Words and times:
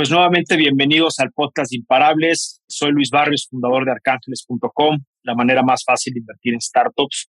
Pues 0.00 0.10
nuevamente 0.10 0.56
bienvenidos 0.56 1.20
al 1.20 1.30
podcast 1.30 1.74
Imparables. 1.74 2.62
Soy 2.66 2.90
Luis 2.90 3.10
Barrios, 3.10 3.48
fundador 3.50 3.84
de 3.84 3.90
arcángeles.com, 3.90 4.98
la 5.24 5.34
manera 5.34 5.62
más 5.62 5.84
fácil 5.84 6.14
de 6.14 6.20
invertir 6.20 6.54
en 6.54 6.60
startups. 6.62 7.28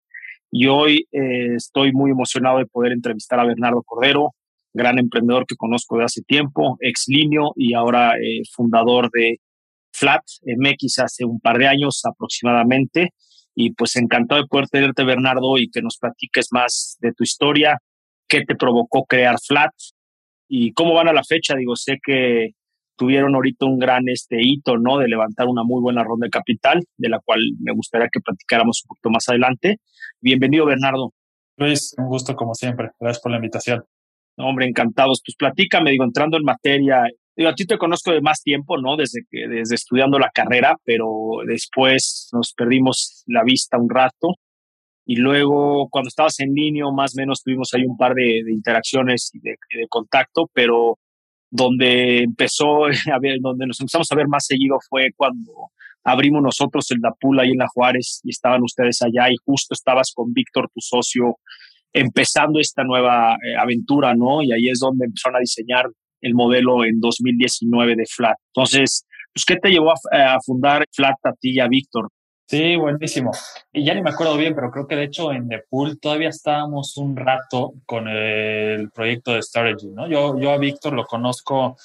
Y 0.51 0.67
hoy 0.67 1.09
eh, 1.11 1.55
estoy 1.57 1.93
muy 1.93 2.11
emocionado 2.11 2.59
de 2.59 2.67
poder 2.67 2.93
entrevistar 2.93 3.41
a 3.41 3.47
Bernardo 3.47 3.83
Cordero, 3.83 4.35
gran 4.75 4.99
emprendedor 4.99 5.47
que 5.47 5.57
conozco 5.57 5.97
de 5.97 6.05
hace 6.05 6.21
tiempo, 6.21 6.77
ex 6.83 7.05
Linio 7.07 7.53
y 7.57 7.73
ahora 7.73 8.19
eh, 8.19 8.43
fundador 8.55 9.09
de 9.13 9.39
Flat 9.91 10.25
MX 10.45 10.99
hace 10.99 11.25
un 11.25 11.41
par 11.41 11.57
de 11.57 11.69
años 11.69 12.03
aproximadamente. 12.05 13.15
Y 13.55 13.73
pues 13.73 13.97
encantado 13.97 14.43
de 14.43 14.47
poder 14.47 14.69
tenerte, 14.69 15.05
Bernardo, 15.05 15.57
y 15.57 15.71
que 15.71 15.81
nos 15.81 15.97
platiques 15.97 16.49
más 16.51 16.99
de 17.01 17.15
tu 17.15 17.25
historia, 17.25 17.79
qué 18.29 18.43
te 18.45 18.57
provocó 18.57 19.07
crear 19.07 19.37
Flat 19.41 19.73
y 20.49 20.75
cómo 20.75 20.93
van 20.93 21.09
a 21.09 21.15
la 21.15 21.25
fecha. 21.25 21.55
Digo, 21.57 21.75
sé 21.75 21.97
que 22.05 22.58
tuvieron 22.99 23.35
ahorita 23.35 23.65
un 23.65 23.79
gran 23.79 24.09
este 24.09 24.37
hito, 24.43 24.77
¿no? 24.77 24.99
De 24.99 25.09
levantar 25.09 25.47
una 25.47 25.63
muy 25.63 25.81
buena 25.81 26.03
ronda 26.03 26.27
de 26.27 26.31
capital, 26.31 26.85
de 26.97 27.09
la 27.09 27.21
cual 27.25 27.41
me 27.61 27.73
gustaría 27.73 28.09
que 28.13 28.21
platicáramos 28.21 28.83
un 28.85 28.89
poquito 28.89 29.11
más 29.11 29.29
adelante. 29.29 29.77
Bienvenido, 30.21 30.67
Bernardo. 30.67 31.13
Luis, 31.57 31.95
un 31.97 32.09
gusto 32.09 32.35
como 32.35 32.55
siempre. 32.55 32.91
Gracias 33.01 33.23
por 33.23 33.31
la 33.33 33.39
invitación. 33.39 33.85
hombre, 34.37 34.67
encantados. 34.67 35.23
Pues 35.25 35.37
platícame, 35.37 35.93
digo, 35.93 36.05
entrando 36.05 36.37
en 36.37 36.45
materia, 36.45 37.05
Digo, 37.39 37.51
a 37.51 37.55
ti 37.55 37.67
te 37.67 37.79
conozco 37.79 38.11
de 38.11 38.21
más 38.21 38.43
tiempo, 38.43 38.79
¿no? 38.79 38.97
Desde 38.97 39.21
que, 39.31 39.47
desde 39.47 39.77
estudiando 39.77 40.19
la 40.19 40.29
carrera, 40.35 40.75
pero 40.85 41.07
después 41.47 42.29
nos 42.33 42.53
perdimos 42.53 43.23
la 43.29 43.45
vista 43.45 43.79
un 43.79 43.89
rato. 43.89 44.35
Y 45.07 45.15
luego, 45.15 45.89
cuando 45.89 46.09
estabas 46.09 46.41
en 46.41 46.53
línea, 46.53 46.85
más 46.93 47.15
o 47.15 47.21
menos 47.21 47.45
tuvimos 47.45 47.73
ahí 47.75 47.85
un 47.85 47.97
par 47.97 48.15
de, 48.15 48.43
interacciones 48.49 49.31
y 49.33 49.39
de, 49.39 49.51
de, 49.51 49.87
contacto, 49.89 50.51
pero 50.53 50.99
donde 51.51 52.23
empezó 52.23 52.87
a 53.13 53.19
ver, 53.21 53.39
donde 53.41 53.67
nos 53.67 53.81
empezamos 53.81 54.11
a 54.11 54.17
ver 54.17 54.29
más 54.29 54.47
seguido 54.47 54.79
fue 54.89 55.11
cuando 55.17 55.53
abrimos 56.05 56.43
nosotros 56.43 56.91
el 56.91 57.01
Dapul 57.01 57.39
ahí 57.41 57.51
en 57.51 57.59
La 57.59 57.69
Juárez 57.69 58.21
y 58.25 58.31
estaban 58.31 58.63
ustedes 58.63 59.03
allá 59.03 59.31
y 59.31 59.37
justo 59.45 59.75
estabas 59.75 60.13
con 60.15 60.33
Víctor, 60.33 60.71
tu 60.73 60.81
socio, 60.81 61.37
empezando 61.93 62.61
esta 62.61 62.85
nueva 62.85 63.35
eh, 63.35 63.57
aventura, 63.57 64.15
¿no? 64.15 64.43
Y 64.43 64.53
ahí 64.53 64.69
es 64.71 64.79
donde 64.79 65.07
empezaron 65.07 65.37
a 65.37 65.41
diseñar 65.41 65.87
el 66.21 66.35
modelo 66.35 66.85
en 66.85 67.01
2019 67.01 67.97
de 67.97 68.05
Flat. 68.07 68.37
Entonces, 68.55 69.07
pues, 69.33 69.45
¿qué 69.45 69.57
te 69.57 69.71
llevó 69.71 69.93
a, 69.93 70.39
fundar 70.45 70.85
Flat 70.93 71.17
a 71.25 71.33
ti 71.33 71.53
y 71.53 71.61
a 71.61 71.69
Víctor? 71.69 72.09
Sí, 72.49 72.77
buenísimo. 72.77 73.31
Y 73.75 73.85
ya 73.85 73.93
ni 73.93 74.01
me 74.01 74.09
acuerdo 74.09 74.35
bien, 74.39 74.55
pero 74.55 74.71
creo 74.71 74.87
que 74.87 74.97
de 74.97 75.05
hecho 75.05 75.33
en 75.33 75.51
The 75.51 75.65
Pool 75.69 76.01
todavía 76.01 76.31
estábamos 76.31 76.97
un 76.97 77.15
rato 77.15 77.75
con 77.85 78.09
el 78.09 78.91
proyecto 78.91 79.35
de 79.35 79.43
Strategy, 79.43 79.89
¿no? 79.89 80.09
Yo, 80.09 80.39
yo 80.41 80.53
a 80.53 80.57
Víctor 80.57 80.95
lo 80.95 81.05
conozco 81.05 81.77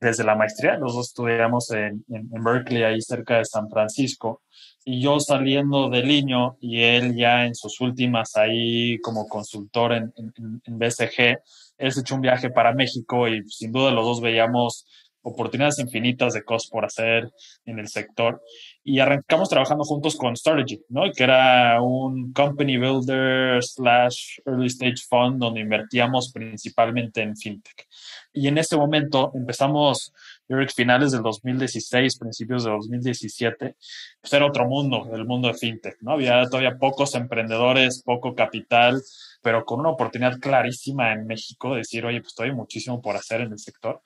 desde 0.00 0.24
la 0.24 0.34
maestría, 0.34 0.76
los 0.76 0.94
dos 0.94 1.06
estudiamos 1.06 1.70
en, 1.70 2.04
en, 2.08 2.42
Berkeley, 2.42 2.82
ahí 2.82 3.00
cerca 3.00 3.38
de 3.38 3.44
San 3.44 3.70
Francisco, 3.70 4.42
y 4.84 5.00
yo 5.00 5.20
saliendo 5.20 5.88
del 5.88 6.08
niño 6.08 6.56
y 6.60 6.82
él 6.82 7.14
ya 7.14 7.46
en 7.46 7.54
sus 7.54 7.80
últimas 7.80 8.36
ahí 8.36 8.98
como 9.02 9.28
consultor 9.28 9.92
en, 9.92 10.12
en, 10.16 10.78
BCG, 10.78 11.38
él 11.78 11.92
se 11.92 12.00
echó 12.00 12.16
un 12.16 12.22
viaje 12.22 12.50
para 12.50 12.74
México 12.74 13.28
y 13.28 13.48
sin 13.48 13.70
duda 13.70 13.92
los 13.92 14.04
dos 14.04 14.20
veíamos 14.20 14.84
oportunidades 15.22 15.78
infinitas 15.78 16.34
de 16.34 16.42
cosas 16.42 16.70
por 16.70 16.84
hacer 16.84 17.30
en 17.64 17.78
el 17.78 17.88
sector. 17.88 18.42
Y 18.84 18.98
arrancamos 18.98 19.48
trabajando 19.48 19.84
juntos 19.84 20.16
con 20.16 20.36
Strategy, 20.36 20.82
¿no? 20.88 21.10
Que 21.12 21.24
era 21.24 21.80
un 21.80 22.32
company 22.32 22.76
builder 22.76 23.62
slash 23.62 24.38
early 24.44 24.66
stage 24.66 25.04
fund 25.08 25.38
donde 25.38 25.60
invertíamos 25.60 26.32
principalmente 26.32 27.22
en 27.22 27.36
fintech. 27.36 27.86
Y 28.32 28.48
en 28.48 28.58
ese 28.58 28.76
momento 28.76 29.30
empezamos, 29.34 30.12
yo 30.48 30.56
creo 30.56 30.66
que 30.66 30.72
finales 30.72 31.12
del 31.12 31.22
2016, 31.22 32.18
principios 32.18 32.64
de 32.64 32.70
2017, 32.70 33.76
pues 34.20 34.32
era 34.32 34.46
otro 34.46 34.66
mundo, 34.66 35.08
el 35.12 35.26
mundo 35.26 35.48
de 35.48 35.54
fintech, 35.54 35.96
¿no? 36.00 36.12
Había 36.12 36.42
todavía 36.46 36.78
pocos 36.78 37.14
emprendedores, 37.14 38.02
poco 38.02 38.34
capital, 38.34 39.02
pero 39.42 39.64
con 39.64 39.80
una 39.80 39.90
oportunidad 39.90 40.38
clarísima 40.38 41.12
en 41.12 41.26
México 41.26 41.72
de 41.72 41.78
decir, 41.78 42.06
oye, 42.06 42.20
pues 42.20 42.34
todavía 42.34 42.52
hay 42.52 42.58
muchísimo 42.58 43.02
por 43.02 43.16
hacer 43.16 43.42
en 43.42 43.52
el 43.52 43.58
sector. 43.58 44.00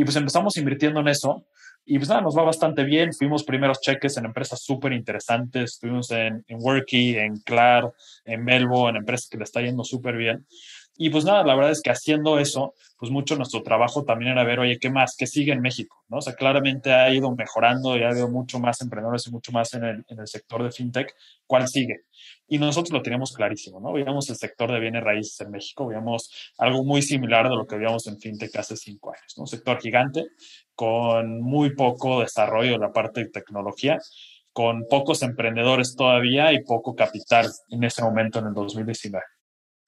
Y 0.00 0.04
pues 0.04 0.16
empezamos 0.16 0.56
invirtiendo 0.56 1.00
en 1.00 1.08
eso. 1.08 1.44
Y 1.84 1.98
pues 1.98 2.08
nada, 2.08 2.22
nos 2.22 2.34
va 2.34 2.42
bastante 2.42 2.84
bien. 2.84 3.12
Fuimos 3.12 3.44
primeros 3.44 3.82
cheques 3.82 4.16
en 4.16 4.24
empresas 4.24 4.62
súper 4.62 4.94
interesantes. 4.94 5.72
Estuvimos 5.72 6.10
en, 6.10 6.42
en 6.48 6.58
Worky, 6.58 7.18
en 7.18 7.36
Clar, 7.40 7.92
en 8.24 8.42
Melbo, 8.42 8.88
en 8.88 8.96
empresas 8.96 9.28
que 9.28 9.36
le 9.36 9.44
está 9.44 9.60
yendo 9.60 9.84
súper 9.84 10.16
bien. 10.16 10.46
Y 11.02 11.08
pues 11.08 11.24
nada, 11.24 11.42
la 11.44 11.54
verdad 11.54 11.70
es 11.70 11.80
que 11.80 11.88
haciendo 11.88 12.38
eso, 12.38 12.74
pues 12.98 13.10
mucho 13.10 13.34
nuestro 13.34 13.62
trabajo 13.62 14.04
también 14.04 14.32
era 14.32 14.44
ver, 14.44 14.60
oye, 14.60 14.78
¿qué 14.78 14.90
más? 14.90 15.16
¿Qué 15.16 15.26
sigue 15.26 15.50
en 15.50 15.62
México? 15.62 16.04
¿no? 16.10 16.18
O 16.18 16.20
sea, 16.20 16.34
claramente 16.34 16.92
ha 16.92 17.10
ido 17.10 17.34
mejorando 17.34 17.96
y 17.96 18.02
ha 18.02 18.10
habido 18.10 18.28
mucho 18.28 18.58
más 18.58 18.82
emprendedores 18.82 19.26
y 19.26 19.30
mucho 19.30 19.50
más 19.50 19.72
en 19.72 19.84
el, 19.84 20.04
en 20.08 20.18
el 20.20 20.28
sector 20.28 20.62
de 20.62 20.70
fintech. 20.70 21.14
¿Cuál 21.46 21.68
sigue? 21.68 22.02
Y 22.46 22.58
nosotros 22.58 22.92
lo 22.92 23.00
teníamos 23.00 23.32
clarísimo, 23.32 23.80
¿no? 23.80 23.94
Veíamos 23.94 24.28
el 24.28 24.36
sector 24.36 24.70
de 24.70 24.78
bienes 24.78 25.02
raíces 25.02 25.40
en 25.40 25.50
México, 25.52 25.86
veíamos 25.86 26.30
algo 26.58 26.84
muy 26.84 27.00
similar 27.00 27.48
de 27.48 27.56
lo 27.56 27.66
que 27.66 27.76
veíamos 27.76 28.06
en 28.06 28.20
fintech 28.20 28.54
hace 28.56 28.76
cinco 28.76 29.14
años, 29.14 29.32
¿no? 29.38 29.44
Un 29.44 29.48
sector 29.48 29.80
gigante 29.80 30.26
con 30.74 31.40
muy 31.40 31.74
poco 31.74 32.20
desarrollo 32.20 32.74
en 32.74 32.80
la 32.82 32.92
parte 32.92 33.24
de 33.24 33.30
tecnología, 33.30 33.98
con 34.52 34.84
pocos 34.86 35.22
emprendedores 35.22 35.96
todavía 35.96 36.52
y 36.52 36.62
poco 36.62 36.94
capital 36.94 37.50
en 37.70 37.84
ese 37.84 38.02
momento 38.02 38.40
en 38.40 38.48
el 38.48 38.52
2019. 38.52 39.24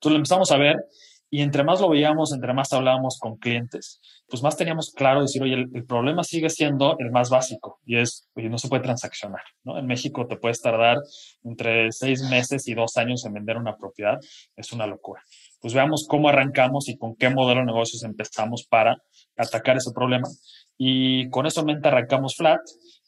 Entonces 0.02 0.14
lo 0.14 0.16
empezamos 0.16 0.50
a 0.50 0.56
ver 0.56 0.84
y 1.30 1.42
entre 1.42 1.62
más 1.62 1.80
lo 1.80 1.88
veíamos, 1.88 2.32
entre 2.32 2.52
más 2.52 2.72
hablábamos 2.72 3.20
con 3.20 3.36
clientes, 3.36 4.00
pues 4.28 4.42
más 4.42 4.56
teníamos 4.56 4.90
claro 4.90 5.22
decir, 5.22 5.40
oye, 5.40 5.54
el, 5.54 5.86
problema 5.86 6.24
sigue 6.24 6.50
siendo 6.50 6.96
el 6.98 7.12
más 7.12 7.30
básico 7.30 7.78
y 7.86 7.98
es, 7.98 8.28
oye, 8.34 8.48
no 8.48 8.58
se 8.58 8.68
puede 8.68 8.82
transaccionar, 8.82 9.42
¿no? 9.62 9.78
En 9.78 9.86
México 9.86 10.26
te 10.26 10.36
puedes 10.36 10.60
tardar 10.60 10.98
entre 11.44 11.92
seis 11.92 12.20
meses 12.28 12.66
y 12.66 12.74
dos 12.74 12.96
años 12.96 13.24
en 13.24 13.32
vender 13.32 13.58
una 13.58 13.76
propiedad, 13.76 14.18
es 14.56 14.72
una 14.72 14.88
locura. 14.88 15.22
Pues 15.60 15.72
veamos 15.72 16.04
cómo 16.08 16.28
arrancamos 16.28 16.88
y 16.88 16.98
con 16.98 17.14
qué 17.14 17.30
modelo 17.30 17.60
de 17.60 17.66
negocios 17.66 18.02
empezamos 18.02 18.66
para 18.68 19.00
atacar 19.36 19.76
ese 19.76 19.92
problema. 19.92 20.28
Y 20.76 21.30
con 21.30 21.46
eso 21.46 21.60
en 21.60 21.66
mente 21.66 21.86
arrancamos 21.86 22.34
Flat 22.34 22.60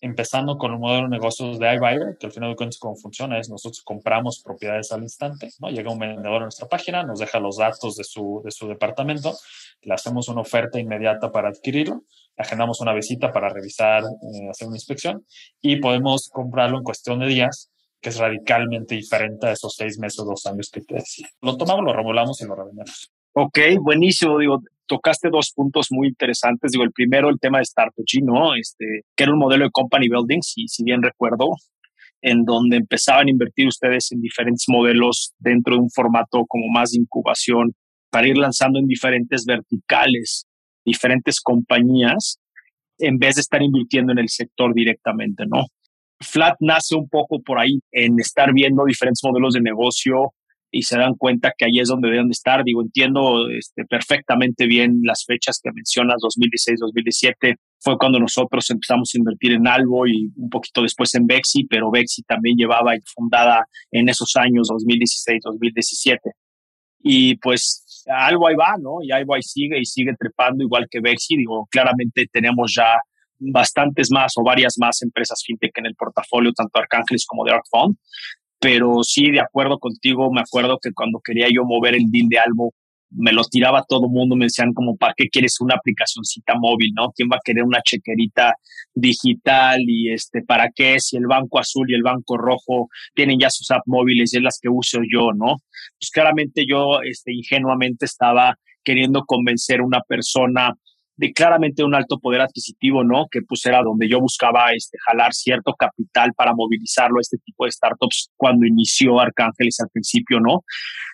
empezando 0.04 0.59
con 0.59 0.70
el 0.70 0.78
modelo 0.78 1.04
de 1.04 1.16
negocios 1.16 1.59
de 1.59 1.75
iBuyer, 1.76 2.19
que 2.20 2.26
al 2.26 2.32
final 2.32 2.50
de 2.50 2.56
cuentas 2.56 2.78
cómo 2.78 2.94
funciona 2.94 3.38
es 3.38 3.48
nosotros 3.48 3.81
compramos 3.82 4.42
propiedades 4.44 4.92
al 4.92 5.03
instante, 5.03 5.48
¿no? 5.60 5.70
Llega 5.70 5.91
un 5.91 5.98
vendedor 5.98 6.42
a 6.42 6.44
nuestra 6.44 6.69
página, 6.69 7.03
nos 7.04 7.20
deja 7.20 7.41
los 7.41 7.56
datos 7.56 7.97
de 7.97 8.04
su, 8.04 8.42
de 8.44 8.50
su 8.50 8.69
departamento, 8.69 9.34
le 9.81 9.94
hacemos 9.94 10.28
una 10.28 10.42
oferta 10.42 10.78
inmediata 10.78 11.32
para 11.32 11.48
adquirirlo, 11.48 12.04
agendamos 12.37 12.82
una 12.82 12.92
visita 12.92 13.32
para 13.32 13.48
revisar, 13.48 14.03
eh, 14.03 14.50
hacer 14.50 14.69
una 14.69 14.76
inspección 14.76 15.25
y 15.62 15.76
podemos 15.76 16.28
comprarlo 16.31 16.76
en 16.76 16.84
cuestión 16.84 17.21
de 17.21 17.26
días 17.26 17.71
que 17.98 18.10
es 18.10 18.19
radicalmente 18.19 18.97
diferente 18.97 19.47
a 19.47 19.53
esos 19.53 19.75
seis 19.75 19.98
meses, 19.98 20.22
dos 20.26 20.44
años 20.44 20.69
que 20.71 20.82
te 20.82 20.97
decía. 20.97 21.26
Lo 21.41 21.56
tomamos, 21.56 21.82
lo 21.82 21.94
remolamos 21.94 22.38
y 22.42 22.44
lo 22.44 22.54
revendemos. 22.54 23.10
Ok, 23.32 23.59
buenísimo. 23.81 24.38
Digo, 24.38 24.60
tocaste 24.87 25.28
dos 25.31 25.53
puntos 25.55 25.89
muy 25.91 26.09
interesantes. 26.09 26.72
Digo, 26.72 26.84
el 26.84 26.93
primero, 26.93 27.28
el 27.28 27.39
tema 27.39 27.59
de 27.59 27.65
Strategy, 27.65 28.22
¿no? 28.22 28.55
Este, 28.55 29.03
que 29.17 29.25
era 29.25 29.33
un 29.33 29.39
modelo 29.39 29.65
de 29.65 29.71
company 29.71 30.09
building, 30.09 30.41
si, 30.42 30.69
si 30.69 30.84
bien 30.84 31.03
recuerdo, 31.03 31.51
en 32.22 32.45
donde 32.45 32.77
empezaban 32.77 33.27
a 33.27 33.31
invertir 33.31 33.66
ustedes 33.69 34.10
en 34.13 34.21
diferentes 34.21 34.65
modelos 34.69 35.34
dentro 35.39 35.75
de 35.75 35.83
un 35.83 35.91
formato 35.91 36.45
como 36.47 36.69
más 36.72 36.92
de 36.92 37.01
incubación 37.01 37.75
para 38.10 38.28
ir 38.28 38.39
lanzando 38.39 38.78
en 38.78 38.86
diferentes 38.86 39.45
verticales, 39.45 40.47
diferentes 40.84 41.41
compañías, 41.41 42.39
en 42.98 43.19
vez 43.19 43.34
de 43.34 43.41
estar 43.41 43.63
invirtiendo 43.63 44.13
en 44.13 44.19
el 44.19 44.28
sector 44.28 44.72
directamente, 44.72 45.45
¿no? 45.47 45.65
Flat 46.21 46.57
nace 46.60 46.95
un 46.95 47.09
poco 47.09 47.42
por 47.42 47.59
ahí 47.59 47.81
en 47.92 48.19
estar 48.21 48.53
viendo 48.53 48.84
diferentes 48.84 49.21
modelos 49.25 49.54
de 49.54 49.60
negocio 49.60 50.33
y 50.74 50.82
se 50.82 50.98
dan 50.98 51.15
cuenta 51.15 51.53
que 51.56 51.66
ahí 51.66 51.78
es 51.78 51.88
donde 51.88 52.10
deben 52.10 52.30
estar. 52.30 52.65
Digo, 52.65 52.82
entiendo 52.82 53.48
este, 53.48 53.84
perfectamente 53.84 54.66
bien 54.66 55.00
las 55.04 55.24
fechas 55.24 55.60
que 55.62 55.71
mencionas, 55.72 56.16
2016, 56.21 56.80
2017. 56.80 57.54
Fue 57.78 57.97
cuando 57.97 58.18
nosotros 58.18 58.68
empezamos 58.71 59.10
a 59.15 59.18
invertir 59.18 59.53
en 59.53 59.68
Albo 59.68 60.04
y 60.09 60.32
un 60.36 60.50
poquito 60.50 60.82
después 60.82 61.15
en 61.15 61.28
Bexi, 61.28 61.65
pero 61.66 61.92
Bexi 61.92 62.22
también 62.24 62.56
llevaba 62.56 62.92
fundada 63.15 63.65
en 63.92 64.09
esos 64.09 64.34
años, 64.34 64.66
2016, 64.68 65.42
2017. 65.44 66.32
Y 67.04 67.36
pues 67.36 68.04
Albo 68.09 68.48
ahí 68.48 68.56
va, 68.56 68.74
¿no? 68.76 68.97
Y 69.00 69.12
Albo 69.12 69.34
ahí 69.36 69.42
sigue 69.42 69.78
y 69.78 69.84
sigue 69.84 70.15
trepando 70.18 70.65
igual 70.65 70.88
que 70.91 70.98
Bexi. 71.00 71.36
Digo, 71.36 71.68
claramente 71.71 72.26
tenemos 72.32 72.74
ya 72.74 72.97
bastantes 73.38 74.10
más 74.10 74.32
o 74.38 74.42
varias 74.42 74.74
más 74.78 75.03
empresas 75.03 75.41
fintech 75.47 75.78
en 75.78 75.86
el 75.86 75.94
portafolio, 75.94 76.53
tanto 76.53 76.80
Arcángeles 76.80 77.24
como 77.26 77.44
de 77.44 77.53
Arcfund. 77.53 77.97
Pero 78.65 79.03
sí, 79.03 79.31
de 79.31 79.41
acuerdo 79.41 79.78
contigo, 79.78 80.33
me 80.33 80.41
acuerdo 80.41 80.78
que 80.81 80.91
cuando 80.95 81.21
quería 81.22 81.49
yo 81.55 81.65
mover 81.66 81.95
el 81.95 82.11
deal 82.11 82.28
de 82.31 82.39
Albo, 82.39 82.72
me 83.11 83.31
lo 83.31 83.45
tiraba 83.45 83.84
todo 83.87 84.07
el 84.07 84.11
mundo, 84.13 84.37
me 84.37 84.47
decían 84.47 84.72
como, 84.72 84.97
¿para 84.97 85.13
qué 85.15 85.28
quieres 85.28 85.61
una 85.61 85.75
aplicacioncita 85.75 86.55
móvil, 86.59 86.93
no? 86.95 87.13
¿Quién 87.15 87.28
va 87.31 87.37
a 87.37 87.45
querer 87.45 87.63
una 87.63 87.83
chequerita 87.83 88.55
digital 88.95 89.83
y 89.87 90.15
este, 90.15 90.41
para 90.41 90.71
qué? 90.75 90.99
Si 90.99 91.19
el 91.19 91.27
banco 91.27 91.59
azul 91.59 91.91
y 91.91 91.95
el 91.95 92.03
banco 92.03 92.39
rojo 92.39 92.89
tienen 93.15 93.39
ya 93.39 93.51
sus 93.51 93.71
apps 93.71 93.84
móviles 93.84 94.33
y 94.33 94.39
es 94.39 94.43
las 94.43 94.59
que 94.59 94.71
uso 94.71 95.01
yo, 95.13 95.33
¿no? 95.34 95.59
Pues 96.01 96.10
claramente 96.10 96.65
yo, 96.67 97.03
este, 97.03 97.34
ingenuamente 97.34 98.07
estaba 98.07 98.59
queriendo 98.83 99.27
convencer 99.27 99.81
a 99.81 99.84
una 99.84 100.01
persona 100.01 100.72
de 101.16 101.33
claramente 101.33 101.84
un 101.84 101.95
alto 101.95 102.19
poder 102.19 102.41
adquisitivo, 102.41 103.05
¿no? 103.05 103.27
Que 103.31 103.41
pues 103.47 103.65
era 103.66 103.83
donde 103.83 104.09
yo 104.09 104.21
buscaba 104.21 104.72
este, 104.72 104.99
jalar 105.07 105.33
cierto 105.33 105.72
capital 105.75 106.33
para 106.37 106.55
movilizarlo 106.55 107.19
a 107.19 107.21
este 107.21 107.39
tipo 107.39 107.65
de 107.65 107.72
startups 107.72 108.31
cuando 108.37 108.66
inició 108.66 109.21
Arcángeles 109.21 109.78
al 109.81 109.89
principio, 109.93 110.41
¿no? 110.41 110.65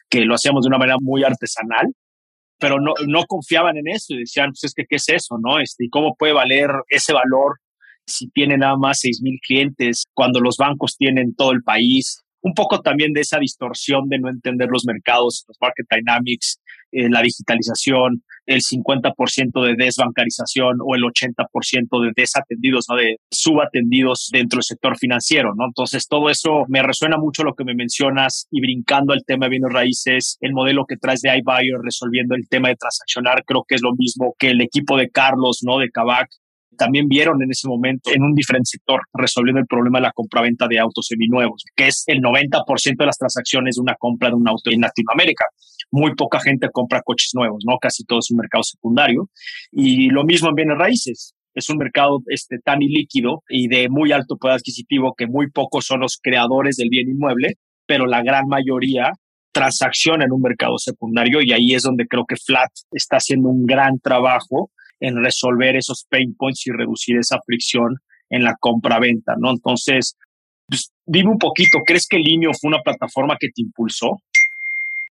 Que 0.09 0.25
lo 0.25 0.35
hacíamos 0.35 0.65
de 0.65 0.69
una 0.69 0.79
manera 0.79 0.97
muy 1.01 1.23
artesanal, 1.23 1.87
pero 2.59 2.81
no, 2.81 2.95
no 3.07 3.25
confiaban 3.27 3.77
en 3.77 3.89
eso 3.89 4.15
y 4.15 4.21
decían, 4.21 4.51
pues 4.51 4.65
es 4.65 4.75
que, 4.75 4.85
¿qué 4.89 4.97
es 4.97 5.09
eso, 5.09 5.39
no? 5.39 5.61
Este, 5.61 5.85
¿Y 5.85 5.91
cómo 5.91 6.15
puede 6.17 6.33
valer 6.33 6.71
ese 6.89 7.13
valor 7.13 7.59
si 8.07 8.29
tiene 8.31 8.57
nada 8.57 8.77
más 8.77 9.01
seis 9.01 9.21
mil 9.23 9.39
clientes 9.47 10.05
cuando 10.15 10.41
los 10.41 10.57
bancos 10.57 10.97
tienen 10.97 11.35
todo 11.35 11.53
el 11.53 11.63
país? 11.63 12.23
Un 12.43 12.55
poco 12.55 12.81
también 12.81 13.13
de 13.13 13.21
esa 13.21 13.39
distorsión 13.39 14.09
de 14.09 14.19
no 14.19 14.31
entender 14.31 14.69
los 14.71 14.87
mercados, 14.87 15.45
los 15.47 15.59
market 15.61 15.87
dynamics, 15.91 16.59
eh, 16.93 17.11
la 17.11 17.21
digitalización, 17.21 18.25
el 18.51 18.63
50% 18.63 19.65
de 19.65 19.75
desbancarización 19.77 20.79
o 20.85 20.97
el 20.97 21.03
80% 21.03 22.03
de 22.03 22.13
desatendidos, 22.17 22.87
¿no? 22.91 22.97
de 22.97 23.19
subatendidos 23.31 24.29
dentro 24.33 24.57
del 24.57 24.65
sector 24.65 24.99
financiero. 24.99 25.55
¿no? 25.57 25.67
Entonces, 25.67 26.09
todo 26.09 26.29
eso 26.29 26.65
me 26.67 26.83
resuena 26.83 27.17
mucho 27.17 27.45
lo 27.45 27.55
que 27.55 27.65
me 27.65 27.77
mencionas 27.77 28.49
y 28.51 28.61
brincando 28.61 29.13
al 29.13 29.23
tema 29.25 29.47
de 29.47 29.51
bienes 29.51 29.73
raíces, 29.73 30.37
el 30.41 30.53
modelo 30.53 30.85
que 30.85 30.97
traes 30.97 31.21
de 31.21 31.31
iBuyer 31.39 31.79
resolviendo 31.81 32.35
el 32.35 32.49
tema 32.49 32.69
de 32.69 32.77
transaccionar, 32.77 33.45
creo 33.47 33.65
que 33.67 33.77
es 33.77 33.83
lo 33.83 33.93
mismo 33.97 34.35
que 34.37 34.51
el 34.51 34.61
equipo 34.61 34.97
de 34.97 35.11
Carlos, 35.11 35.61
¿no? 35.63 35.79
de 35.79 35.89
Kavak, 35.89 36.29
también 36.77 37.09
vieron 37.09 37.43
en 37.43 37.51
ese 37.51 37.69
momento 37.69 38.11
en 38.11 38.23
un 38.23 38.35
diferente 38.35 38.71
sector, 38.71 39.03
resolviendo 39.13 39.61
el 39.61 39.67
problema 39.67 39.99
de 39.99 40.05
la 40.05 40.13
compraventa 40.13 40.67
de 40.67 40.79
autos 40.79 41.07
seminuevos, 41.07 41.63
que 41.77 41.89
es 41.89 42.05
el 42.07 42.21
90% 42.21 42.97
de 42.97 43.07
las 43.07 43.19
transacciones 43.19 43.77
de 43.77 43.83
una 43.83 43.95
compra 43.97 44.31
de 44.31 44.35
un 44.35 44.49
auto 44.49 44.71
en 44.71 44.81
Latinoamérica. 44.81 45.45
Muy 45.91 46.15
poca 46.15 46.41
gente 46.41 46.69
compra 46.73 47.03
coches 47.03 47.31
nuevos, 47.35 47.65
¿no? 47.67 47.79
Casi 47.79 48.05
todo 48.05 48.21
es 48.21 48.31
un 48.31 48.39
mercado 48.39 48.63
secundario. 48.63 49.29
Y 49.73 50.09
lo 50.11 50.25
mismo 50.25 50.49
en 50.49 50.55
bienes 50.55 50.79
raíces. 50.79 51.35
Es 51.55 51.69
un 51.69 51.79
mercado 51.79 52.21
este, 52.27 52.59
tan 52.59 52.81
ilíquido 52.81 53.43
y 53.49 53.67
de 53.69 53.89
muy 53.89 54.13
alto 54.13 54.37
poder 54.37 54.57
adquisitivo 54.57 55.15
que 55.17 55.27
muy 55.27 55.51
pocos 55.51 55.85
son 55.85 56.01
los 56.01 56.19
creadores 56.23 56.77
del 56.77 56.91
bien 56.91 57.09
inmueble, 57.09 57.55
pero 57.87 58.07
la 58.07 58.23
gran 58.23 58.47
mayoría 58.47 59.13
transacciona 59.53 60.25
en 60.25 60.33
un 60.33 60.43
mercado 60.43 60.79
secundario 60.79 61.41
y 61.43 61.53
ahí 61.53 61.75
es 61.75 61.83
donde 61.83 62.07
creo 62.07 62.25
que 62.25 62.37
Flat 62.37 62.71
está 62.93 63.17
haciendo 63.17 63.49
un 63.49 63.67
gran 63.67 63.99
trabajo 63.99 64.71
en 65.01 65.17
resolver 65.23 65.77
esos 65.77 66.07
pain 66.09 66.35
points 66.37 66.67
y 66.67 66.71
reducir 66.71 67.17
esa 67.17 67.41
fricción 67.45 67.97
en 68.29 68.45
la 68.45 68.55
compra-venta, 68.61 69.35
¿no? 69.39 69.51
Entonces, 69.51 70.17
pues, 70.69 70.93
dime 71.05 71.31
un 71.31 71.39
poquito, 71.39 71.79
¿crees 71.85 72.07
que 72.07 72.19
Linio 72.19 72.51
fue 72.59 72.69
una 72.69 72.83
plataforma 72.83 73.37
que 73.41 73.49
te 73.49 73.63
impulsó? 73.63 74.19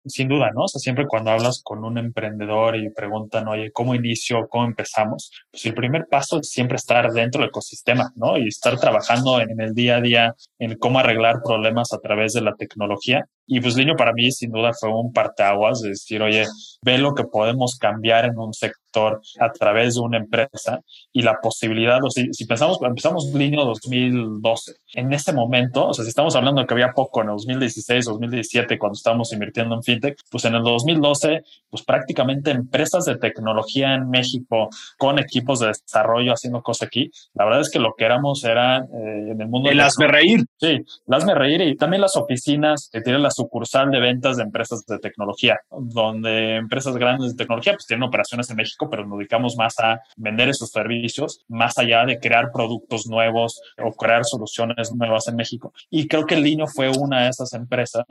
Sin 0.08 0.28
duda, 0.28 0.52
¿no? 0.54 0.64
O 0.64 0.68
sea, 0.68 0.80
siempre 0.80 1.06
cuando 1.08 1.32
hablas 1.32 1.62
con 1.64 1.84
un 1.84 1.98
emprendedor 1.98 2.76
y 2.76 2.90
preguntan, 2.90 3.48
oye, 3.48 3.72
¿cómo 3.72 3.96
inicio? 3.96 4.48
¿Cómo 4.50 4.66
empezamos? 4.66 5.32
Pues 5.52 5.66
el 5.66 5.74
primer 5.74 6.08
paso 6.10 6.40
es 6.40 6.50
siempre 6.50 6.78
estar 6.78 7.12
dentro 7.12 7.42
del 7.42 7.50
ecosistema, 7.50 8.12
¿no? 8.16 8.38
Y 8.38 8.48
estar 8.48 8.80
trabajando 8.80 9.40
en 9.42 9.60
el 9.60 9.74
día 9.74 9.98
a 9.98 10.02
día 10.02 10.36
en 10.60 10.78
cómo 10.78 11.00
arreglar 11.00 11.42
problemas 11.44 11.94
a 11.94 12.00
través 12.00 12.34
de 12.34 12.42
la 12.42 12.56
tecnología. 12.56 13.26
Y 13.46 13.62
pues 13.62 13.76
Linio 13.76 13.96
para 13.96 14.14
mí 14.14 14.32
sin 14.32 14.52
duda 14.52 14.72
fue 14.78 14.90
un 14.90 15.14
parteaguas 15.14 15.82
de 15.82 15.90
decir, 15.90 16.22
oye, 16.22 16.46
ve 16.82 16.98
lo 16.98 17.14
que 17.14 17.24
podemos 17.24 17.78
cambiar 17.80 18.26
en 18.26 18.38
un 18.38 18.54
sector 18.54 18.87
a 19.06 19.52
través 19.52 19.96
de 19.96 20.02
una 20.02 20.18
empresa 20.18 20.82
y 21.12 21.22
la 21.22 21.40
posibilidad, 21.42 22.04
o 22.04 22.10
si, 22.10 22.34
si 22.34 22.46
pensamos, 22.46 22.80
empezamos 22.82 23.26
Linio 23.34 23.66
2012, 23.66 24.74
en 24.96 25.14
ese 25.14 25.34
momento, 25.34 25.88
o 25.88 25.94
sea, 25.94 26.04
si 26.04 26.10
estamos 26.10 26.36
hablando 26.36 26.62
de 26.62 26.68
que 26.68 26.74
había 26.74 26.92
poco 26.94 27.22
en 27.22 27.30
el 27.30 27.36
2016, 27.36 28.06
2017, 28.06 28.78
cuando 28.78 28.96
estábamos 28.96 29.32
invirtiendo 29.34 29.76
en 29.76 29.84
fintech, 29.84 30.18
pues 30.32 30.46
en 30.46 30.56
el 30.56 30.64
2012, 30.64 31.44
pues 31.70 31.84
prácticamente 31.84 32.52
empresas 32.52 33.06
de 33.06 33.18
tecnología 33.18 33.94
en 33.94 34.10
México 34.10 34.70
con 34.98 35.20
equipos 35.20 35.60
de 35.60 35.68
desarrollo 35.68 36.34
haciendo 36.34 36.62
cosas 36.62 36.88
aquí, 36.88 37.12
la 37.34 37.46
verdad 37.46 37.62
es 37.62 37.70
que 37.70 37.80
lo 37.80 37.94
que 37.98 38.06
éramos 38.06 38.44
era 38.44 38.80
eh, 38.80 39.32
en 39.32 39.42
el 39.42 39.48
mundo... 39.48 39.70
El 39.70 39.80
hazme 39.80 40.08
reír. 40.08 40.46
Sí, 40.58 40.80
las 41.06 41.26
me 41.26 41.36
reír 41.36 41.62
y 41.62 41.76
también 41.76 42.02
las 42.02 42.16
oficinas 42.16 42.90
que 42.92 43.02
tienen 43.02 43.22
la 43.22 43.32
sucursal 43.32 43.92
de 43.92 44.00
ventas 44.00 44.38
de 44.38 44.44
empresas 44.44 44.86
de 44.86 45.00
tecnología, 45.00 45.60
donde 45.70 46.56
empresas 46.56 46.96
grandes 46.96 47.32
de 47.32 47.38
tecnología 47.38 47.74
pues 47.74 47.86
tienen 47.86 48.04
operaciones 48.08 48.50
en 48.50 48.56
México, 48.56 48.87
pero 48.90 49.06
nos 49.06 49.18
dedicamos 49.18 49.56
más 49.58 49.80
a 49.80 50.02
vender 50.16 50.50
esos 50.50 50.72
servicios, 50.72 51.44
más 51.48 51.78
allá 51.78 52.06
de 52.06 52.20
crear 52.20 52.52
productos 52.52 53.08
nuevos 53.08 53.62
o 53.78 53.92
crear 53.94 54.26
soluciones 54.26 54.94
nuevas 54.94 55.28
en 55.28 55.36
México. 55.36 55.74
Y 55.90 56.08
creo 56.08 56.26
que 56.26 56.36
Lino 56.36 56.68
fue 56.68 56.90
una 56.90 57.24
de 57.24 57.30
esas 57.30 57.54
empresas 57.54 58.06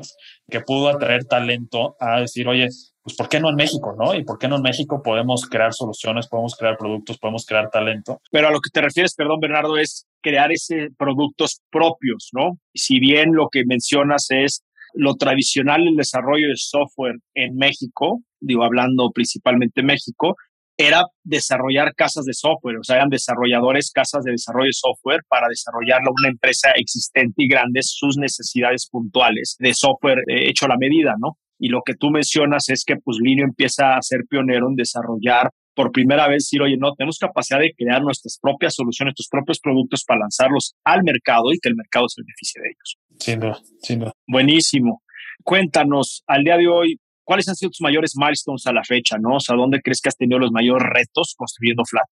que 0.49 0.61
pudo 0.61 0.89
atraer 0.89 1.25
talento 1.25 1.97
a 2.01 2.21
decir, 2.21 2.49
oye, 2.49 2.69
pues 3.03 3.17
¿por 3.17 3.29
qué 3.29 3.39
no 3.39 3.51
en 3.51 3.55
México, 3.55 3.95
no? 3.97 4.15
Y 4.15 4.25
¿por 4.25 4.37
qué 4.37 4.49
no 4.49 4.57
en 4.57 4.63
México 4.63 5.01
podemos 5.01 5.47
crear 5.47 5.73
soluciones, 5.73 6.27
podemos 6.27 6.57
crear 6.57 6.77
productos, 6.77 7.19
podemos 7.19 7.47
crear 7.47 7.71
talento? 7.71 8.21
Pero 8.33 8.49
a 8.49 8.51
lo 8.51 8.61
que 8.61 8.71
te 8.71 8.81
refieres, 8.81 9.15
perdón, 9.15 9.39
Bernardo, 9.39 9.79
es 9.79 10.09
crear 10.21 10.51
ese 10.51 10.89
productos 10.99 11.61
propios, 11.71 12.31
¿no? 12.33 12.59
Si 12.75 12.99
bien 12.99 13.33
lo 13.33 13.49
que 13.49 13.65
mencionas 13.65 14.27
es 14.31 14.65
lo 14.93 15.15
tradicional 15.15 15.87
el 15.87 15.95
desarrollo 15.95 16.49
de 16.49 16.57
software 16.57 17.17
en 17.35 17.55
México, 17.55 18.23
digo, 18.41 18.65
hablando 18.65 19.11
principalmente 19.13 19.83
México, 19.83 20.37
era 20.77 21.05
desarrollar 21.25 21.95
casas 21.95 22.25
de 22.25 22.35
software, 22.35 22.79
o 22.79 22.85
sea, 22.85 22.97
eran 22.97 23.09
desarrolladores, 23.09 23.91
casas 23.91 24.25
de 24.25 24.33
desarrollo 24.33 24.67
de 24.67 24.73
software 24.73 25.21
para 25.29 25.49
desarrollarlo 25.49 26.13
una 26.19 26.29
empresa 26.29 26.71
existente 26.77 27.45
y 27.45 27.49
grande 27.49 27.81
sus 27.83 28.19
necesidades 28.19 28.89
puntuales 28.91 29.57
de 29.59 29.73
software 29.75 30.19
eh, 30.29 30.49
hecho 30.49 30.67
a 30.67 30.69
la 30.69 30.77
medida, 30.79 31.15
¿no? 31.19 31.39
Y 31.59 31.69
lo 31.69 31.81
que 31.85 31.95
tú 31.95 32.11
mencionas 32.11 32.69
es 32.69 32.85
que 32.85 32.97
pues 32.97 33.17
Linio 33.21 33.45
empieza 33.45 33.97
a 33.97 34.03
ser 34.03 34.21
pionero 34.29 34.69
en 34.69 34.77
desarrollar 34.77 35.51
por 35.75 35.93
primera 35.93 36.27
vez 36.27 36.45
decir, 36.45 36.63
oye, 36.63 36.77
no, 36.79 36.95
tenemos 36.95 37.19
capacidad 37.19 37.61
de 37.61 37.73
crear 37.77 38.03
nuestras 38.03 38.39
propias 38.41 38.75
soluciones, 38.75 39.13
nuestros 39.13 39.29
propios 39.29 39.61
productos 39.61 40.05
para 40.05 40.21
lanzarlos 40.21 40.75
al 40.85 41.03
mercado 41.05 41.53
y 41.53 41.59
que 41.59 41.69
el 41.69 41.77
mercado 41.77 42.09
se 42.09 42.23
beneficie 42.23 42.63
de 42.63 42.69
ellos. 42.69 42.97
Sin 43.19 43.41
duda, 43.41 43.61
sin 43.83 44.01
duda. 44.01 44.13
Buenísimo. 44.27 45.03
Cuéntanos, 45.45 46.25
al 46.27 46.45
día 46.45 46.57
de 46.57 46.67
hoy, 46.67 46.99
¿cuáles 47.27 47.49
han 47.49 47.57
sido 47.57 47.71
tus 47.71 47.83
mayores 47.83 48.15
milestones 48.17 48.67
a 48.67 48.73
la 48.73 48.85
fecha? 48.85 49.19
¿no? 49.19 49.37
O 49.37 49.41
sea, 49.41 49.57
¿dónde 49.57 49.83
crees 49.83 50.01
que 50.01 50.09
has 50.09 50.17
tenido 50.17 50.39
los 50.39 50.53
mayores 50.53 50.89
retos 50.89 51.35
construyendo 51.37 51.85
Flat? 51.85 52.09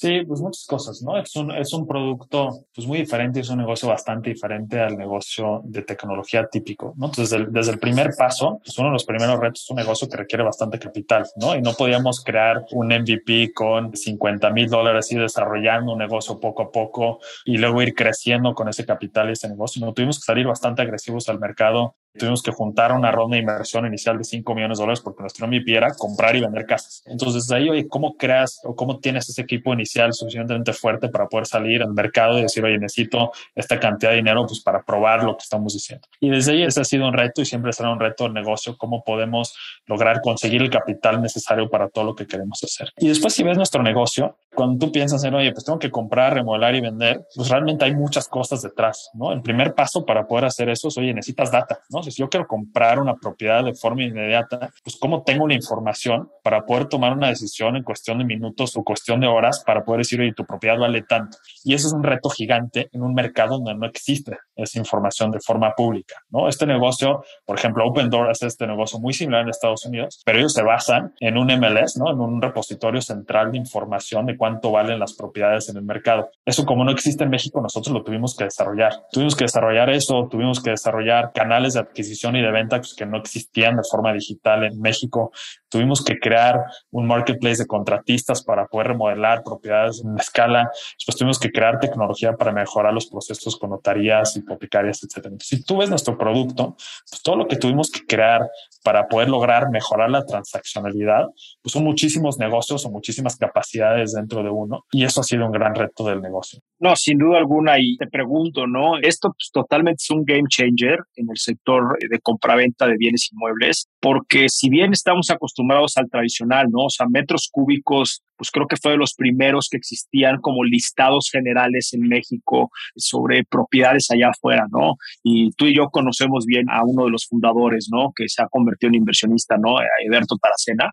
Sí, 0.00 0.22
pues 0.26 0.40
muchas 0.40 0.64
cosas, 0.66 1.02
¿no? 1.02 1.18
Es 1.18 1.36
un, 1.36 1.50
es 1.50 1.74
un 1.74 1.86
producto 1.86 2.64
pues 2.74 2.86
muy 2.86 3.00
diferente, 3.00 3.40
es 3.40 3.50
un 3.50 3.58
negocio 3.58 3.86
bastante 3.86 4.30
diferente 4.30 4.80
al 4.80 4.96
negocio 4.96 5.60
de 5.62 5.82
tecnología 5.82 6.48
típico, 6.50 6.94
¿no? 6.96 7.08
Entonces, 7.08 7.46
desde 7.50 7.72
el, 7.72 7.78
primer 7.78 8.12
paso, 8.16 8.60
pues 8.64 8.78
uno 8.78 8.88
de 8.88 8.92
los 8.94 9.04
primeros 9.04 9.38
retos 9.38 9.62
es 9.62 9.68
un 9.68 9.76
negocio 9.76 10.08
que 10.08 10.16
requiere 10.16 10.42
bastante 10.42 10.78
capital, 10.78 11.26
¿no? 11.36 11.54
Y 11.54 11.60
no 11.60 11.74
podíamos 11.74 12.24
crear 12.24 12.64
un 12.72 12.86
MVP 12.86 13.52
con 13.52 13.94
50 13.94 14.48
mil 14.48 14.70
dólares 14.70 15.12
y 15.12 15.18
desarrollando 15.18 15.92
un 15.92 15.98
negocio 15.98 16.40
poco 16.40 16.62
a 16.62 16.72
poco 16.72 17.18
y 17.44 17.58
luego 17.58 17.82
ir 17.82 17.92
creciendo 17.92 18.54
con 18.54 18.70
ese 18.70 18.86
capital 18.86 19.28
y 19.28 19.32
ese 19.32 19.50
negocio. 19.50 19.84
No 19.84 19.92
tuvimos 19.92 20.18
que 20.18 20.24
salir 20.24 20.46
bastante 20.46 20.80
agresivos 20.80 21.28
al 21.28 21.38
mercado 21.38 21.96
Tuvimos 22.18 22.42
que 22.42 22.50
juntar 22.50 22.92
una 22.92 23.12
ronda 23.12 23.36
de 23.36 23.40
inversión 23.40 23.86
inicial 23.86 24.18
de 24.18 24.24
5 24.24 24.54
millones 24.54 24.78
de 24.78 24.82
dólares 24.82 25.00
porque 25.00 25.22
nuestro 25.22 25.46
MVP 25.46 25.76
era 25.76 25.94
comprar 25.94 26.34
y 26.34 26.40
vender 26.40 26.66
casas. 26.66 27.02
Entonces, 27.06 27.50
ahí, 27.52 27.68
oye, 27.68 27.86
¿cómo 27.88 28.16
creas 28.16 28.60
o 28.64 28.74
cómo 28.74 28.98
tienes 28.98 29.28
ese 29.28 29.42
equipo 29.42 29.72
inicial 29.72 30.12
suficientemente 30.12 30.72
fuerte 30.72 31.08
para 31.08 31.28
poder 31.28 31.46
salir 31.46 31.82
al 31.82 31.92
mercado 31.92 32.38
y 32.38 32.42
decir, 32.42 32.64
oye, 32.64 32.78
necesito 32.78 33.30
esta 33.54 33.78
cantidad 33.78 34.10
de 34.10 34.16
dinero 34.16 34.44
pues, 34.46 34.60
para 34.60 34.82
probar 34.82 35.22
lo 35.22 35.36
que 35.36 35.42
estamos 35.42 35.72
diciendo? 35.72 36.06
Y 36.20 36.30
desde 36.30 36.52
ahí 36.52 36.62
ese 36.64 36.80
ha 36.80 36.84
sido 36.84 37.06
un 37.06 37.14
reto 37.14 37.42
y 37.42 37.44
siempre 37.44 37.72
será 37.72 37.90
un 37.90 38.00
reto 38.00 38.24
de 38.24 38.30
negocio, 38.30 38.76
cómo 38.76 39.04
podemos 39.04 39.54
lograr 39.86 40.20
conseguir 40.20 40.62
el 40.62 40.70
capital 40.70 41.22
necesario 41.22 41.70
para 41.70 41.88
todo 41.88 42.04
lo 42.04 42.14
que 42.14 42.26
queremos 42.26 42.62
hacer. 42.64 42.90
Y 42.98 43.08
después, 43.08 43.34
si 43.34 43.44
ves 43.44 43.56
nuestro 43.56 43.82
negocio, 43.82 44.36
cuando 44.54 44.84
tú 44.84 44.92
piensas 44.92 45.22
en, 45.24 45.34
oye, 45.34 45.52
pues 45.52 45.64
tengo 45.64 45.78
que 45.78 45.90
comprar, 45.90 46.34
remodelar 46.34 46.74
y 46.74 46.80
vender, 46.80 47.24
pues 47.34 47.48
realmente 47.48 47.84
hay 47.84 47.94
muchas 47.94 48.26
cosas 48.28 48.62
detrás, 48.62 49.10
¿no? 49.14 49.32
El 49.32 49.42
primer 49.42 49.74
paso 49.74 50.04
para 50.04 50.26
poder 50.26 50.46
hacer 50.46 50.68
eso 50.68 50.88
es, 50.88 50.98
oye, 50.98 51.14
necesitas 51.14 51.50
data, 51.52 51.80
¿no? 51.88 51.99
Si 52.02 52.20
yo 52.20 52.28
quiero 52.28 52.46
comprar 52.46 52.98
una 52.98 53.16
propiedad 53.16 53.64
de 53.64 53.74
forma 53.74 54.04
inmediata, 54.04 54.72
pues 54.82 54.96
cómo 54.96 55.22
tengo 55.22 55.46
la 55.46 55.54
información 55.54 56.30
para 56.42 56.64
poder 56.64 56.86
tomar 56.86 57.12
una 57.12 57.28
decisión 57.28 57.76
en 57.76 57.82
cuestión 57.82 58.18
de 58.18 58.24
minutos 58.24 58.76
o 58.76 58.84
cuestión 58.84 59.20
de 59.20 59.26
horas 59.26 59.62
para 59.64 59.84
poder 59.84 60.00
decir, 60.00 60.20
oye, 60.20 60.32
tu 60.32 60.44
propiedad 60.44 60.78
vale 60.78 61.02
tanto. 61.02 61.38
Y 61.64 61.74
eso 61.74 61.88
es 61.88 61.92
un 61.92 62.02
reto 62.02 62.30
gigante 62.30 62.88
en 62.92 63.02
un 63.02 63.14
mercado 63.14 63.56
donde 63.56 63.74
no 63.74 63.86
existe 63.86 64.38
esa 64.56 64.78
información 64.78 65.30
de 65.30 65.40
forma 65.40 65.72
pública, 65.74 66.16
¿no? 66.30 66.48
Este 66.48 66.66
negocio, 66.66 67.24
por 67.44 67.58
ejemplo, 67.58 67.86
Open 67.86 68.10
Door 68.10 68.30
hace 68.30 68.46
este 68.46 68.66
negocio 68.66 68.98
muy 68.98 69.12
similar 69.12 69.42
en 69.42 69.48
Estados 69.48 69.84
Unidos, 69.86 70.22
pero 70.24 70.38
ellos 70.38 70.52
se 70.52 70.62
basan 70.62 71.14
en 71.20 71.36
un 71.36 71.46
MLS, 71.46 71.96
¿no? 71.96 72.10
En 72.10 72.20
un 72.20 72.40
repositorio 72.42 73.00
central 73.00 73.52
de 73.52 73.58
información 73.58 74.26
de 74.26 74.36
cuánto 74.36 74.70
valen 74.70 74.98
las 74.98 75.14
propiedades 75.14 75.68
en 75.68 75.76
el 75.76 75.82
mercado. 75.82 76.30
Eso 76.44 76.64
como 76.64 76.84
no 76.84 76.90
existe 76.90 77.24
en 77.24 77.30
México, 77.30 77.60
nosotros 77.60 77.92
lo 77.92 78.02
tuvimos 78.02 78.36
que 78.36 78.44
desarrollar. 78.44 78.92
Tuvimos 79.12 79.36
que 79.36 79.44
desarrollar 79.44 79.90
eso, 79.90 80.28
tuvimos 80.30 80.62
que 80.62 80.70
desarrollar 80.70 81.32
canales 81.32 81.74
de 81.74 81.80
adquisición 81.90 82.36
y 82.36 82.42
de 82.42 82.50
venta 82.50 82.78
pues, 82.78 82.94
que 82.94 83.06
no 83.06 83.18
existían 83.18 83.76
de 83.76 83.82
forma 83.88 84.12
digital 84.12 84.64
en 84.64 84.80
México. 84.80 85.32
Tuvimos 85.68 86.02
que 86.04 86.18
crear 86.18 86.64
un 86.90 87.06
marketplace 87.06 87.62
de 87.62 87.66
contratistas 87.66 88.42
para 88.42 88.66
poder 88.66 88.88
remodelar 88.88 89.42
propiedades 89.42 90.02
en 90.04 90.18
escala. 90.18 90.70
Después 90.98 91.16
tuvimos 91.16 91.38
que 91.38 91.50
crear 91.50 91.78
tecnología 91.78 92.32
para 92.32 92.52
mejorar 92.52 92.92
los 92.92 93.06
procesos 93.06 93.56
con 93.56 93.70
notarías, 93.70 94.36
hipotecarias, 94.36 95.02
etcétera. 95.04 95.36
si 95.40 95.62
tú 95.62 95.78
ves 95.78 95.90
nuestro 95.90 96.16
producto, 96.16 96.76
pues 97.08 97.22
todo 97.22 97.36
lo 97.36 97.46
que 97.46 97.56
tuvimos 97.56 97.90
que 97.90 98.04
crear 98.06 98.48
para 98.82 99.08
poder 99.08 99.28
lograr 99.28 99.70
mejorar 99.70 100.10
la 100.10 100.24
transaccionalidad, 100.24 101.26
pues 101.62 101.72
son 101.72 101.84
muchísimos 101.84 102.38
negocios 102.38 102.84
o 102.86 102.90
muchísimas 102.90 103.36
capacidades 103.36 104.12
dentro 104.12 104.42
de 104.42 104.50
uno. 104.50 104.84
Y 104.92 105.04
eso 105.04 105.20
ha 105.20 105.24
sido 105.24 105.46
un 105.46 105.52
gran 105.52 105.74
reto 105.74 106.04
del 106.04 106.20
negocio. 106.20 106.60
No, 106.78 106.96
sin 106.96 107.18
duda 107.18 107.38
alguna. 107.38 107.78
Y 107.78 107.96
te 107.96 108.06
pregunto, 108.06 108.66
¿no? 108.66 108.98
Esto 108.98 109.28
pues, 109.28 109.50
totalmente 109.52 110.02
es 110.02 110.10
un 110.10 110.24
game 110.24 110.48
changer 110.48 110.98
en 111.16 111.26
el 111.30 111.36
sector 111.36 111.98
de 111.98 112.18
compraventa 112.20 112.86
de 112.86 112.96
bienes 112.96 113.30
inmuebles, 113.32 113.88
porque 114.00 114.48
si 114.48 114.70
bien 114.70 114.92
estamos 114.92 115.30
acostumbrados 115.30 115.96
al 115.96 116.08
tradicional, 116.08 116.68
¿no? 116.70 116.86
O 116.86 116.90
sea, 116.90 117.06
metros 117.06 117.48
cúbicos, 117.52 118.22
pues 118.40 118.50
creo 118.50 118.66
que 118.66 118.76
fue 118.80 118.92
de 118.92 118.96
los 118.96 119.12
primeros 119.12 119.68
que 119.70 119.76
existían 119.76 120.40
como 120.40 120.64
listados 120.64 121.28
generales 121.30 121.90
en 121.92 122.08
México 122.08 122.70
sobre 122.96 123.44
propiedades 123.44 124.10
allá 124.10 124.30
afuera, 124.30 124.64
¿no? 124.70 124.94
Y 125.22 125.50
tú 125.58 125.66
y 125.66 125.76
yo 125.76 125.90
conocemos 125.90 126.46
bien 126.46 126.64
a 126.70 126.82
uno 126.82 127.04
de 127.04 127.10
los 127.10 127.26
fundadores, 127.26 127.90
¿no? 127.92 128.14
Que 128.16 128.30
se 128.30 128.42
ha 128.42 128.48
convertido 128.48 128.88
en 128.88 128.94
inversionista, 128.94 129.58
¿no? 129.58 129.76
A 129.76 129.82
Eberto 130.06 130.38
Taracena 130.40 130.90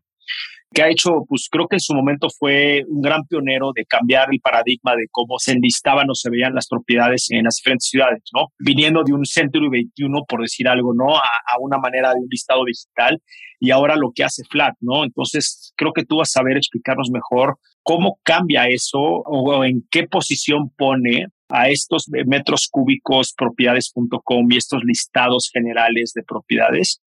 que 0.73 0.81
ha 0.81 0.89
hecho, 0.89 1.23
pues 1.27 1.47
creo 1.49 1.67
que 1.67 1.77
en 1.77 1.79
su 1.79 1.93
momento 1.93 2.27
fue 2.29 2.83
un 2.87 3.01
gran 3.01 3.25
pionero 3.25 3.71
de 3.73 3.85
cambiar 3.85 4.27
el 4.31 4.39
paradigma 4.39 4.95
de 4.95 5.07
cómo 5.09 5.39
se 5.39 5.53
enlistaban 5.53 6.09
o 6.09 6.15
se 6.15 6.29
veían 6.29 6.53
las 6.53 6.67
propiedades 6.67 7.27
en 7.29 7.45
las 7.45 7.55
diferentes 7.55 7.89
ciudades, 7.89 8.21
¿no? 8.33 8.47
Viniendo 8.59 9.03
de 9.03 9.13
un 9.13 9.25
Century 9.25 9.69
21, 9.69 10.23
por 10.27 10.41
decir 10.41 10.67
algo, 10.67 10.93
¿no? 10.93 11.15
A, 11.15 11.21
a, 11.21 11.59
una 11.59 11.77
manera 11.77 12.09
de 12.09 12.19
un 12.19 12.27
listado 12.29 12.65
digital 12.65 13.21
y 13.59 13.71
ahora 13.71 13.95
lo 13.95 14.11
que 14.13 14.23
hace 14.23 14.43
Flat, 14.49 14.75
¿no? 14.81 15.03
Entonces, 15.03 15.73
creo 15.75 15.93
que 15.93 16.05
tú 16.05 16.17
vas 16.17 16.29
a 16.29 16.39
saber 16.39 16.57
explicarnos 16.57 17.09
mejor 17.11 17.57
cómo 17.81 18.19
cambia 18.23 18.67
eso 18.67 18.99
o 18.99 19.63
en 19.63 19.87
qué 19.89 20.07
posición 20.07 20.69
pone 20.75 21.27
a 21.49 21.69
estos 21.69 22.07
metros 22.25 22.67
cúbicos 22.69 23.33
propiedades.com 23.35 24.51
y 24.51 24.57
estos 24.57 24.83
listados 24.83 25.49
generales 25.51 26.11
de 26.13 26.23
propiedades 26.23 27.01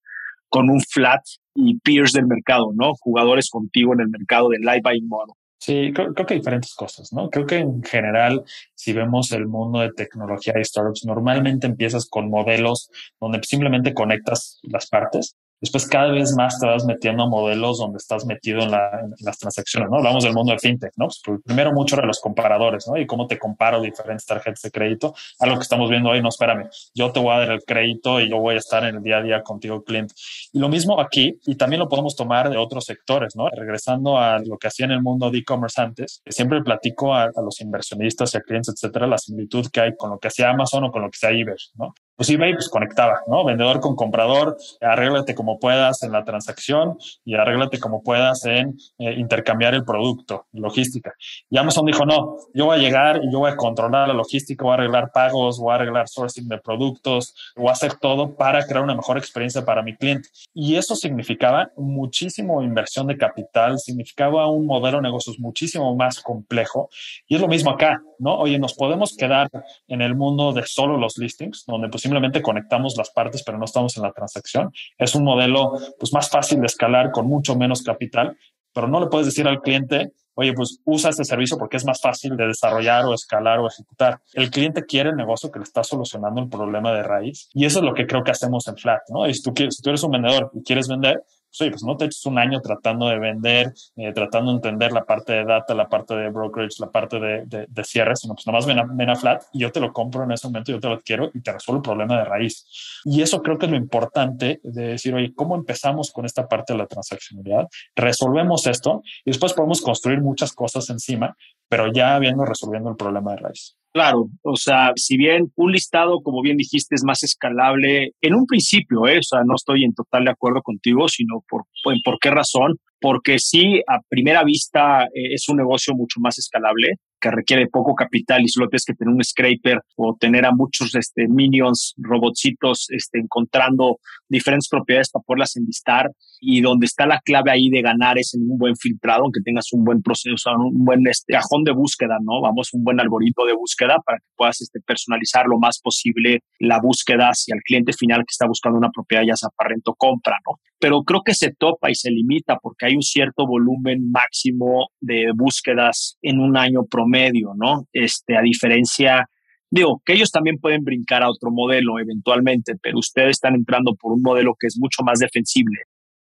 con 0.48 0.70
un 0.70 0.80
flat 0.80 1.20
y 1.54 1.78
peers 1.78 2.12
del 2.12 2.26
mercado, 2.26 2.72
¿no? 2.74 2.94
Jugadores 3.00 3.50
contigo 3.50 3.92
en 3.94 4.00
el 4.00 4.08
mercado 4.08 4.48
del 4.48 4.62
live 4.62 4.80
buying 4.82 5.08
model. 5.08 5.34
Sí, 5.58 5.92
creo, 5.94 6.14
creo, 6.14 6.26
que 6.26 6.34
diferentes 6.34 6.74
cosas, 6.74 7.12
¿no? 7.12 7.28
Creo 7.28 7.44
que 7.44 7.58
en 7.58 7.82
general, 7.82 8.44
si 8.74 8.94
vemos 8.94 9.30
el 9.32 9.46
mundo 9.46 9.80
de 9.80 9.92
tecnología 9.92 10.54
y 10.58 10.64
startups, 10.64 11.04
normalmente 11.04 11.66
empiezas 11.66 12.08
con 12.08 12.30
modelos 12.30 12.90
donde 13.20 13.40
simplemente 13.42 13.92
conectas 13.92 14.58
las 14.62 14.88
partes 14.88 15.36
Después 15.60 15.86
cada 15.86 16.10
vez 16.10 16.34
más 16.34 16.58
te 16.58 16.66
vas 16.66 16.86
metiendo 16.86 17.24
a 17.24 17.28
modelos 17.28 17.78
donde 17.78 17.98
estás 17.98 18.24
metido 18.24 18.60
en, 18.62 18.70
las 18.70 19.38
transacciones, 19.38 19.90
¿no? 19.90 19.98
Hablamos 19.98 20.24
del 20.24 20.32
mundo 20.32 20.52
de 20.52 20.58
fintech, 20.58 20.92
¿no? 20.96 21.08
Pues 21.24 21.40
primero 21.44 21.72
mucho 21.72 21.96
de 21.96 22.02
los 22.02 22.18
comparadores, 22.20 22.88
¿no? 22.88 22.96
Y 22.96 23.06
cómo 23.06 23.26
te 23.26 23.38
comparo 23.38 23.80
diferentes 23.82 24.24
tarjetas 24.24 24.62
de 24.62 24.70
crédito. 24.70 25.14
Algo 25.38 25.56
que 25.56 25.62
estamos 25.62 25.90
viendo 25.90 26.08
hoy, 26.08 26.22
no, 26.22 26.30
espérame, 26.30 26.68
yo 26.94 27.12
te 27.12 27.20
voy 27.20 27.34
a 27.34 27.38
dar 27.40 27.50
el 27.50 27.64
crédito 27.64 28.20
y 28.20 28.30
yo 28.30 28.38
voy 28.38 28.54
a 28.54 28.58
estar 28.58 28.84
en 28.84 28.96
el 28.96 29.02
día 29.02 29.18
a 29.18 29.22
día 29.22 29.42
contigo, 29.42 29.84
cliente. 29.84 30.14
Y 30.52 30.58
lo 30.58 30.68
mismo 30.70 30.98
aquí, 30.98 31.38
y 31.44 31.56
también 31.56 31.80
lo 31.80 31.88
podemos 31.88 32.16
tomar 32.16 32.48
de 32.48 32.56
otros 32.56 32.86
sectores, 32.86 33.36
¿no? 33.36 33.48
Regresando 33.50 34.18
a 34.18 34.38
lo 34.38 34.56
que 34.56 34.68
hacía 34.68 34.86
en 34.86 34.92
el 34.92 35.02
mundo 35.02 35.30
de 35.30 35.38
e-commerce 35.38 35.80
antes, 35.80 36.22
siempre 36.26 36.62
platico 36.62 37.14
a, 37.14 37.24
a, 37.24 37.42
los 37.42 37.60
inversionistas 37.60 38.34
y 38.34 38.38
a 38.38 38.40
clientes, 38.40 38.74
etcétera, 38.74 39.06
la 39.06 39.18
similitud 39.18 39.66
que 39.70 39.80
hay 39.80 39.96
con 39.96 40.10
lo 40.10 40.18
que 40.18 40.28
hacía 40.28 40.48
Amazon 40.48 40.84
o 40.84 40.90
con 40.90 41.02
lo 41.02 41.10
que 41.10 41.16
hacía 41.16 41.38
eBay, 41.38 41.56
¿no? 41.74 41.94
Pues 42.20 42.28
eBay 42.28 42.52
pues 42.52 42.68
conectaba, 42.68 43.22
¿no? 43.28 43.46
Vendedor 43.46 43.80
con 43.80 43.96
comprador, 43.96 44.58
arréglate 44.82 45.34
como 45.34 45.58
puedas 45.58 46.02
en 46.02 46.12
la 46.12 46.22
transacción 46.22 46.98
y 47.24 47.34
arréglate 47.34 47.80
como 47.80 48.02
puedas 48.02 48.44
en 48.44 48.76
eh, 48.98 49.14
intercambiar 49.16 49.72
el 49.72 49.86
producto, 49.86 50.44
logística. 50.52 51.14
Y 51.48 51.56
Amazon 51.56 51.86
dijo, 51.86 52.04
no, 52.04 52.36
yo 52.52 52.66
voy 52.66 52.78
a 52.78 52.82
llegar 52.82 53.22
y 53.24 53.32
yo 53.32 53.38
voy 53.38 53.50
a 53.50 53.56
controlar 53.56 54.06
la 54.06 54.12
logística, 54.12 54.62
voy 54.62 54.72
a 54.72 54.74
arreglar 54.74 55.12
pagos, 55.14 55.58
voy 55.58 55.72
a 55.72 55.76
arreglar 55.76 56.10
sourcing 56.10 56.46
de 56.46 56.58
productos, 56.58 57.34
voy 57.56 57.68
a 57.68 57.72
hacer 57.72 57.94
todo 57.94 58.36
para 58.36 58.66
crear 58.66 58.84
una 58.84 58.94
mejor 58.94 59.16
experiencia 59.16 59.64
para 59.64 59.80
mi 59.80 59.96
cliente. 59.96 60.28
Y 60.52 60.76
eso 60.76 60.96
significaba 60.96 61.70
muchísimo 61.78 62.62
inversión 62.62 63.06
de 63.06 63.16
capital, 63.16 63.78
significaba 63.78 64.46
un 64.46 64.66
modelo 64.66 64.98
de 64.98 65.04
negocios 65.04 65.38
muchísimo 65.38 65.96
más 65.96 66.20
complejo. 66.20 66.90
Y 67.26 67.36
es 67.36 67.40
lo 67.40 67.48
mismo 67.48 67.70
acá, 67.70 68.02
¿no? 68.18 68.36
Oye, 68.40 68.58
nos 68.58 68.74
podemos 68.74 69.16
quedar 69.16 69.48
en 69.88 70.02
el 70.02 70.14
mundo 70.14 70.52
de 70.52 70.66
solo 70.66 70.98
los 70.98 71.16
listings, 71.16 71.64
donde 71.66 71.88
pues 71.88 72.09
simplemente 72.10 72.42
conectamos 72.42 72.96
las 72.96 73.10
partes, 73.10 73.44
pero 73.44 73.56
no 73.56 73.64
estamos 73.64 73.96
en 73.96 74.02
la 74.02 74.12
transacción. 74.12 74.72
Es 74.98 75.14
un 75.14 75.22
modelo 75.22 75.72
pues, 75.98 76.12
más 76.12 76.28
fácil 76.28 76.60
de 76.60 76.66
escalar 76.66 77.12
con 77.12 77.28
mucho 77.28 77.54
menos 77.54 77.82
capital, 77.82 78.36
pero 78.72 78.88
no 78.88 78.98
le 78.98 79.06
puedes 79.06 79.26
decir 79.26 79.46
al 79.46 79.60
cliente, 79.60 80.12
oye, 80.34 80.52
pues 80.52 80.80
usa 80.84 81.10
este 81.10 81.24
servicio 81.24 81.56
porque 81.56 81.76
es 81.76 81.84
más 81.84 82.00
fácil 82.00 82.36
de 82.36 82.48
desarrollar 82.48 83.04
o 83.04 83.14
escalar 83.14 83.60
o 83.60 83.68
ejecutar. 83.68 84.20
El 84.32 84.50
cliente 84.50 84.84
quiere 84.84 85.10
el 85.10 85.16
negocio 85.16 85.52
que 85.52 85.60
le 85.60 85.64
está 85.64 85.84
solucionando 85.84 86.40
el 86.40 86.48
problema 86.48 86.92
de 86.92 87.04
raíz. 87.04 87.48
Y 87.54 87.64
eso 87.64 87.78
es 87.78 87.84
lo 87.84 87.94
que 87.94 88.06
creo 88.06 88.24
que 88.24 88.32
hacemos 88.32 88.66
en 88.66 88.76
Flat, 88.76 89.02
¿no? 89.10 89.28
Y 89.28 89.34
si 89.34 89.42
tú, 89.42 89.54
quieres, 89.54 89.76
si 89.76 89.82
tú 89.82 89.90
eres 89.90 90.02
un 90.02 90.10
vendedor 90.10 90.50
y 90.52 90.64
quieres 90.64 90.88
vender, 90.88 91.22
sí, 91.50 91.70
pues 91.70 91.82
no 91.82 91.96
te 91.96 92.06
eches 92.06 92.24
un 92.26 92.38
año 92.38 92.60
tratando 92.60 93.08
de 93.08 93.18
vender, 93.18 93.72
eh, 93.96 94.12
tratando 94.12 94.52
de 94.52 94.56
entender 94.56 94.92
la 94.92 95.04
parte 95.04 95.32
de 95.32 95.44
data, 95.44 95.74
la 95.74 95.88
parte 95.88 96.14
de 96.14 96.30
brokerage, 96.30 96.76
la 96.78 96.90
parte 96.90 97.18
de, 97.18 97.44
de, 97.46 97.66
de 97.68 97.84
cierre, 97.84 98.16
sino 98.16 98.34
pues 98.34 98.46
nomás 98.46 98.66
ven 98.66 98.78
a, 98.78 98.84
ven 98.88 99.10
a, 99.10 99.16
Flat 99.16 99.42
y 99.52 99.60
yo 99.60 99.72
te 99.72 99.80
lo 99.80 99.92
compro 99.92 100.24
en 100.24 100.32
ese 100.32 100.46
momento, 100.46 100.72
yo 100.72 100.80
te 100.80 100.88
lo 100.88 100.94
adquiero 100.94 101.30
y 101.34 101.40
te 101.42 101.52
resuelvo 101.52 101.78
el 101.78 101.82
problema 101.82 102.18
de 102.18 102.24
raíz. 102.24 102.66
Y 103.04 103.22
eso 103.22 103.42
creo 103.42 103.58
que 103.58 103.66
es 103.66 103.72
lo 103.72 103.76
importante 103.76 104.60
de 104.62 104.88
decir, 104.88 105.14
oye, 105.14 105.32
¿cómo 105.34 105.56
empezamos 105.56 106.10
con 106.10 106.24
esta 106.24 106.46
parte 106.46 106.72
de 106.72 106.78
la 106.78 106.86
transaccionalidad? 106.86 107.68
Resolvemos 107.94 108.66
esto 108.66 109.02
y 109.24 109.30
después 109.30 109.52
podemos 109.52 109.80
construir 109.82 110.20
muchas 110.20 110.52
cosas 110.52 110.88
encima, 110.90 111.36
pero 111.70 111.90
ya 111.92 112.16
habiendo 112.16 112.44
resolviendo 112.44 112.90
el 112.90 112.96
problema 112.96 113.30
de 113.30 113.36
raíz. 113.38 113.76
Claro, 113.92 114.28
o 114.42 114.56
sea, 114.56 114.92
si 114.96 115.16
bien 115.16 115.52
un 115.56 115.72
listado, 115.72 116.20
como 116.22 116.42
bien 116.42 116.56
dijiste, 116.56 116.94
es 116.94 117.04
más 117.04 117.22
escalable 117.22 118.12
en 118.20 118.34
un 118.34 118.46
principio, 118.46 119.06
¿eh? 119.06 119.18
o 119.18 119.22
sea, 119.22 119.40
no 119.44 119.54
estoy 119.54 119.84
en 119.84 119.94
total 119.94 120.24
de 120.24 120.32
acuerdo 120.32 120.62
contigo, 120.62 121.08
sino 121.08 121.42
por, 121.48 121.64
por 122.04 122.18
qué 122.20 122.30
razón. 122.30 122.76
Porque 123.00 123.38
sí, 123.38 123.80
a 123.88 123.98
primera 124.08 124.44
vista 124.44 125.04
eh, 125.04 125.34
es 125.34 125.48
un 125.48 125.56
negocio 125.56 125.94
mucho 125.94 126.20
más 126.20 126.38
escalable, 126.38 126.96
que 127.20 127.30
requiere 127.30 127.68
poco 127.68 127.94
capital 127.94 128.42
y 128.42 128.48
solo 128.48 128.68
tienes 128.68 128.84
que 128.84 128.94
tener 128.94 129.14
un 129.14 129.22
scraper 129.22 129.80
o 129.96 130.16
tener 130.18 130.44
a 130.46 130.52
muchos 130.52 130.94
este, 130.94 131.28
minions, 131.28 131.94
robotcitos, 131.98 132.86
este, 132.90 133.20
encontrando 133.20 133.98
diferentes 134.28 134.68
propiedades 134.68 135.10
para 135.10 135.22
poderlas 135.22 135.56
enlistar. 135.56 136.10
Y 136.42 136.62
donde 136.62 136.86
está 136.86 137.06
la 137.06 137.20
clave 137.20 137.50
ahí 137.50 137.68
de 137.68 137.82
ganar 137.82 138.18
es 138.18 138.34
en 138.34 138.50
un 138.50 138.56
buen 138.56 138.74
filtrado, 138.74 139.24
aunque 139.24 139.40
tengas 139.44 139.72
un 139.72 139.84
buen 139.84 140.00
proceso, 140.00 140.50
un 140.56 140.84
buen 140.84 141.06
este, 141.06 141.34
cajón 141.34 141.64
de 141.64 141.72
búsqueda, 141.72 142.16
¿no? 142.22 142.40
Vamos, 142.40 142.72
un 142.72 142.82
buen 142.82 142.98
algoritmo 142.98 143.44
de 143.44 143.52
búsqueda 143.52 143.98
para 144.04 144.18
que 144.18 144.26
puedas 144.36 144.60
este, 144.62 144.80
personalizar 144.80 145.46
lo 145.46 145.58
más 145.58 145.80
posible 145.80 146.40
la 146.58 146.80
búsqueda 146.80 147.28
hacia 147.28 147.54
el 147.54 147.60
cliente 147.62 147.92
final 147.92 148.20
que 148.20 148.32
está 148.32 148.46
buscando 148.46 148.78
una 148.78 148.90
propiedad, 148.90 149.24
ya 149.26 149.36
sea 149.36 149.50
para 149.54 149.70
rento 149.70 149.94
compra, 149.96 150.36
¿no? 150.46 150.56
Pero 150.78 151.02
creo 151.02 151.20
que 151.22 151.34
se 151.34 151.52
topa 151.52 151.90
y 151.90 151.94
se 151.94 152.10
limita 152.10 152.56
porque 152.56 152.86
hay 152.86 152.94
un 152.94 153.02
cierto 153.02 153.46
volumen 153.46 154.10
máximo 154.10 154.88
de 155.00 155.26
búsquedas 155.36 156.16
en 156.22 156.40
un 156.40 156.56
año 156.56 156.84
promedio, 156.90 157.09
¿no? 157.54 157.86
Este, 157.92 158.36
a 158.36 158.42
diferencia 158.42 159.28
Digo, 159.72 160.02
que 160.04 160.14
ellos 160.14 160.32
también 160.32 160.58
pueden 160.58 160.82
brincar 160.82 161.22
a 161.22 161.30
otro 161.30 161.52
modelo 161.52 162.00
eventualmente, 162.00 162.74
pero 162.82 162.98
ustedes 162.98 163.30
están 163.30 163.54
entrando 163.54 163.94
por 163.94 164.12
un 164.12 164.20
modelo 164.20 164.56
que 164.58 164.66
es 164.66 164.76
mucho 164.76 165.04
más 165.04 165.20
defensible, 165.20 165.82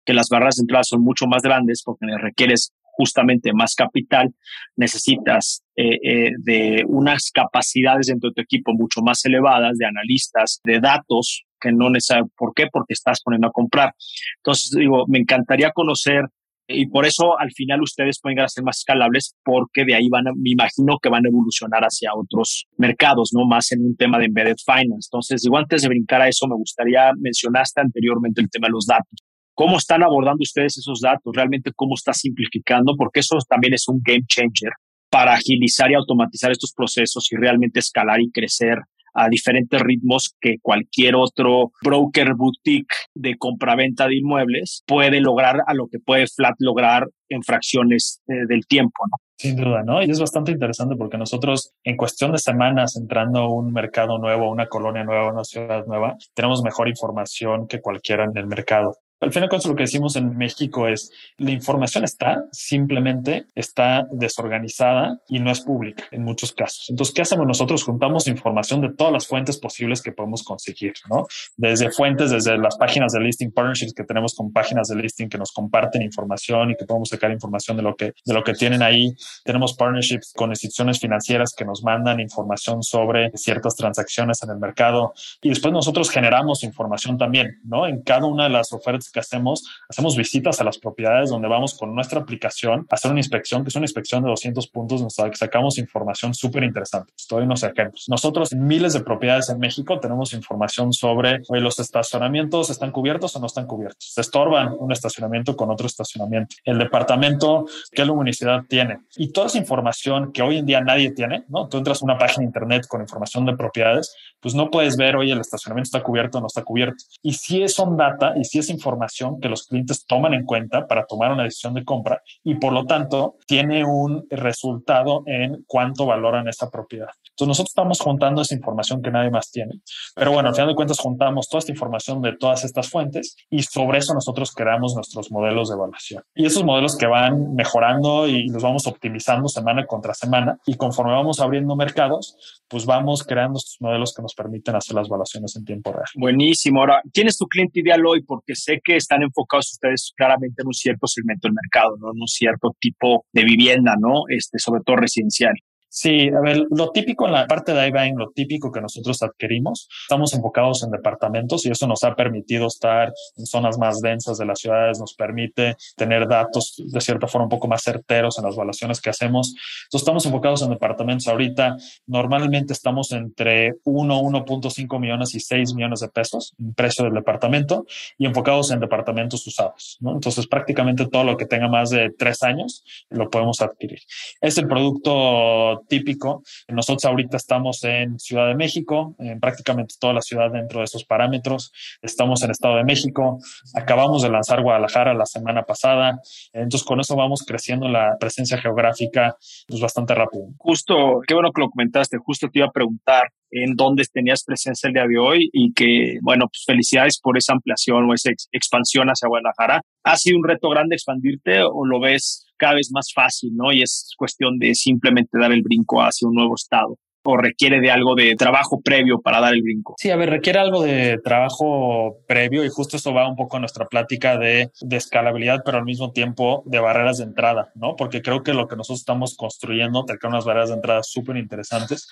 que 0.06 0.14
las 0.14 0.30
barras 0.30 0.58
de 0.58 0.62
entrada 0.62 0.84
son 0.84 1.02
mucho 1.02 1.26
más 1.26 1.42
grandes 1.42 1.82
porque 1.84 2.06
requieres 2.22 2.72
justamente 2.96 3.52
más 3.54 3.74
capital, 3.74 4.36
necesitas 4.76 5.64
eh, 5.76 5.98
eh, 6.04 6.32
de 6.38 6.84
unas 6.88 7.32
capacidades 7.32 8.06
dentro 8.06 8.30
de 8.30 8.36
tu 8.36 8.42
equipo 8.42 8.72
mucho 8.74 9.02
más 9.02 9.26
elevadas, 9.26 9.80
de 9.80 9.88
analistas, 9.88 10.62
de 10.64 10.80
datos, 10.80 11.44
que 11.60 11.72
no 11.72 11.90
necesariamente, 11.90 12.36
¿por 12.38 12.54
qué? 12.54 12.68
Porque 12.72 12.94
estás 12.94 13.22
poniendo 13.24 13.48
a 13.48 13.52
comprar. 13.52 13.96
Entonces, 14.38 14.70
digo, 14.78 15.06
me 15.08 15.18
encantaría 15.18 15.72
conocer 15.72 16.26
Y 16.68 16.88
por 16.88 17.06
eso 17.06 17.38
al 17.38 17.52
final 17.52 17.82
ustedes 17.82 18.20
pueden 18.22 18.38
ser 18.48 18.64
más 18.64 18.78
escalables 18.78 19.36
porque 19.44 19.84
de 19.84 19.96
ahí 19.96 20.08
van, 20.10 20.28
a, 20.28 20.32
me 20.36 20.52
imagino 20.52 20.98
que 21.02 21.10
van 21.10 21.26
a 21.26 21.30
evolucionar 21.30 21.84
hacia 21.84 22.12
otros 22.16 22.66
mercados, 22.78 23.32
¿no? 23.34 23.46
Más 23.46 23.72
en 23.74 23.82
un 23.84 23.96
tema 23.98 24.18
de 24.18 24.26
embedded 24.26 24.56
finance. 24.66 25.08
Entonces, 25.12 25.42
digo, 25.42 25.58
antes 25.58 25.82
de 25.82 25.90
brincar 25.90 26.22
a 26.22 26.30
eso, 26.30 26.48
me 26.48 26.56
gustaría, 26.56 27.12
mencionaste 27.20 27.82
anteriormente 27.82 28.42
el 28.42 28.50
tema 28.50 28.68
de 28.68 28.72
los 28.72 28.86
datos. 28.86 29.20
¿Cómo 29.54 29.78
están 29.78 30.04
abordando 30.04 30.42
ustedes 30.42 30.78
esos 30.78 31.02
datos? 31.02 31.32
¿Realmente 31.36 31.72
cómo 31.76 31.96
está 31.96 32.14
simplificando? 32.14 32.96
Porque 32.98 33.20
eso 33.20 33.38
también 33.48 33.74
es 33.74 33.88
un 33.88 34.00
game 34.02 34.24
changer 34.28 34.72
para 35.12 35.34
agilizar 35.34 35.92
y 35.92 35.94
automatizar 35.94 36.52
estos 36.52 36.74
procesos 36.74 37.28
y 37.32 37.36
realmente 37.36 37.80
escalar 37.80 38.20
y 38.20 38.32
crecer 38.32 38.80
a 39.14 39.30
diferentes 39.30 39.80
ritmos 39.82 40.36
que 40.40 40.58
cualquier 40.62 41.16
otro 41.16 41.72
broker 41.84 42.34
boutique 42.36 42.96
de 43.14 43.38
compraventa 43.38 44.08
de 44.08 44.18
inmuebles 44.18 44.84
puede 44.86 45.22
lograr 45.22 45.62
a 45.66 45.74
lo 45.74 45.88
que 45.88 46.00
puede 46.00 46.28
Flat 46.28 46.56
lograr 46.60 47.08
en 47.30 47.44
fracciones 47.44 48.22
eh, 48.28 48.46
del 48.48 48.66
tiempo, 48.68 49.04
¿no? 49.10 49.18
Sin 49.38 49.56
duda, 49.56 49.84
¿no? 49.84 50.02
Y 50.02 50.10
es 50.10 50.20
bastante 50.20 50.52
interesante 50.52 50.96
porque 50.96 51.18
nosotros 51.18 51.74
en 51.84 51.98
cuestión 51.98 52.32
de 52.32 52.38
semanas 52.38 52.96
entrando 52.96 53.40
a 53.40 53.54
un 53.54 53.74
mercado 53.74 54.18
nuevo, 54.18 54.46
a 54.46 54.52
una 54.52 54.68
colonia 54.68 55.04
nueva, 55.04 55.28
a 55.28 55.34
una 55.34 55.44
ciudad 55.44 55.86
nueva, 55.86 56.16
tenemos 56.34 56.64
mejor 56.64 56.88
información 56.88 57.68
que 57.68 57.82
cualquiera 57.82 58.24
en 58.26 58.38
el 58.38 58.48
mercado. 58.48 58.96
Al 59.24 59.32
final, 59.32 59.50
lo 59.50 59.76
que 59.76 59.84
decimos 59.84 60.16
en 60.18 60.36
México 60.38 60.88
es 60.88 61.10
la 61.38 61.52
información 61.52 62.04
está, 62.04 62.44
simplemente 62.52 63.46
está 63.56 64.06
desorganizada 64.12 65.20
y 65.30 65.40
no 65.40 65.50
es 65.50 65.62
pública 65.62 66.04
en 66.12 66.24
muchos 66.24 66.52
casos. 66.52 66.88
Entonces, 66.90 67.16
¿qué 67.16 67.22
hacemos 67.22 67.48
nosotros? 67.48 67.84
Juntamos 67.84 68.28
información 68.28 68.82
de 68.82 68.90
todas 68.94 69.14
las 69.14 69.28
fuentes 69.28 69.58
posibles 69.58 70.02
que 70.02 70.12
podemos 70.12 70.44
conseguir, 70.44 70.94
¿no? 71.10 71.26
Desde 71.56 71.90
fuentes, 71.92 72.32
desde 72.32 72.58
las 72.58 72.76
páginas 72.76 73.14
de 73.14 73.22
listing 73.22 73.52
partnerships 73.52 73.94
que 73.94 74.04
tenemos 74.04 74.36
con 74.36 74.52
páginas 74.52 74.90
de 74.90 74.98
listing 74.98 75.30
que 75.30 75.38
nos 75.38 75.52
comparten 75.52 76.02
información 76.02 76.72
y 76.72 76.76
que 76.76 76.86
podemos 76.86 77.10
sacar 77.10 77.32
información 77.32 77.78
de 77.78 77.84
lo 77.84 77.96
que, 77.96 78.14
de 78.26 78.34
lo 78.34 78.44
que 78.44 78.54
tienen 78.54 78.82
ahí. 78.82 79.16
Tenemos 79.46 79.74
partnerships 79.74 80.34
con 80.36 80.50
instituciones 80.50 81.00
financieras 81.00 81.54
que 81.56 81.64
nos 81.64 81.82
mandan 81.82 82.20
información 82.20 82.84
sobre 82.84 83.32
ciertas 83.36 83.76
transacciones 83.76 84.44
en 84.44 84.50
el 84.50 84.58
mercado 84.58 85.14
y 85.42 85.50
después 85.50 85.74
nosotros 85.74 86.10
generamos 86.10 86.64
información 86.64 87.18
también, 87.18 87.62
¿no? 87.64 87.88
En 87.88 88.02
cada 88.02 88.26
una 88.26 88.44
de 88.44 88.50
las 88.50 88.74
ofertas 88.74 89.13
que 89.14 89.20
hacemos, 89.20 89.64
hacemos 89.88 90.18
visitas 90.18 90.60
a 90.60 90.64
las 90.64 90.78
propiedades 90.78 91.30
donde 91.30 91.48
vamos 91.48 91.78
con 91.78 91.96
nuestra 91.96 92.20
aplicación 92.20 92.86
a 92.90 92.96
hacer 92.96 93.12
una 93.12 93.20
inspección, 93.20 93.64
que 93.64 93.70
es 93.70 93.76
una 93.76 93.86
inspección 93.86 94.24
de 94.24 94.30
200 94.30 94.68
puntos, 94.68 95.00
donde 95.00 95.36
sacamos 95.38 95.78
información 95.78 96.34
súper 96.34 96.64
interesante. 96.64 97.14
Estoy 97.18 97.44
unos 97.44 97.64
ejemplos. 97.64 98.06
Nosotros 98.10 98.52
en 98.52 98.66
miles 98.66 98.94
de 98.94 99.02
propiedades 99.02 99.50
en 99.50 99.60
México 99.60 100.00
tenemos 100.00 100.34
información 100.34 100.92
sobre 100.92 101.42
oye, 101.48 101.62
los 101.62 101.80
estacionamientos 101.80 102.70
están 102.70 102.92
cubiertos 102.92 103.36
o 103.36 103.40
no 103.40 103.46
están 103.46 103.68
cubiertos. 103.68 104.12
Se 104.14 104.22
estorban 104.22 104.76
un 104.78 104.92
estacionamiento 104.92 105.56
con 105.56 105.70
otro 105.70 105.88
estacionamiento. 105.88 106.56
El 106.66 106.80
departamento, 106.80 107.66
qué 107.92 108.04
luminosidad 108.04 108.64
tiene. 108.68 109.00
Y 109.16 109.32
toda 109.32 109.48
esa 109.48 109.58
información 109.58 110.32
que 110.32 110.42
hoy 110.42 110.58
en 110.58 110.66
día 110.66 110.82
nadie 110.82 111.12
tiene, 111.12 111.44
¿no? 111.50 111.68
Tú 111.68 111.78
entras 111.78 112.02
a 112.02 112.06
una 112.06 112.18
página 112.18 112.40
de 112.40 112.46
internet 112.46 112.88
con 112.88 113.02
información 113.02 113.46
de 113.46 113.56
propiedades, 113.56 114.16
pues 114.40 114.56
no 114.56 114.70
puedes 114.70 114.98
ver, 114.98 115.16
oye, 115.16 115.32
el 115.32 115.40
estacionamiento 115.40 115.88
está 115.88 116.04
cubierto 116.04 116.40
o 116.40 116.42
no 116.42 116.48
está 116.48 116.64
cubierto. 116.64 117.04
Y 117.22 117.34
si 117.34 117.68
son 117.68 117.96
data 117.96 118.34
y 118.36 118.44
si 118.44 118.60
es 118.60 118.70
información 118.70 119.03
que 119.42 119.50
los 119.50 119.68
clientes 119.68 120.06
toman 120.06 120.34
en 120.34 120.46
cuenta 120.46 120.88
para 120.88 121.06
tomar 121.06 121.32
una 121.32 121.44
decisión 121.44 121.74
de 121.74 121.84
compra 121.84 122.22
y 122.44 122.56
por 122.56 122.74
lo 122.74 122.86
tanto 122.86 123.36
tiene 123.46 123.86
un 123.86 124.26
resultado 124.30 125.24
en 125.26 125.64
cuánto 125.68 126.06
valoran 126.06 126.48
esa 126.48 126.70
propiedad. 126.70 127.10
Entonces 127.30 127.48
nosotros 127.48 127.72
estamos 127.72 128.00
juntando 128.00 128.42
esa 128.42 128.56
información 128.56 129.02
que 129.02 129.12
nadie 129.12 129.32
más 129.32 129.52
tiene. 129.52 129.82
Pero 130.16 130.32
bueno, 130.32 130.50
al 130.50 130.56
final 130.56 130.70
de 130.70 130.76
cuentas 130.76 131.00
juntamos 131.00 131.50
toda 131.50 131.60
esta 131.60 131.72
información 131.72 132.22
de 132.22 132.36
todas 132.38 132.64
estas 132.64 132.90
fuentes 132.90 133.36
y 133.50 133.64
sobre 133.64 134.00
eso 134.00 134.14
nosotros 134.14 134.52
creamos 134.52 134.96
nuestros 134.96 135.32
modelos 135.32 135.70
de 135.70 135.76
evaluación. 135.76 136.24
Y 136.36 136.46
esos 136.46 136.64
modelos 136.64 136.96
que 136.98 137.08
van 137.08 137.56
mejorando 137.56 138.28
y 138.28 138.50
los 138.50 138.64
vamos 138.64 138.88
optimizando 138.88 139.48
semana 139.48 139.86
contra 139.86 140.14
semana 140.14 140.58
y 140.66 140.76
conforme 140.76 141.14
vamos 141.14 141.40
abriendo 141.40 141.76
mercados, 141.76 142.62
pues 142.68 142.86
vamos 142.86 143.24
creando 143.24 143.58
estos 143.58 143.78
modelos 143.80 144.14
que 144.14 144.22
nos 144.22 144.34
permiten 144.36 144.76
hacer 144.76 144.96
las 144.96 145.08
evaluaciones 145.08 145.56
en 145.56 145.66
tiempo 145.66 145.92
real. 145.92 146.06
Buenísimo. 146.16 146.80
Ahora, 146.80 147.02
¿quién 147.12 147.28
es 147.28 147.38
tu 147.38 147.48
cliente 147.48 147.80
ideal 147.80 148.06
hoy? 148.06 148.22
Porque 148.24 148.56
sé 148.56 148.80
que 148.84 148.93
están 148.98 149.24
enfocados 149.24 149.72
ustedes 149.74 150.14
claramente 150.16 150.62
en 150.62 150.68
un 150.68 150.74
cierto 150.74 151.08
segmento 151.08 151.48
del 151.48 151.56
mercado, 151.62 151.96
¿no? 152.00 152.12
En 152.12 152.22
un 152.22 152.28
cierto 152.28 152.76
tipo 152.80 153.26
de 153.32 153.44
vivienda, 153.44 153.96
¿no? 154.00 154.24
Este, 154.30 154.60
sobre 154.60 154.82
todo 154.86 154.98
residencial. 154.98 155.54
Sí, 155.96 156.28
a 156.30 156.40
ver, 156.40 156.66
lo 156.72 156.90
típico 156.90 157.28
en 157.28 157.34
la 157.34 157.46
parte 157.46 157.72
de 157.72 157.88
iBuying, 157.90 158.18
lo 158.18 158.32
típico 158.32 158.72
que 158.72 158.82
nosotros 158.82 159.22
adquirimos, 159.22 159.88
estamos 160.02 160.34
enfocados 160.34 160.82
en 160.82 160.90
departamentos 160.90 161.68
y 161.68 161.70
eso 161.70 161.86
nos 161.86 162.04
ha 162.04 162.16
permitido 162.16 162.66
estar 162.66 163.14
en 163.38 163.46
zonas 163.46 163.78
más 163.78 164.02
densas 164.02 164.40
de 164.40 164.46
las 164.48 164.58
ciudades, 164.58 165.00
nos 165.00 165.14
permite 165.14 165.76
tener 165.96 166.28
datos 166.28 166.82
de 166.84 167.00
cierta 167.00 167.28
forma 167.28 167.46
un 167.46 167.50
poco 167.52 167.68
más 167.68 167.84
certeros 167.84 168.40
en 168.40 168.46
las 168.46 168.56
evaluaciones 168.56 169.00
que 169.02 169.12
hacemos. 169.12 169.50
Entonces, 169.84 170.02
estamos 170.02 170.26
enfocados 170.26 170.64
en 170.64 170.72
departamentos 170.72 171.28
ahorita. 171.28 171.78
Normalmente 172.08 172.74
estamos 172.74 173.12
entre 173.12 173.74
1, 173.84 174.20
1.5 174.20 175.00
millones 175.00 175.36
y 175.36 175.42
6 175.42 175.76
millones 175.76 176.00
de 176.00 176.08
pesos 176.08 176.56
en 176.58 176.74
precio 176.74 177.06
del 177.06 177.14
departamento 177.14 177.86
y 178.18 178.26
enfocados 178.26 178.72
en 178.72 178.80
departamentos 178.80 179.46
usados. 179.46 180.00
¿no? 180.00 180.14
Entonces, 180.14 180.48
prácticamente 180.48 181.06
todo 181.06 181.24
lo 181.24 181.38
que 181.38 181.46
tenga 181.46 181.68
más 181.68 181.92
de 181.92 182.10
tres 182.18 182.42
años 182.42 182.84
lo 183.12 183.30
podemos 183.30 183.62
adquirir. 183.62 184.00
Es 184.42 184.58
el 184.58 184.68
producto 184.68 185.83
típico. 185.88 186.44
Nosotros 186.68 187.06
ahorita 187.06 187.38
estamos 187.38 187.84
en 187.84 188.20
Ciudad 188.20 188.48
de 188.48 188.56
México, 188.56 189.16
en 189.20 189.40
prácticamente 189.40 189.96
toda 190.00 190.14
la 190.14 190.22
ciudad 190.22 190.52
dentro 190.52 190.80
de 190.80 190.86
esos 190.86 191.06
parámetros. 191.06 191.72
Estamos 192.02 192.44
en 192.44 192.52
Estado 192.52 192.78
de 192.78 192.84
México. 192.84 193.40
Acabamos 193.74 194.24
de 194.24 194.30
lanzar 194.30 194.62
Guadalajara 194.62 195.14
la 195.14 195.26
semana 195.26 195.64
pasada. 195.64 196.20
Entonces, 196.54 196.86
con 196.86 197.00
eso 197.00 197.16
vamos 197.16 197.44
creciendo 197.46 197.88
la 197.88 198.18
presencia 198.20 198.58
geográfica 198.58 199.38
pues, 199.68 199.82
bastante 199.82 200.16
rápido. 200.16 200.46
Justo, 200.58 201.22
qué 201.28 201.34
bueno 201.34 201.52
que 201.52 201.62
lo 201.62 201.70
comentaste. 201.70 202.18
Justo 202.18 202.50
te 202.50 202.60
iba 202.60 202.68
a 202.68 202.72
preguntar 202.72 203.32
en 203.54 203.76
dónde 203.76 204.04
tenías 204.12 204.44
presencia 204.44 204.88
el 204.88 204.94
día 204.94 205.08
de 205.08 205.18
hoy 205.18 205.50
y 205.54 205.74
que, 205.74 206.18
bueno, 206.22 206.48
pues 206.48 206.64
felicidades 206.66 207.20
por 207.20 207.38
esa 207.38 207.54
ampliación 207.54 208.10
o 208.10 208.14
esa 208.14 208.32
expansión 208.52 209.08
hacia 209.08 209.28
Guadalajara. 209.28 209.82
¿Ha 210.04 210.18
sido 210.18 210.38
un 210.38 210.48
reto 210.48 210.70
grande 210.70 210.96
expandirte 210.96 211.62
o 211.62 211.86
lo 211.86 212.00
ves 212.00 212.48
cada 212.58 212.76
vez 212.76 212.92
más 212.92 213.12
fácil, 213.14 213.52
¿no? 213.56 213.72
Y 213.72 213.82
es 213.82 214.12
cuestión 214.18 214.58
de 214.58 214.74
simplemente 214.76 215.38
dar 215.38 215.52
el 215.52 215.62
brinco 215.62 216.02
hacia 216.02 216.28
un 216.28 216.36
nuevo 216.36 216.56
estado 216.56 216.98
o 217.26 217.38
requiere 217.38 217.80
de 217.80 217.90
algo 217.90 218.16
de 218.16 218.36
trabajo 218.36 218.82
previo 218.82 219.22
para 219.22 219.40
dar 219.40 219.54
el 219.54 219.64
brinco? 219.64 219.96
Sí, 219.98 220.12
a 220.12 220.16
ver, 220.16 220.30
requiere 220.30 220.60
algo 220.60 220.84
de 220.84 221.20
trabajo 221.24 222.18
previo 222.28 222.66
y 222.66 222.70
justo 222.70 222.98
esto 222.98 223.14
va 223.14 223.30
un 223.30 223.36
poco 223.36 223.58
a 223.58 223.60
nuestra 223.60 223.88
plática 223.88 224.38
de, 224.38 224.70
de, 224.82 224.98
escalabilidad, 224.98 225.62
pero 225.66 225.78
al 225.78 225.86
mismo 225.86 226.12
tiempo 226.12 226.64
de 226.66 226.80
barreras 226.80 227.20
de 227.20 227.24
entrada, 227.24 227.72
¿no? 227.76 227.96
Porque 227.96 228.22
creo 228.22 228.44
que 228.44 228.54
lo 228.54 228.68
que 228.68 228.76
nosotros 228.76 229.00
estamos 229.00 229.36
construyendo, 229.38 230.04
tener 230.04 230.20
unas 230.26 230.46
barreras 230.46 230.70
de 230.70 230.76
entrada 230.76 231.02
súper 231.04 231.38
interesantes 231.38 232.08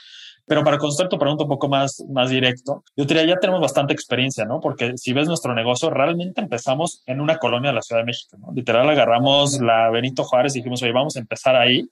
pero 0.51 0.65
para 0.65 0.77
contestar 0.77 1.07
tu 1.07 1.17
pregunta 1.17 1.45
un 1.45 1.49
poco 1.49 1.69
más, 1.69 2.03
más 2.09 2.29
directo, 2.29 2.83
yo 2.97 3.05
diría, 3.05 3.23
ya 3.23 3.39
tenemos 3.39 3.61
bastante 3.61 3.93
experiencia, 3.93 4.43
¿no? 4.43 4.59
Porque 4.59 4.97
si 4.97 5.13
ves 5.13 5.29
nuestro 5.29 5.55
negocio, 5.55 5.89
realmente 5.89 6.41
empezamos 6.41 7.03
en 7.05 7.21
una 7.21 7.37
colonia 7.37 7.69
de 7.69 7.75
la 7.75 7.81
Ciudad 7.81 8.01
de 8.01 8.07
México, 8.07 8.35
¿no? 8.37 8.51
Literal, 8.53 8.89
agarramos 8.89 9.61
la 9.61 9.89
Benito 9.89 10.25
Juárez 10.25 10.53
y 10.53 10.59
dijimos, 10.59 10.83
oye, 10.83 10.91
vamos 10.91 11.15
a 11.15 11.19
empezar 11.19 11.55
ahí. 11.55 11.87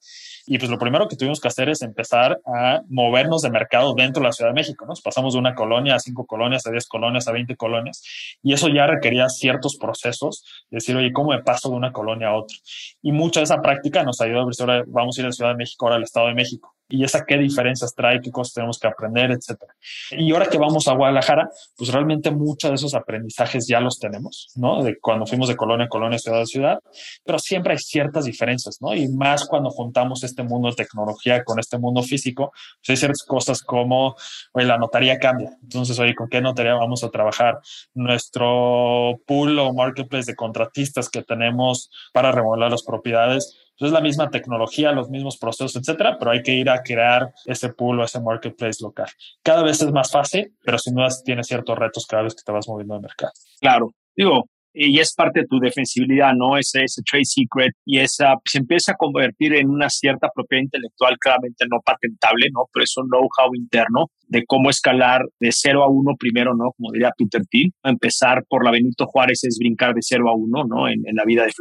Y 0.45 0.57
pues 0.57 0.69
lo 0.69 0.77
primero 0.77 1.07
que 1.07 1.15
tuvimos 1.15 1.39
que 1.39 1.47
hacer 1.47 1.69
es 1.69 1.81
empezar 1.83 2.41
a 2.45 2.81
movernos 2.89 3.43
de 3.43 3.49
mercado 3.49 3.93
dentro 3.93 4.21
de 4.21 4.27
la 4.27 4.33
Ciudad 4.33 4.49
de 4.49 4.55
México. 4.55 4.85
Nos 4.85 4.99
pasamos 4.99 5.35
de 5.35 5.39
una 5.39 5.55
colonia 5.55 5.95
a 5.95 5.99
cinco 5.99 6.25
colonias, 6.25 6.67
a 6.67 6.71
diez 6.71 6.85
colonias, 6.85 7.29
a 7.29 7.31
veinte 7.31 7.55
colonias. 7.55 8.03
Y 8.43 8.51
eso 8.51 8.67
ya 8.67 8.87
requería 8.87 9.29
ciertos 9.29 9.77
procesos. 9.77 10.43
Decir, 10.69 10.97
oye, 10.97 11.13
¿cómo 11.13 11.29
me 11.29 11.41
paso 11.41 11.69
de 11.69 11.75
una 11.77 11.93
colonia 11.93 12.27
a 12.27 12.35
otra? 12.35 12.57
Y 13.01 13.13
mucha 13.13 13.39
de 13.39 13.45
esa 13.45 13.61
práctica 13.61 14.03
nos 14.03 14.19
ayudó 14.19 14.41
a 14.41 14.45
ver, 14.45 14.55
ahora 14.59 14.83
vamos 14.85 15.17
a 15.17 15.21
ir 15.21 15.25
a 15.27 15.29
la 15.29 15.33
Ciudad 15.33 15.51
de 15.51 15.55
México, 15.55 15.85
ahora 15.85 15.95
al 15.95 16.03
Estado 16.03 16.27
de 16.27 16.33
México 16.33 16.75
y 16.89 17.03
esa 17.03 17.23
qué 17.25 17.37
diferencias 17.37 17.93
trae, 17.93 18.19
qué 18.19 18.31
cosas 18.31 18.55
tenemos 18.55 18.79
que 18.79 18.87
aprender, 18.87 19.31
etcétera. 19.31 19.73
Y 20.11 20.31
ahora 20.33 20.47
que 20.47 20.57
vamos 20.57 20.87
a 20.87 20.93
Guadalajara, 20.93 21.49
pues 21.77 21.91
realmente 21.91 22.31
muchos 22.31 22.71
de 22.71 22.75
esos 22.75 22.95
aprendizajes 22.95 23.67
ya 23.67 23.79
los 23.79 23.99
tenemos, 23.99 24.47
¿no? 24.55 24.83
De 24.83 24.97
cuando 24.99 25.27
fuimos 25.27 25.47
de 25.47 25.55
colonia 25.55 25.85
a 25.85 25.89
colonia, 25.89 26.17
ciudad 26.17 26.41
a 26.41 26.45
ciudad, 26.45 26.79
pero 27.23 27.37
siempre 27.37 27.73
hay 27.73 27.79
ciertas 27.79 28.25
diferencias, 28.25 28.77
¿no? 28.81 28.95
Y 28.95 29.07
más 29.07 29.45
cuando 29.45 29.69
juntamos 29.69 30.23
este 30.23 30.41
mundo 30.43 30.69
de 30.69 30.75
tecnología 30.75 31.43
con 31.43 31.59
este 31.59 31.77
mundo 31.77 32.01
físico, 32.01 32.51
pues 32.77 32.89
hay 32.89 32.97
ciertas 32.97 33.23
cosas 33.23 33.61
como, 33.61 34.15
oye, 34.53 34.65
la 34.65 34.77
notaría 34.77 35.19
cambia. 35.19 35.51
Entonces, 35.61 35.99
oye, 35.99 36.15
¿con 36.15 36.27
qué 36.27 36.41
notaría 36.41 36.73
vamos 36.73 37.03
a 37.03 37.09
trabajar? 37.09 37.59
Nuestro 37.93 39.19
pool 39.27 39.59
o 39.59 39.73
marketplace 39.73 40.31
de 40.31 40.35
contratistas 40.35 41.09
que 41.09 41.21
tenemos 41.21 41.91
para 42.13 42.31
remodelar 42.31 42.71
las 42.71 42.83
propiedades, 42.83 43.68
es 43.87 43.91
la 43.91 44.01
misma 44.01 44.29
tecnología, 44.29 44.91
los 44.91 45.09
mismos 45.09 45.37
procesos, 45.37 45.75
etcétera, 45.75 46.17
pero 46.19 46.31
hay 46.31 46.41
que 46.43 46.53
ir 46.53 46.69
a 46.69 46.81
crear 46.83 47.33
ese 47.45 47.69
pool 47.69 47.99
o 47.99 48.03
ese 48.03 48.19
marketplace 48.19 48.83
local. 48.83 49.07
Cada 49.43 49.63
vez 49.63 49.81
es 49.81 49.91
más 49.91 50.11
fácil, 50.11 50.53
pero 50.63 50.77
sin 50.77 50.95
duda 50.95 51.07
tiene 51.23 51.43
ciertos 51.43 51.77
retos 51.77 52.05
cada 52.05 52.23
vez 52.23 52.35
que 52.35 52.43
te 52.45 52.51
vas 52.51 52.67
moviendo 52.67 52.95
de 52.95 53.01
mercado. 53.01 53.31
Claro, 53.59 53.91
digo, 54.15 54.45
y 54.73 54.99
es 54.99 55.13
parte 55.13 55.41
de 55.41 55.47
tu 55.47 55.59
defensibilidad, 55.59 56.33
¿no? 56.33 56.57
Ese, 56.57 56.83
ese 56.83 57.01
trade 57.03 57.25
secret 57.25 57.73
y 57.85 57.99
esa 57.99 58.35
se 58.45 58.59
empieza 58.59 58.91
a 58.91 58.95
convertir 58.95 59.53
en 59.55 59.69
una 59.69 59.89
cierta 59.89 60.29
propiedad 60.33 60.63
intelectual 60.63 61.17
claramente 61.17 61.65
no 61.69 61.81
patentable, 61.83 62.47
¿no? 62.53 62.65
Pero 62.71 62.83
es 62.83 62.97
un 62.97 63.07
know-how 63.07 63.55
interno 63.55 64.07
de 64.27 64.45
cómo 64.45 64.69
escalar 64.69 65.21
de 65.39 65.51
0 65.51 65.83
a 65.83 65.89
1 65.89 66.15
primero, 66.19 66.55
¿no? 66.55 66.71
Como 66.77 66.91
diría 66.91 67.11
Peter 67.17 67.41
Thiel, 67.49 67.71
empezar 67.83 68.45
por 68.47 68.63
la 68.63 68.71
Benito 68.71 69.07
Juárez 69.07 69.43
es 69.43 69.57
brincar 69.59 69.93
de 69.95 70.01
0 70.01 70.29
a 70.29 70.35
1, 70.35 70.63
¿no? 70.65 70.87
En, 70.87 71.01
en 71.05 71.15
la 71.15 71.25
vida 71.25 71.43
de 71.43 71.51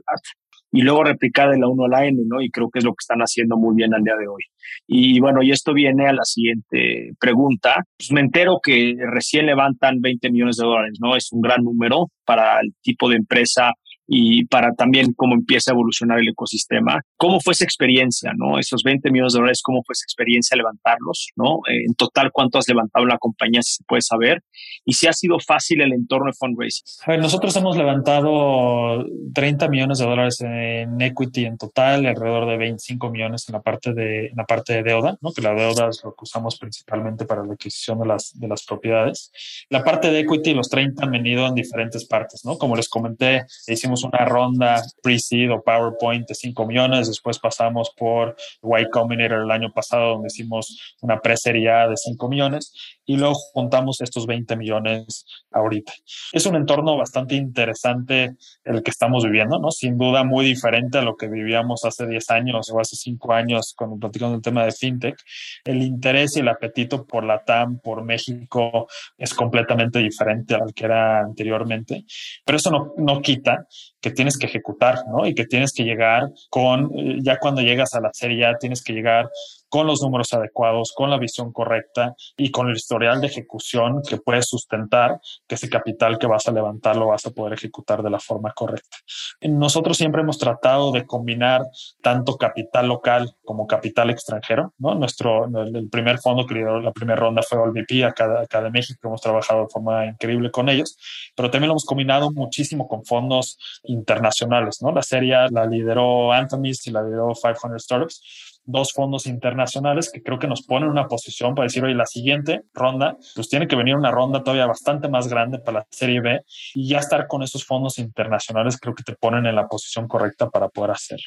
y 0.70 0.82
luego 0.82 1.04
replicar 1.04 1.50
de 1.50 1.58
la 1.58 1.68
1 1.68 1.84
a 1.84 1.88
la 1.88 2.06
N, 2.06 2.20
¿no? 2.26 2.40
Y 2.40 2.50
creo 2.50 2.68
que 2.70 2.80
es 2.80 2.84
lo 2.84 2.92
que 2.92 3.02
están 3.02 3.20
haciendo 3.20 3.56
muy 3.56 3.74
bien 3.74 3.94
al 3.94 4.02
día 4.02 4.16
de 4.16 4.28
hoy. 4.28 4.42
Y 4.86 5.20
bueno, 5.20 5.42
y 5.42 5.50
esto 5.50 5.72
viene 5.72 6.06
a 6.06 6.12
la 6.12 6.24
siguiente 6.24 7.12
pregunta. 7.18 7.84
Pues 7.96 8.12
me 8.12 8.20
entero 8.20 8.58
que 8.62 8.94
recién 8.98 9.46
levantan 9.46 10.00
20 10.00 10.30
millones 10.30 10.56
de 10.56 10.64
dólares, 10.64 10.98
¿no? 11.00 11.16
Es 11.16 11.32
un 11.32 11.40
gran 11.40 11.62
número 11.62 12.06
para 12.24 12.60
el 12.60 12.72
tipo 12.82 13.08
de 13.08 13.16
empresa 13.16 13.72
y 14.10 14.46
para 14.46 14.72
también 14.72 15.12
cómo 15.12 15.34
empieza 15.34 15.70
a 15.70 15.74
evolucionar 15.74 16.18
el 16.18 16.28
ecosistema. 16.28 17.02
¿Cómo 17.18 17.40
fue 17.40 17.52
esa 17.52 17.64
experiencia, 17.64 18.32
no? 18.34 18.58
Esos 18.58 18.82
20 18.82 19.10
millones 19.10 19.34
de 19.34 19.40
dólares, 19.40 19.60
¿cómo 19.62 19.82
fue 19.84 19.92
esa 19.92 20.04
experiencia 20.04 20.56
levantarlos, 20.56 21.28
no? 21.36 21.58
Eh, 21.68 21.84
en 21.86 21.94
total, 21.94 22.32
¿cuánto 22.32 22.58
has 22.58 22.66
levantado 22.68 23.04
en 23.04 23.10
la 23.10 23.18
compañía, 23.18 23.60
si 23.62 23.74
se 23.74 23.84
puede 23.84 24.00
saber? 24.00 24.42
Y 24.86 24.94
si 24.94 25.06
ha 25.06 25.12
sido 25.12 25.38
fácil 25.38 25.82
el 25.82 25.92
entorno 25.92 26.30
de 26.30 26.32
fundraising. 26.32 26.84
A 27.06 27.10
ver, 27.12 27.20
nosotros 27.20 27.54
hemos 27.56 27.76
levantado 27.76 29.04
30 29.34 29.68
millones 29.68 29.98
de 29.98 30.06
dólares 30.06 30.40
en 30.40 31.00
equity 31.02 31.44
en 31.44 31.58
total, 31.58 32.06
alrededor 32.06 32.48
de 32.48 32.56
25 32.56 33.10
millones 33.10 33.46
en 33.48 33.52
la 33.52 33.60
parte 33.60 33.92
de, 33.92 34.28
en 34.28 34.36
la 34.36 34.44
parte 34.44 34.72
de 34.72 34.82
deuda, 34.82 35.18
¿no? 35.20 35.32
Que 35.32 35.42
la 35.42 35.52
deuda 35.52 35.88
es 35.90 36.00
lo 36.02 36.12
que 36.12 36.22
usamos 36.22 36.58
principalmente 36.58 37.26
para 37.26 37.44
la 37.44 37.52
adquisición 37.52 38.00
de 38.00 38.06
las, 38.06 38.32
de 38.38 38.48
las 38.48 38.64
propiedades. 38.64 39.30
La 39.68 39.84
parte 39.84 40.10
de 40.10 40.20
equity, 40.20 40.54
los 40.54 40.70
30 40.70 41.04
han 41.04 41.10
venido 41.10 41.46
en 41.46 41.54
diferentes 41.54 42.06
partes, 42.06 42.46
¿no? 42.46 42.56
Como 42.56 42.74
les 42.74 42.88
comenté, 42.88 43.44
hicimos 43.66 43.97
una 44.04 44.24
ronda 44.24 44.82
pre-seed 45.02 45.52
o 45.52 45.62
PowerPoint 45.62 46.26
de 46.28 46.34
5 46.34 46.66
millones, 46.66 47.08
después 47.08 47.38
pasamos 47.38 47.92
por 47.96 48.36
Y 48.62 48.90
Combinator 48.90 49.42
el 49.42 49.50
año 49.50 49.72
pasado 49.72 50.14
donde 50.14 50.28
hicimos 50.28 50.96
una 51.00 51.14
A 51.14 51.88
de 51.88 51.96
5 51.96 52.28
millones 52.28 52.97
y 53.08 53.16
luego 53.16 53.34
juntamos 53.34 54.02
estos 54.02 54.26
20 54.26 54.54
millones 54.56 55.24
ahorita. 55.50 55.94
Es 56.30 56.44
un 56.44 56.56
entorno 56.56 56.94
bastante 56.98 57.36
interesante 57.36 58.36
el 58.64 58.82
que 58.82 58.90
estamos 58.90 59.24
viviendo, 59.24 59.58
¿no? 59.58 59.70
Sin 59.70 59.96
duda 59.96 60.24
muy 60.24 60.44
diferente 60.44 60.98
a 60.98 61.02
lo 61.02 61.16
que 61.16 61.26
vivíamos 61.26 61.86
hace 61.86 62.06
10 62.06 62.30
años 62.30 62.70
o 62.70 62.78
hace 62.78 62.96
5 62.96 63.32
años 63.32 63.72
cuando 63.74 63.96
platicamos 63.96 64.36
el 64.36 64.42
tema 64.42 64.62
de 64.66 64.72
fintech. 64.72 65.16
El 65.64 65.82
interés 65.82 66.36
y 66.36 66.40
el 66.40 66.48
apetito 66.48 67.06
por 67.06 67.24
la 67.24 67.42
TAM, 67.42 67.78
por 67.78 68.04
México, 68.04 68.86
es 69.16 69.32
completamente 69.32 70.00
diferente 70.00 70.54
al 70.54 70.74
que 70.74 70.84
era 70.84 71.20
anteriormente, 71.20 72.04
pero 72.44 72.58
eso 72.58 72.70
no, 72.70 72.92
no 72.98 73.22
quita 73.22 73.66
que 74.02 74.10
tienes 74.10 74.36
que 74.36 74.46
ejecutar, 74.46 75.06
¿no? 75.08 75.26
Y 75.26 75.34
que 75.34 75.46
tienes 75.46 75.72
que 75.72 75.84
llegar 75.84 76.30
con, 76.50 76.90
eh, 76.94 77.18
ya 77.22 77.38
cuando 77.38 77.62
llegas 77.62 77.94
a 77.94 78.00
la 78.00 78.10
serie 78.12 78.40
ya 78.40 78.58
tienes 78.58 78.84
que 78.84 78.92
llegar 78.92 79.30
con 79.68 79.86
los 79.86 80.02
números 80.02 80.32
adecuados, 80.32 80.92
con 80.94 81.10
la 81.10 81.18
visión 81.18 81.52
correcta 81.52 82.14
y 82.36 82.50
con 82.50 82.68
el 82.68 82.76
historial 82.76 83.20
de 83.20 83.26
ejecución 83.26 84.02
que 84.08 84.18
puedes 84.18 84.48
sustentar 84.48 85.20
que 85.46 85.54
ese 85.54 85.68
capital 85.68 86.18
que 86.18 86.26
vas 86.26 86.48
a 86.48 86.52
levantar 86.52 86.96
lo 86.96 87.08
vas 87.08 87.26
a 87.26 87.30
poder 87.30 87.54
ejecutar 87.54 88.02
de 88.02 88.10
la 88.10 88.18
forma 88.18 88.52
correcta. 88.52 88.96
Nosotros 89.42 89.96
siempre 89.96 90.22
hemos 90.22 90.38
tratado 90.38 90.92
de 90.92 91.06
combinar 91.06 91.62
tanto 92.02 92.36
capital 92.36 92.88
local 92.88 93.34
como 93.44 93.66
capital 93.66 94.10
extranjero. 94.10 94.74
Nuestro, 94.78 95.44
el 95.44 95.88
primer 95.88 96.18
fondo 96.18 96.46
que 96.46 96.54
lideró 96.54 96.80
la 96.80 96.92
primera 96.92 97.20
ronda 97.20 97.42
fue 97.42 97.58
OLVP, 97.58 98.04
acá, 98.04 98.40
acá 98.40 98.62
de 98.62 98.70
México. 98.70 99.08
Hemos 99.08 99.20
trabajado 99.20 99.62
de 99.62 99.68
forma 99.68 100.06
increíble 100.06 100.50
con 100.50 100.68
ellos, 100.68 100.96
pero 101.36 101.50
también 101.50 101.68
lo 101.68 101.74
hemos 101.74 101.84
combinado 101.84 102.30
muchísimo 102.30 102.88
con 102.88 103.04
fondos 103.04 103.58
internacionales. 103.84 104.78
¿no? 104.82 104.92
La 104.92 105.02
serie 105.02 105.36
la 105.50 105.66
lideró 105.66 106.32
Anthemist 106.32 106.86
y 106.86 106.90
la 106.90 107.02
lideró 107.02 107.32
500 107.34 107.82
Startups 107.82 108.57
dos 108.68 108.92
fondos 108.92 109.26
internacionales 109.26 110.10
que 110.12 110.22
creo 110.22 110.38
que 110.38 110.46
nos 110.46 110.62
ponen 110.62 110.84
en 110.84 110.90
una 110.90 111.08
posición 111.08 111.54
para 111.54 111.64
decir, 111.64 111.82
oye, 111.82 111.94
la 111.94 112.06
siguiente 112.06 112.62
ronda, 112.74 113.16
pues 113.34 113.48
tiene 113.48 113.66
que 113.66 113.76
venir 113.76 113.96
una 113.96 114.10
ronda 114.10 114.42
todavía 114.42 114.66
bastante 114.66 115.08
más 115.08 115.26
grande 115.26 115.58
para 115.58 115.80
la 115.80 115.86
Serie 115.90 116.20
B 116.20 116.40
y 116.74 116.88
ya 116.88 116.98
estar 116.98 117.26
con 117.26 117.42
esos 117.42 117.64
fondos 117.64 117.98
internacionales 117.98 118.78
creo 118.78 118.94
que 118.94 119.02
te 119.02 119.14
ponen 119.14 119.46
en 119.46 119.56
la 119.56 119.66
posición 119.66 120.06
correcta 120.06 120.50
para 120.50 120.68
poder 120.68 120.90
hacerlo. 120.90 121.24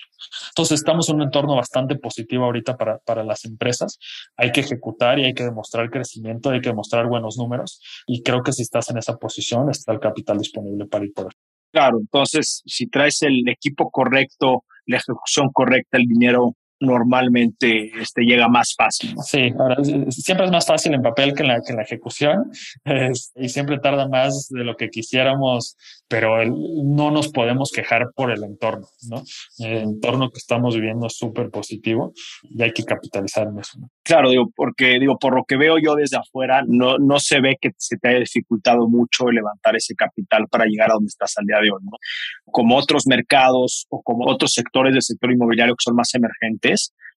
Entonces, 0.50 0.80
estamos 0.80 1.10
en 1.10 1.16
un 1.16 1.24
entorno 1.24 1.56
bastante 1.56 1.96
positivo 1.96 2.46
ahorita 2.46 2.78
para, 2.78 3.00
para 3.00 3.24
las 3.24 3.44
empresas. 3.46 3.98
Hay 4.38 4.52
que 4.52 4.62
ejecutar 4.62 5.18
y 5.18 5.26
hay 5.26 5.34
que 5.34 5.44
demostrar 5.44 5.90
crecimiento, 5.90 6.52
hay 6.52 6.62
que 6.62 6.70
demostrar 6.70 7.08
buenos 7.08 7.38
números 7.38 7.82
y 8.06 8.22
creo 8.22 8.44
que 8.44 8.54
si 8.54 8.62
estás 8.62 8.90
en 8.92 9.00
esa 9.00 9.18
posición 9.18 9.70
está 9.72 9.92
el 9.92 10.00
capital 10.00 10.38
disponible 10.38 10.86
para 10.86 11.06
ir 11.06 11.14
por 11.14 11.26
ahí. 11.26 11.32
Claro, 11.72 12.00
entonces 12.00 12.62
si 12.66 12.88
traes 12.88 13.24
el 13.24 13.48
equipo 13.48 13.90
correcto, 13.90 14.66
la 14.86 14.98
ejecución 14.98 15.50
correcta, 15.54 15.98
el 15.98 16.06
dinero 16.06 16.56
normalmente 16.82 17.91
este, 18.00 18.24
llega 18.24 18.48
más 18.48 18.74
fácil. 18.76 19.13
Sí, 19.24 19.54
ahora 19.58 19.78
siempre 20.10 20.46
es 20.46 20.52
más 20.52 20.65
fácil 20.65 20.94
en 20.94 21.02
papel 21.02 21.34
que 21.34 21.44
en 21.44 21.50
la, 21.50 21.62
que 21.62 21.72
en 21.72 21.78
la 21.78 21.84
ejecución 21.84 22.52
y 23.36 23.50
siempre 23.50 23.80
tarda 23.80 24.08
más 24.08 24.50
de 24.50 24.63
lo 24.63 24.76
que 24.76 24.89
quisiéramos, 24.89 25.78
pero 26.08 26.44
no 26.46 27.12
nos 27.12 27.30
podemos 27.30 27.72
quejar 27.72 28.08
por 28.15 28.32
el 28.32 28.44
entorno, 28.44 28.88
¿no? 29.10 29.24
El 29.60 29.78
entorno 29.78 30.30
que 30.30 30.39
estamos 30.39 30.76
viviendo 30.76 31.08
es 31.08 31.15
súper 31.15 31.50
positivo 31.50 32.13
y 32.44 32.62
hay 32.63 32.72
que 32.72 32.84
capitalizar 32.84 33.48
en 33.48 33.60
eso. 33.60 33.80
Claro, 34.04 34.32
digo, 34.32 34.52
porque 34.56 35.00
digo, 35.00 35.17
por 35.20 35.36
lo 35.36 35.44
que 35.46 35.58
veo 35.58 35.78
yo 35.78 35.96
desde 35.96 36.17
afuera, 36.17 36.63
no, 36.67 36.98
no 36.98 37.20
se 37.20 37.39
ve 37.39 37.58
que 37.62 37.72
se 37.78 37.98
te 37.98 38.10
haya 38.10 38.20
dificultado 38.20 38.88
mucho 38.88 39.30
levantar 39.30 39.76
ese 39.76 39.94
capital 39.96 40.48
para 40.50 40.65
llegar 40.65 40.89
a 40.89 40.96
donde 40.96 41.10
estás 41.10 41.38
al 41.38 41.46
día 41.46 41.58
de 41.58 41.72
hoy, 41.72 41.82
¿no? 41.84 41.98
Como 42.46 42.76
otros 42.76 43.06
mercados 43.06 43.86
o 43.89 44.02
como 44.02 44.26
otros 44.26 44.52
sectores 44.52 44.94
del 44.94 45.04
sector 45.04 45.32
inmobiliario 45.32 45.76
que 45.76 45.84
son 45.84 45.96
más 45.96 46.13
emergentes, 46.15 46.71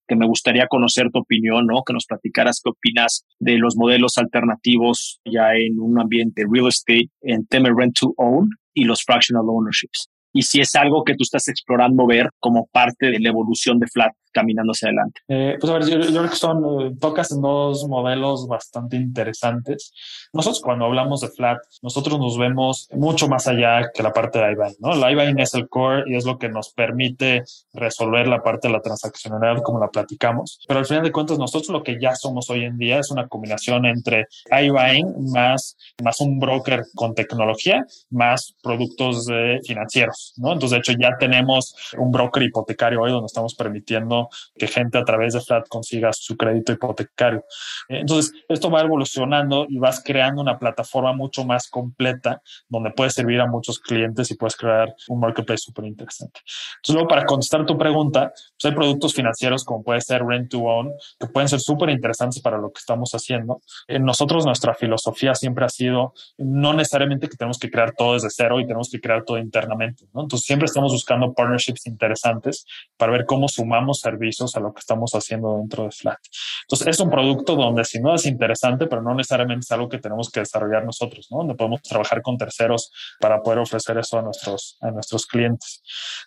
que 0.07 0.17
me 0.17 0.27
gustaría 0.27 0.67
conocer 0.67 1.11
tu 1.11 1.21
opinión, 1.21 1.67
¿no? 1.67 1.83
Que 1.87 1.95
nos 1.95 2.07
platicaras 2.07 2.61
qué 2.62 2.71
opinas 2.71 3.25
de 3.38 3.59
los 3.59 3.77
modelos 3.77 4.19
alternativos 4.19 5.21
ya 5.25 5.55
en 5.55 5.81
un 5.81 6.01
ambiente 6.01 6.45
real 6.51 6.69
estate, 6.69 7.09
en 7.23 7.47
tema 7.47 7.71
rent 7.75 7.97
to 7.99 8.12
own 8.17 8.49
y 8.75 8.85
los 8.85 9.03
fractional 9.03 9.45
ownerships. 9.49 10.11
Y 10.35 10.42
si 10.42 10.61
es 10.61 10.75
algo 10.75 11.05
que 11.05 11.14
tú 11.14 11.23
estás 11.23 11.49
explorando 11.49 12.07
ver 12.07 12.29
como 12.40 12.66
parte 12.66 13.07
de 13.07 13.20
la 13.20 13.31
evolución 13.31 13.79
de 13.79 13.87
Flat 13.87 14.12
caminando 14.35 14.73
hacia 14.73 14.88
adelante. 14.88 15.20
Eh, 15.29 15.57
pues 15.59 15.73
a 15.73 15.79
ver, 15.79 15.88
yo, 15.88 16.20
creo 16.20 16.29
que 16.29 16.37
son, 16.37 16.64
eh, 16.81 16.94
tocas 17.01 17.33
en 17.33 17.40
dos 17.40 17.87
modelos 17.88 18.47
bastante 18.47 18.97
interesantes. 18.97 19.92
Nosotros 20.33 20.61
cuando 20.61 20.85
hablamos 20.87 21.20
de 21.20 21.29
flat, 21.29 21.59
nosotros 21.81 22.18
nos 22.18 22.37
vemos 22.37 22.88
mucho 22.92 23.29
más 23.29 23.47
allá 23.47 23.90
que 23.94 24.03
la 24.03 24.12
parte 24.12 24.40
de 24.40 24.53
iBuying, 24.53 24.77
¿no? 24.81 24.92
El 24.92 25.12
iBuying 25.12 25.38
es 25.38 25.55
el 25.55 25.68
core 25.68 26.03
y 26.07 26.16
es 26.16 26.27
lo 26.27 26.38
que 26.38 26.49
nos 26.49 26.70
permite 26.70 27.44
resolver 27.73 28.27
la 28.27 28.42
parte 28.42 28.68
de 28.68 28.75
la 28.75 28.81
transaccionalidad 28.81 29.62
como 29.62 29.79
la 29.79 29.88
platicamos. 29.88 30.61
Pero 30.66 30.81
al 30.81 30.87
final 30.87 31.05
de 31.05 31.12
cuentas, 31.12 31.38
nosotros 31.38 31.70
lo 31.70 31.85
que 31.85 32.01
ya 32.01 32.16
somos 32.16 32.51
hoy 32.51 32.64
en 32.64 32.77
día 32.77 32.99
es 32.99 33.12
una 33.12 33.29
combinación 33.29 33.87
entre 33.87 34.27
iBuying 34.51 35.31
más, 35.33 35.77
más 36.03 36.20
un 36.20 36.40
broker 36.40 36.83
con 36.97 37.14
tecnología, 37.14 37.87
más 38.11 38.55
productos 38.61 39.29
financieros, 39.64 40.24
¿no? 40.37 40.53
Entonces, 40.53 40.71
de 40.71 40.79
hecho, 40.79 40.93
ya 40.99 41.17
tenemos 41.19 41.75
un 41.99 42.11
broker 42.11 42.43
hipotecario 42.43 43.01
hoy 43.01 43.11
donde 43.11 43.27
estamos 43.27 43.55
permitiendo 43.55 44.29
que 44.57 44.67
gente 44.67 44.99
a 44.99 45.05
través 45.05 45.35
de 45.35 45.41
Flat 45.41 45.69
consiga 45.69 46.13
su 46.13 46.37
crédito 46.37 46.73
hipotecario. 46.73 47.45
Eh, 47.89 48.01
entonces, 48.01 48.33
esto 48.49 48.71
va 48.71 48.81
evolucionando 48.81 49.67
y 49.69 49.79
vas 49.79 50.03
creando 50.03 50.43
una 50.43 50.59
plataforma 50.59 51.13
mucho 51.13 51.45
más 51.45 51.69
completa 51.69 52.43
donde 52.69 52.91
puedes 52.91 53.15
servir 53.15 53.41
a 53.41 53.47
muchos 53.47 53.79
clientes 53.79 54.31
y 54.31 54.37
puedes 54.37 54.57
crear 54.57 54.95
un 55.09 55.21
marketplace 55.21 55.63
súper 55.63 55.85
interesante. 55.85 56.41
Entonces, 56.77 56.95
luego, 56.95 57.09
para 57.09 57.25
contestar 57.25 57.67
tu 57.67 57.77
pregunta, 57.77 58.33
pues 58.33 58.65
hay 58.65 58.73
productos 58.73 59.15
financieros 59.15 59.65
como 59.65 59.83
puede 59.83 60.01
ser 60.01 60.23
Rent 60.25 60.51
to 60.51 60.61
Own, 60.61 60.93
que 61.19 61.27
pueden 61.27 61.49
ser 61.49 61.61
súper 61.61 61.91
interesantes 61.91 62.41
para 62.41 62.59
lo 62.59 62.73
que 62.73 62.79
estamos 62.79 63.13
haciendo. 63.13 63.61
En 63.87 64.05
nosotros, 64.05 64.45
nuestra 64.47 64.75
filosofía 64.75 65.35
siempre 65.35 65.65
ha 65.65 65.69
sido 65.69 66.15
no 66.39 66.73
necesariamente 66.73 67.29
que 67.29 67.37
tenemos 67.37 67.59
que 67.59 67.71
crear 67.71 67.93
todo 67.93 68.15
desde 68.15 68.31
cero 68.31 68.61
y 68.61 68.67
tenemos 68.67 68.91
que 68.91 69.01
crear 69.01 69.25
todo 69.25 69.39
internamente. 69.39 70.07
¿No? 70.14 70.22
Entonces, 70.22 70.46
siempre 70.46 70.66
estamos 70.66 70.92
buscando 70.92 71.33
partnerships 71.33 71.87
interesantes 71.87 72.64
para 72.96 73.12
ver 73.12 73.24
cómo 73.27 73.48
sumamos 73.48 74.00
servicios 74.00 74.57
a 74.57 74.61
lo 74.61 74.72
que 74.72 74.81
estamos 74.81 75.12
haciendo 75.12 75.57
dentro 75.59 75.85
de 75.85 75.90
Flat. 75.90 76.18
Entonces, 76.62 76.87
es 76.88 77.00
un 77.00 77.11
producto 77.11 77.57
donde 77.57 77.85
si 77.85 78.00
no 78.00 78.14
es 78.14 78.27
interesante, 78.27 78.87
pero 78.87 79.03
no 79.03 79.14
necesariamente 79.14 79.64
es 79.64 79.72
algo 79.72 79.88
que 79.88 79.98
tenemos 79.98 80.31
que 80.31 80.40
desarrollar 80.40 80.85
nosotros, 80.85 81.29
¿no? 81.31 81.38
Donde 81.38 81.55
podemos 81.55 81.83
trabajar 81.83 82.22
con 82.22 82.38
terceros 82.38 82.90
para 83.20 83.42
poder 83.42 83.59
ofrecer 83.59 83.98
eso 83.98 84.18
a 84.18 84.22
nuestros, 84.22 84.79
a 84.81 84.90
nuestros 84.90 85.27
clientes. 85.27 85.83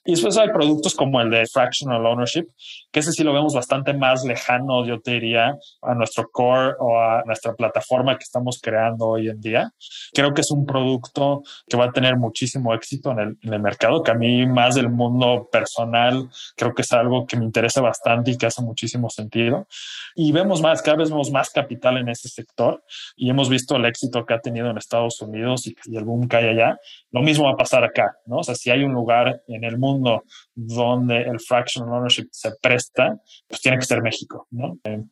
Y 0.06 0.12
después 0.12 0.38
hay 0.38 0.50
productos 0.50 0.95
como 0.95 1.21
el 1.21 1.30
de 1.30 1.45
Fractional 1.47 2.06
Ownership, 2.06 2.47
que 2.91 3.00
ese 3.00 3.12
sí 3.12 3.23
lo 3.23 3.34
vemos 3.34 3.54
bastante 3.54 3.93
más 3.93 4.23
lejano, 4.23 4.86
yo 4.86 5.00
te 5.02 5.12
diría, 5.12 5.58
a 5.82 5.93
nuestro 5.93 6.30
core 6.32 6.73
o 6.80 7.00
a 7.00 7.23
nuestra 7.26 7.54
plataforma 7.54 8.17
que 8.17 8.23
estamos 8.23 8.60
creando 8.62 9.08
hoy 9.08 9.30
en 9.30 9.39
día. 9.39 9.71
Creo 10.13 10.34
que 10.34 10.41
es 10.41 10.52
un 10.52 10.65
producto 10.65 11.43
que 11.67 11.78
va 11.78 11.86
a 11.86 11.91
tener 11.91 12.17
muchísimo 12.17 12.73
éxito 12.73 13.12
en 13.12 13.19
el, 13.19 13.38
en 13.41 13.54
el 13.54 13.62
mercado, 13.62 13.77
que 13.78 14.12
a 14.12 14.13
mí 14.13 14.46
más 14.46 14.76
del 14.76 14.90
mundo 14.90 15.50
personal 15.52 16.30
creo 16.56 16.74
que 16.74 16.82
es 16.82 16.92
algo 16.92 17.26
que 17.26 17.38
me 17.38 17.46
interesa 17.46 17.82
bastante 17.82 18.32
y 18.32 18.38
que 18.38 18.46
hace 18.46 18.62
muchísimo 18.62 19.10
sentido. 19.10 19.68
Y 20.16 20.32
vemos 20.32 20.62
más, 20.62 20.82
cada 20.82 20.98
vez 20.98 21.10
vemos 21.10 21.32
más 21.32 21.50
capital 21.50 21.98
en 21.98 22.10
ese 22.10 22.30
sector 22.30 22.84
y 23.16 23.30
hemos 23.30 23.50
visto 23.50 23.76
el 23.76 23.86
éxito 23.86 24.26
que 24.26 24.34
ha 24.34 24.40
tenido 24.40 24.70
en 24.70 24.78
Estados 24.78 25.22
Unidos 25.22 25.68
y, 25.68 25.76
el 25.96 26.04
boom 26.04 26.28
que 26.28 26.38
hay 26.38 26.48
allá. 26.50 26.80
Lo 27.12 27.22
mismo 27.22 27.46
va 27.46 27.52
a 27.52 27.58
pasar 27.58 27.84
acá, 27.84 28.18
¿no? 28.26 28.38
O 28.38 28.44
sea, 28.44 28.56
si 28.56 28.70
hay 28.70 28.84
un 28.84 28.94
lugar 28.94 29.42
en 29.48 29.63
el 29.63 29.78
mundo 29.78 30.24
donde 30.56 31.22
el 31.22 31.40
fractional 31.40 31.94
ownership 31.94 32.28
se 32.32 32.52
presta, 32.62 33.20
pues 33.48 33.62
tiene 33.62 33.78
que 33.78 33.86
ser 33.86 34.02
México, 34.02 34.48
¿no? 34.52 34.78
Eh, 34.84 35.04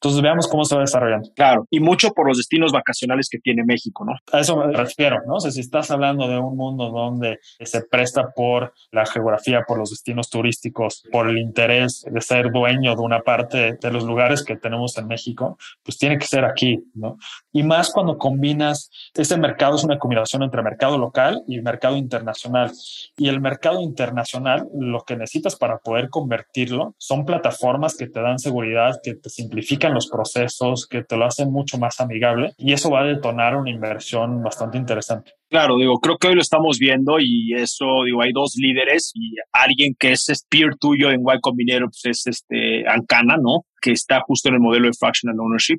Entonces 0.00 0.22
veamos 0.22 0.46
cómo 0.46 0.64
se 0.64 0.76
va 0.76 0.82
desarrollando. 0.82 1.30
Claro, 1.34 1.66
y 1.70 1.80
mucho 1.80 2.12
por 2.12 2.28
los 2.28 2.36
destinos 2.36 2.70
vacacionales 2.70 3.28
que 3.28 3.38
tiene 3.38 3.64
México, 3.64 4.04
¿no? 4.04 4.12
A 4.32 4.40
eso 4.40 4.56
me 4.56 4.72
refiero, 4.72 5.18
¿no? 5.26 5.34
O 5.34 5.40
sea, 5.40 5.50
si 5.50 5.60
estás 5.60 5.90
hablando 5.90 6.28
de 6.28 6.38
un 6.38 6.56
mundo 6.56 6.90
donde 6.90 7.38
se 7.60 7.82
presta 7.82 8.30
por 8.30 8.72
la 8.92 9.06
geografía, 9.06 9.64
por 9.66 9.78
los 9.78 9.90
destinos 9.90 10.30
turísticos, 10.30 11.02
por 11.10 11.28
el 11.28 11.38
interés 11.38 12.04
de 12.08 12.20
ser 12.20 12.52
dueño 12.52 12.94
de 12.94 13.02
una 13.02 13.20
parte 13.20 13.76
de 13.80 13.90
los 13.90 14.04
lugares 14.04 14.44
que 14.44 14.56
tenemos 14.56 14.96
en 14.98 15.08
México, 15.08 15.58
pues 15.82 15.98
tiene 15.98 16.16
que 16.16 16.26
ser 16.26 16.44
aquí, 16.44 16.78
¿no? 16.94 17.16
Y 17.52 17.64
más 17.64 17.90
cuando 17.90 18.18
combinas, 18.18 18.90
este 19.14 19.36
mercado 19.36 19.74
es 19.74 19.84
una 19.84 19.98
combinación 19.98 20.44
entre 20.44 20.62
mercado 20.62 20.96
local 20.96 21.42
y 21.48 21.60
mercado 21.60 21.96
internacional. 21.96 22.70
Y 23.16 23.28
el 23.28 23.40
mercado 23.40 23.80
internacional, 23.80 24.68
lo 24.78 25.02
que 25.02 25.16
necesitas 25.16 25.56
para 25.56 25.78
poder 25.78 26.08
convertirlo 26.08 26.94
son 26.98 27.24
plataformas 27.24 27.96
que 27.96 28.06
te 28.06 28.20
dan 28.20 28.38
seguridad, 28.38 29.00
que 29.02 29.14
te 29.14 29.28
simplifican 29.28 29.87
los 29.94 30.08
procesos, 30.08 30.86
que 30.86 31.02
te 31.02 31.16
lo 31.16 31.24
hacen 31.24 31.52
mucho 31.52 31.78
más 31.78 32.00
amigable 32.00 32.52
y 32.58 32.72
eso 32.72 32.90
va 32.90 33.00
a 33.00 33.04
detonar 33.04 33.56
una 33.56 33.70
inversión 33.70 34.42
bastante 34.42 34.78
interesante. 34.78 35.32
Claro, 35.50 35.76
digo, 35.78 35.98
creo 35.98 36.18
que 36.18 36.28
hoy 36.28 36.34
lo 36.34 36.42
estamos 36.42 36.78
viendo 36.78 37.16
y 37.18 37.54
eso, 37.54 37.86
digo, 38.04 38.22
hay 38.22 38.32
dos 38.32 38.54
líderes 38.56 39.12
y 39.14 39.34
alguien 39.52 39.94
que 39.98 40.12
es 40.12 40.28
peer 40.48 40.76
tuyo 40.78 41.10
en 41.10 41.20
Y 41.20 41.40
Combinator 41.40 41.88
pues 41.90 42.04
es 42.04 42.26
este 42.26 42.88
Ancana, 42.88 43.36
¿no? 43.36 43.64
Que 43.80 43.92
está 43.92 44.20
justo 44.26 44.48
en 44.48 44.56
el 44.56 44.60
modelo 44.60 44.86
de 44.88 44.92
fractional 44.98 45.40
ownership 45.40 45.78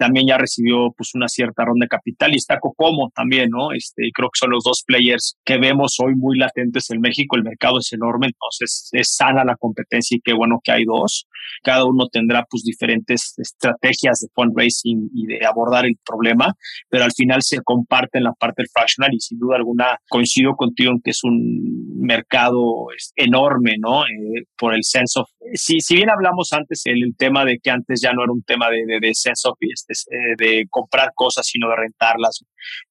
también 0.00 0.26
ya 0.26 0.38
recibió 0.38 0.92
pues 0.96 1.10
una 1.14 1.28
cierta 1.28 1.62
ronda 1.62 1.84
de 1.84 1.88
capital 1.88 2.32
y 2.32 2.36
está 2.36 2.58
Cocomo 2.58 3.12
también, 3.14 3.50
¿no? 3.50 3.72
Este, 3.72 4.08
creo 4.14 4.30
que 4.30 4.38
son 4.38 4.50
los 4.50 4.64
dos 4.64 4.82
players 4.86 5.36
que 5.44 5.58
vemos 5.58 5.96
hoy 6.00 6.14
muy 6.16 6.38
latentes 6.38 6.90
en 6.90 7.02
México, 7.02 7.36
el 7.36 7.42
mercado 7.42 7.78
es 7.78 7.92
enorme, 7.92 8.28
entonces 8.28 8.88
es 8.92 9.14
sana 9.14 9.44
la 9.44 9.56
competencia 9.56 10.16
y 10.16 10.20
qué 10.22 10.32
bueno 10.32 10.58
que 10.64 10.72
hay 10.72 10.84
dos. 10.86 11.26
Cada 11.62 11.84
uno 11.84 12.06
tendrá 12.10 12.46
pues 12.48 12.62
diferentes 12.62 13.34
estrategias 13.36 14.20
de 14.20 14.28
fundraising 14.34 15.10
y 15.14 15.26
de 15.26 15.44
abordar 15.44 15.84
el 15.84 15.96
problema, 16.02 16.54
pero 16.88 17.04
al 17.04 17.12
final 17.12 17.42
se 17.42 17.60
comparten 17.62 18.24
la 18.24 18.32
parte 18.32 18.62
del 18.62 18.70
fractional 18.72 19.12
y 19.12 19.20
sin 19.20 19.38
duda 19.38 19.56
alguna 19.56 19.98
coincido 20.08 20.54
contigo 20.56 20.92
en 20.92 21.02
que 21.02 21.10
es 21.10 21.22
un 21.24 22.00
mercado 22.00 22.86
enorme, 23.16 23.74
¿no? 23.78 24.04
Eh, 24.04 24.46
por 24.56 24.74
el 24.74 24.82
sense 24.82 25.20
of... 25.20 25.28
Si, 25.54 25.80
si 25.80 25.96
bien 25.96 26.10
hablamos 26.10 26.52
antes 26.52 26.82
el, 26.84 27.14
tema 27.16 27.44
de 27.44 27.58
que 27.58 27.70
antes 27.70 28.00
ya 28.02 28.12
no 28.12 28.22
era 28.22 28.32
un 28.32 28.42
tema 28.42 28.68
de, 28.70 28.84
de, 28.86 29.00
de 29.00 29.14
sense 29.14 29.48
of 29.48 29.56
este, 29.60 29.94
eh, 30.14 30.34
de 30.36 30.66
comprar 30.68 31.12
cosas, 31.14 31.46
sino 31.46 31.68
de 31.70 31.76
rentarlas. 31.76 32.44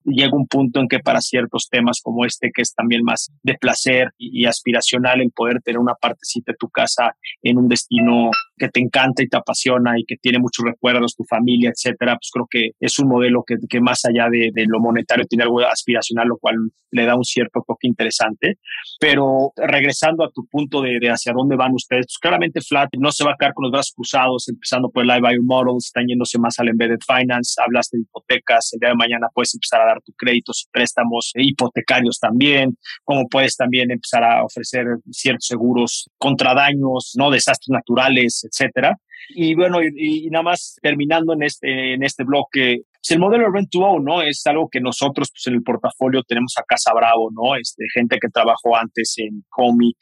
Llega 0.04 0.36
un 0.36 0.48
punto 0.48 0.80
en 0.80 0.88
que 0.88 1.00
para 1.00 1.22
ciertos 1.22 1.68
temas 1.70 2.02
como 2.04 2.26
este, 2.26 2.52
que 2.54 2.62
es 2.62 2.74
también 2.74 3.04
más 3.04 3.32
de 3.44 3.54
placer 3.56 4.10
y, 4.18 4.46
aspiracional, 4.46 5.22
el 5.22 5.32
poder 5.32 5.62
tener 5.62 5.80
una 5.80 5.94
partecita 5.94 6.52
de 6.52 6.58
tu 6.58 6.70
casa 6.70 7.16
en 7.44 7.58
un 7.58 7.68
destino 7.68 8.32
que 8.58 8.70
te 8.70 8.80
encanta 8.80 9.24
y 9.24 9.28
te 9.28 9.38
apasiona 9.38 9.98
y 9.98 10.04
que 10.06 10.18
tiene 10.18 10.40
muchos 10.40 10.66
recuerdos, 10.66 11.16
tu 11.16 11.24
familia, 11.24 11.70
etcétera, 11.70 12.14
pues 12.16 12.30
creo 12.34 12.48
que 12.50 12.72
es 12.80 13.00
un 13.00 13.10
modelo 13.10 13.44
que, 13.46 13.56
que 13.70 13.80
más 13.80 14.04
allá 14.06 14.28
de, 14.30 14.52
lo 14.68 14.80
monetario 14.80 15.26
tiene 15.26 15.44
algo 15.44 15.62
aspiracional, 15.62 16.28
lo 16.28 16.38
cual 16.38 16.56
le 16.92 17.06
da 17.06 17.16
un 17.16 17.24
cierto 17.24 17.64
toque 17.66 17.88
interesante. 17.88 18.58
Pero 19.00 19.54
regresando 19.56 20.24
a 20.24 20.32
tu 20.32 20.46
punto 20.48 20.82
de, 20.82 21.00
de 21.00 21.10
hacia 21.10 21.34
dónde 21.34 21.56
van 21.56 21.74
ustedes, 21.74 22.08
pues 22.08 22.18
claramente 22.40 22.62
Flat 22.62 22.90
no 22.98 23.12
se 23.12 23.24
va 23.24 23.32
a 23.32 23.36
quedar 23.38 23.54
con 23.54 23.64
los 23.64 23.72
brazos 23.72 23.94
cruzados, 23.96 24.48
empezando 24.48 24.90
por 24.90 25.04
el 25.04 25.10
Live 25.10 25.30
Bio 25.30 25.44
Model, 25.44 25.78
están 25.78 26.06
yéndose 26.08 26.40
más 26.40 26.58
al 26.60 26.70
embedded 26.70 27.00
finance, 27.06 27.62
hablaste 27.62 27.98
de 27.98 28.04
hipotecas, 28.04 28.72
el 28.74 28.80
día 28.80 28.90
de 28.90 28.96
mañana 28.96 29.28
puedes 29.34 29.54
empezar 29.54 29.82
a 29.82 29.86
dar 29.86 30.02
tus 30.02 30.16
créditos 30.18 30.64
y 30.66 30.72
préstamos 30.72 31.32
hipotecarios 31.36 32.20
también, 32.20 32.78
como 33.04 33.28
puedes 33.28 33.56
también 33.56 33.92
empezar 33.92 34.24
a 34.24 34.44
ofrecer 34.44 34.86
ciertos 35.12 35.48
seguros 35.48 36.10
contra 36.18 36.54
daños, 36.54 37.14
no 37.18 37.30
desastres 37.30 37.70
naturales, 37.70 38.46
etcétera. 38.50 38.96
Y 39.30 39.54
bueno, 39.54 39.82
y, 39.84 39.92
y, 39.96 40.30
nada 40.30 40.44
más 40.44 40.78
terminando 40.82 41.34
en 41.34 41.44
este, 41.44 41.94
en 41.94 42.04
este 42.04 42.24
bloque, 42.24 42.84
pues 43.02 43.12
el 43.12 43.20
modelo 43.20 43.52
Rent 43.52 43.70
to 43.70 43.80
Own, 43.80 44.04
¿no? 44.04 44.22
Es 44.22 44.46
algo 44.48 44.70
que 44.70 44.82
nosotros 44.82 45.30
pues, 45.32 45.46
en 45.48 45.56
el 45.56 45.64
portafolio 45.64 46.24
tenemos 46.24 46.54
a 46.58 46.64
Casa 46.64 46.94
Bravo, 46.94 47.30
¿no? 47.32 47.56
Este, 47.56 47.86
gente 47.94 48.18
que 48.20 48.30
trabajó 48.30 48.76
antes 48.76 49.14
en 49.18 49.44
Comi, 49.50 49.94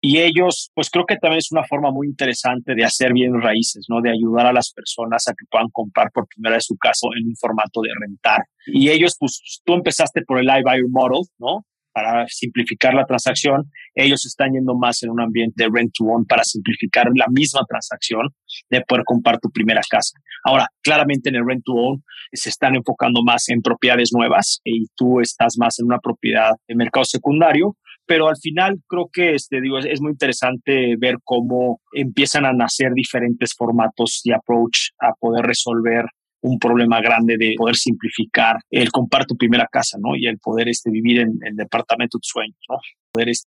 y 0.00 0.18
ellos, 0.18 0.70
pues 0.74 0.90
creo 0.90 1.04
que 1.06 1.16
también 1.16 1.38
es 1.38 1.50
una 1.50 1.64
forma 1.64 1.90
muy 1.90 2.06
interesante 2.06 2.74
de 2.74 2.84
hacer 2.84 3.12
bien 3.12 3.40
raíces, 3.40 3.86
¿no? 3.88 4.00
De 4.00 4.10
ayudar 4.10 4.46
a 4.46 4.52
las 4.52 4.72
personas 4.72 5.26
a 5.28 5.32
que 5.32 5.46
puedan 5.50 5.68
comprar 5.72 6.10
por 6.12 6.26
primera 6.28 6.56
vez 6.56 6.66
su 6.66 6.76
casa 6.76 7.06
en 7.18 7.28
un 7.28 7.36
formato 7.36 7.80
de 7.80 7.90
rentar. 7.98 8.42
Y 8.66 8.90
ellos, 8.90 9.16
pues 9.18 9.62
tú 9.64 9.74
empezaste 9.74 10.22
por 10.22 10.38
el 10.38 10.46
iBuyer 10.46 10.88
Model, 10.90 11.22
¿no? 11.38 11.64
Para 11.92 12.26
simplificar 12.28 12.92
la 12.92 13.06
transacción. 13.06 13.70
Ellos 13.94 14.26
están 14.26 14.52
yendo 14.52 14.76
más 14.76 15.02
en 15.02 15.10
un 15.10 15.20
ambiente 15.20 15.64
de 15.64 15.70
rent 15.72 15.92
to 15.96 16.04
own 16.04 16.26
para 16.26 16.44
simplificar 16.44 17.06
la 17.14 17.26
misma 17.30 17.62
transacción 17.66 18.28
de 18.68 18.82
poder 18.82 19.02
comprar 19.06 19.38
tu 19.40 19.50
primera 19.50 19.80
casa. 19.88 20.18
Ahora, 20.44 20.68
claramente 20.82 21.30
en 21.30 21.36
el 21.36 21.46
rent 21.46 21.64
to 21.64 21.72
own 21.72 22.04
se 22.32 22.50
están 22.50 22.76
enfocando 22.76 23.22
más 23.24 23.48
en 23.48 23.62
propiedades 23.62 24.10
nuevas 24.12 24.60
y 24.62 24.86
tú 24.94 25.20
estás 25.20 25.56
más 25.58 25.78
en 25.78 25.86
una 25.86 25.98
propiedad 26.00 26.50
de 26.68 26.74
mercado 26.74 27.06
secundario 27.06 27.76
pero 28.06 28.28
al 28.28 28.36
final 28.36 28.78
creo 28.86 29.08
que 29.12 29.34
este, 29.34 29.60
digo, 29.60 29.78
es, 29.78 30.00
muy 30.00 30.12
interesante 30.12 30.96
ver 30.98 31.16
cómo 31.24 31.80
empiezan 31.92 32.46
a 32.46 32.52
nacer 32.52 32.92
diferentes 32.94 33.54
formatos 33.54 34.20
y 34.24 34.32
approach 34.32 34.90
a 35.00 35.12
poder 35.18 35.44
resolver 35.44 36.06
un 36.42 36.58
problema 36.58 37.00
grande 37.00 37.36
de 37.38 37.54
poder 37.56 37.74
simplificar 37.76 38.56
el 38.70 38.90
comprar 38.90 39.26
tu 39.26 39.36
primera 39.36 39.66
casa, 39.70 39.98
¿no? 40.00 40.14
Y 40.16 40.26
el 40.26 40.38
poder 40.38 40.68
este, 40.68 40.90
vivir 40.90 41.20
en 41.20 41.38
el 41.42 41.56
departamento 41.56 42.18
de 42.18 42.22
sueños, 42.22 42.58
¿no? 42.68 42.76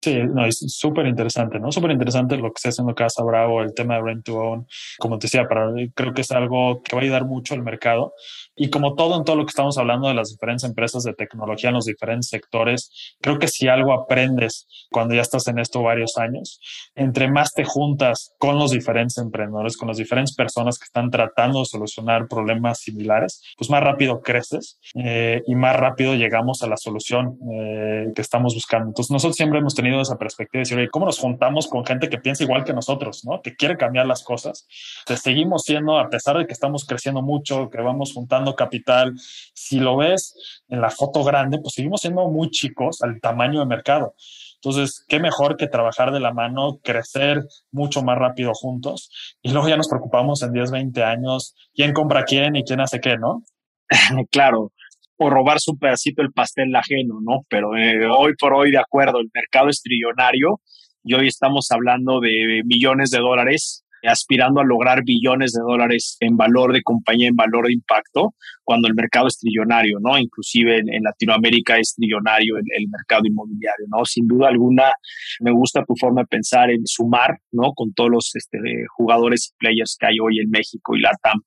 Sí, 0.02 0.18
no, 0.24 0.46
es 0.46 0.60
súper 0.68 1.08
interesante, 1.08 1.60
¿no? 1.60 1.72
Súper 1.72 1.92
interesante 1.92 2.38
lo 2.38 2.50
que 2.50 2.54
está 2.58 2.70
haciendo 2.70 2.94
Casa 2.94 3.24
Bravo, 3.24 3.62
el 3.62 3.74
tema 3.74 3.96
de 3.96 4.02
rent 4.02 4.26
to 4.26 4.36
own. 4.36 4.68
Como 5.00 5.18
te 5.18 5.28
decía, 5.28 5.48
para, 5.48 5.72
creo 5.94 6.14
que 6.14 6.22
es 6.22 6.32
algo 6.32 6.82
que 6.84 6.96
va 6.96 7.02
a 7.02 7.06
ayudar 7.06 7.26
mucho 7.26 7.54
al 7.54 7.64
mercado. 7.64 8.14
Y 8.56 8.70
como 8.70 8.96
todo 8.96 9.18
en 9.18 9.24
todo 9.24 9.36
lo 9.36 9.46
que 9.46 9.50
estamos 9.50 9.78
hablando 9.78 10.08
de 10.08 10.14
las 10.14 10.30
diferentes 10.30 10.64
empresas 10.64 11.04
de 11.04 11.14
tecnología 11.14 11.70
en 11.70 11.76
los 11.76 11.86
diferentes 11.86 12.30
sectores, 12.30 13.16
creo 13.22 13.40
que 13.40 13.48
si 13.48 13.68
algo 13.68 13.94
aprendes 13.94 14.68
cuando 14.92 15.16
ya 15.16 15.22
estás 15.22 15.48
en 15.48 15.60
esto 15.60 15.82
varios 15.82 16.18
años, 16.18 16.60
entre 16.96 17.30
más 17.30 17.54
te 17.54 17.64
juntas 17.66 18.34
con 18.38 18.58
los 18.58 18.72
diferentes 18.72 19.18
emprendedores, 19.18 19.78
con 19.78 19.88
las 19.88 19.98
diferentes 19.98 20.36
personas 20.36 20.78
que 20.78 20.86
están 20.86 21.10
tratando 21.10 21.60
de 21.60 21.66
solucionar 21.66 22.28
problemas 22.28 22.80
similares, 22.80 23.42
pues 23.58 23.70
más 23.70 23.84
rápido 23.84 24.22
creces 24.22 24.80
eh, 24.96 25.42
y 25.48 25.56
más 25.56 25.76
rápido 25.76 26.16
llegamos 26.16 26.62
a 26.64 26.68
la 26.68 26.78
solución 26.78 27.38
eh, 27.52 28.12
que 28.16 28.22
estamos 28.22 28.54
buscando. 28.54 28.88
Entonces 28.88 29.12
nosotros 29.12 29.36
siempre 29.36 29.55
hemos 29.58 29.76
tenido 29.76 30.02
esa 30.02 30.18
perspectiva 30.18 30.60
de 30.60 30.64
decir, 30.64 30.78
oye, 30.78 30.90
¿cómo 30.90 31.06
nos 31.06 31.20
juntamos 31.20 31.68
con 31.68 31.86
gente 31.86 32.10
que 32.10 32.18
piensa 32.18 32.44
igual 32.44 32.64
que 32.64 32.74
nosotros, 32.74 33.26
¿no? 33.26 33.42
que 33.42 33.56
quiere 33.56 33.78
cambiar 33.78 34.06
las 34.06 34.24
cosas? 34.24 34.68
Seguimos 35.16 35.64
siendo, 35.64 35.98
a 36.00 36.10
pesar 36.10 36.38
de 36.38 36.46
que 36.48 36.54
estamos 36.54 36.86
creciendo 36.86 37.22
mucho, 37.22 37.70
que 37.70 37.82
vamos 37.82 38.14
juntando 38.14 38.56
capital. 38.56 39.14
Si 39.54 39.80
lo 39.80 39.98
ves 39.98 40.64
en 40.70 40.82
la 40.82 40.90
foto 40.90 41.24
grande, 41.24 41.60
pues 41.60 41.74
seguimos 41.74 42.02
siendo 42.02 42.28
muy 42.30 42.50
chicos 42.50 43.02
al 43.02 43.20
tamaño 43.20 43.60
de 43.60 43.66
mercado. 43.66 44.16
Entonces, 44.56 45.06
qué 45.08 45.20
mejor 45.20 45.58
que 45.58 45.68
trabajar 45.68 46.12
de 46.12 46.20
la 46.20 46.34
mano, 46.34 46.80
crecer 46.84 47.46
mucho 47.72 48.02
más 48.02 48.18
rápido 48.18 48.52
juntos 48.54 49.12
y 49.42 49.52
luego 49.52 49.70
ya 49.70 49.78
nos 49.78 49.88
preocupamos 49.88 50.42
en 50.42 50.54
10, 50.54 50.72
20 50.72 51.04
años 51.04 51.56
quién 51.74 51.94
compra 51.94 52.24
quién 52.24 52.56
y 52.56 52.64
quién 52.64 52.80
hace 52.80 53.00
qué, 53.00 53.18
¿no? 53.18 53.44
claro, 54.32 54.72
o 55.18 55.30
robarse 55.30 55.72
un 55.72 55.80
pedacito 55.80 56.22
del 56.22 56.32
pastel 56.32 56.76
ajeno, 56.76 57.20
¿no? 57.22 57.46
Pero 57.50 57.76
eh, 57.78 58.06
hoy 58.08 58.34
por 58.40 58.54
hoy, 58.54 58.72
de 58.72 58.80
acuerdo, 58.80 59.20
el 59.20 59.30
mercado 59.34 59.70
es 59.70 59.82
trillonario 59.82 60.62
y 61.04 61.14
hoy 61.14 61.28
estamos 61.28 61.72
hablando 61.72 62.20
de 62.20 62.62
millones 62.66 63.12
de 63.12 63.20
dólares 63.20 63.86
aspirando 64.08 64.62
a 64.62 64.66
lograr 64.66 65.04
billones 65.04 65.54
de 65.54 65.62
dólares 65.62 66.18
en 66.20 66.38
valor 66.38 66.74
de 66.74 66.82
compañía, 66.82 67.28
en 67.28 67.36
valor 67.36 67.68
de 67.68 67.74
impacto, 67.74 68.36
cuando 68.64 68.88
el 68.88 68.96
mercado 68.96 69.28
es 69.28 69.40
trillonario, 69.40 70.00
¿no? 70.00 70.18
Inclusive 70.18 70.80
en, 70.80 70.94
en 70.94 71.04
Latinoamérica 71.04 71.78
es 71.78 71.96
trillonario 71.96 72.58
el, 72.58 72.64
el, 72.78 72.88
mercado 72.90 73.24
inmobiliario, 73.26 73.86
¿no? 73.88 74.06
Sin 74.06 74.28
duda 74.28 74.50
alguna, 74.50 74.92
me 75.40 75.52
gusta 75.52 75.84
tu 75.86 75.96
forma 76.00 76.22
de 76.22 76.28
pensar 76.28 76.70
en 76.72 76.86
sumar, 76.86 77.40
¿no? 77.52 77.74
Con 77.74 77.94
todos 77.94 78.10
los 78.10 78.36
este, 78.36 78.60
jugadores 78.96 79.52
y 79.52 79.58
players 79.58 79.98
que 80.00 80.08
hay 80.08 80.20
hoy 80.20 80.40
en 80.40 80.50
México 80.50 80.96
y 80.96 81.02
LATAM 81.02 81.42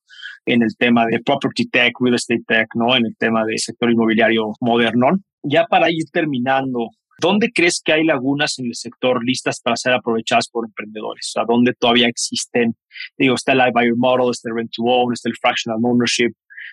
en 0.53 0.63
el 0.63 0.75
tema 0.77 1.05
de 1.05 1.19
property 1.19 1.67
tech, 1.69 1.93
real 1.99 2.15
estate 2.15 2.43
tech, 2.47 2.67
¿no? 2.75 2.95
En 2.95 3.05
el 3.05 3.15
tema 3.17 3.45
del 3.45 3.59
sector 3.59 3.91
inmobiliario 3.91 4.53
moderno. 4.59 5.17
Ya 5.43 5.65
para 5.65 5.89
ir 5.89 6.05
terminando, 6.11 6.89
¿Dónde 7.21 7.51
crees 7.53 7.81
que 7.83 7.91
hay 7.91 8.05
lagunas 8.05 8.59
en 8.59 8.67
el 8.67 8.75
sector 8.75 9.23
listas 9.25 9.59
para 9.59 9.75
ser 9.75 9.93
aprovechadas 9.93 10.47
por 10.49 10.65
emprendedores? 10.65 11.27
O 11.27 11.31
sea, 11.33 11.43
¿dónde 11.45 11.73
todavía 11.73 12.07
existen? 12.07 12.75
Digo, 13.17 13.35
está 13.35 13.51
el 13.51 13.59
iBuyer 13.59 13.95
Model, 13.97 14.31
está 14.31 14.49
el 14.49 14.55
Rent 14.55 14.71
to 14.73 14.83
Own, 14.83 15.11
está 15.11 15.27
el 15.27 15.35
Fractional 15.35 15.79
Ownership, 15.83 16.31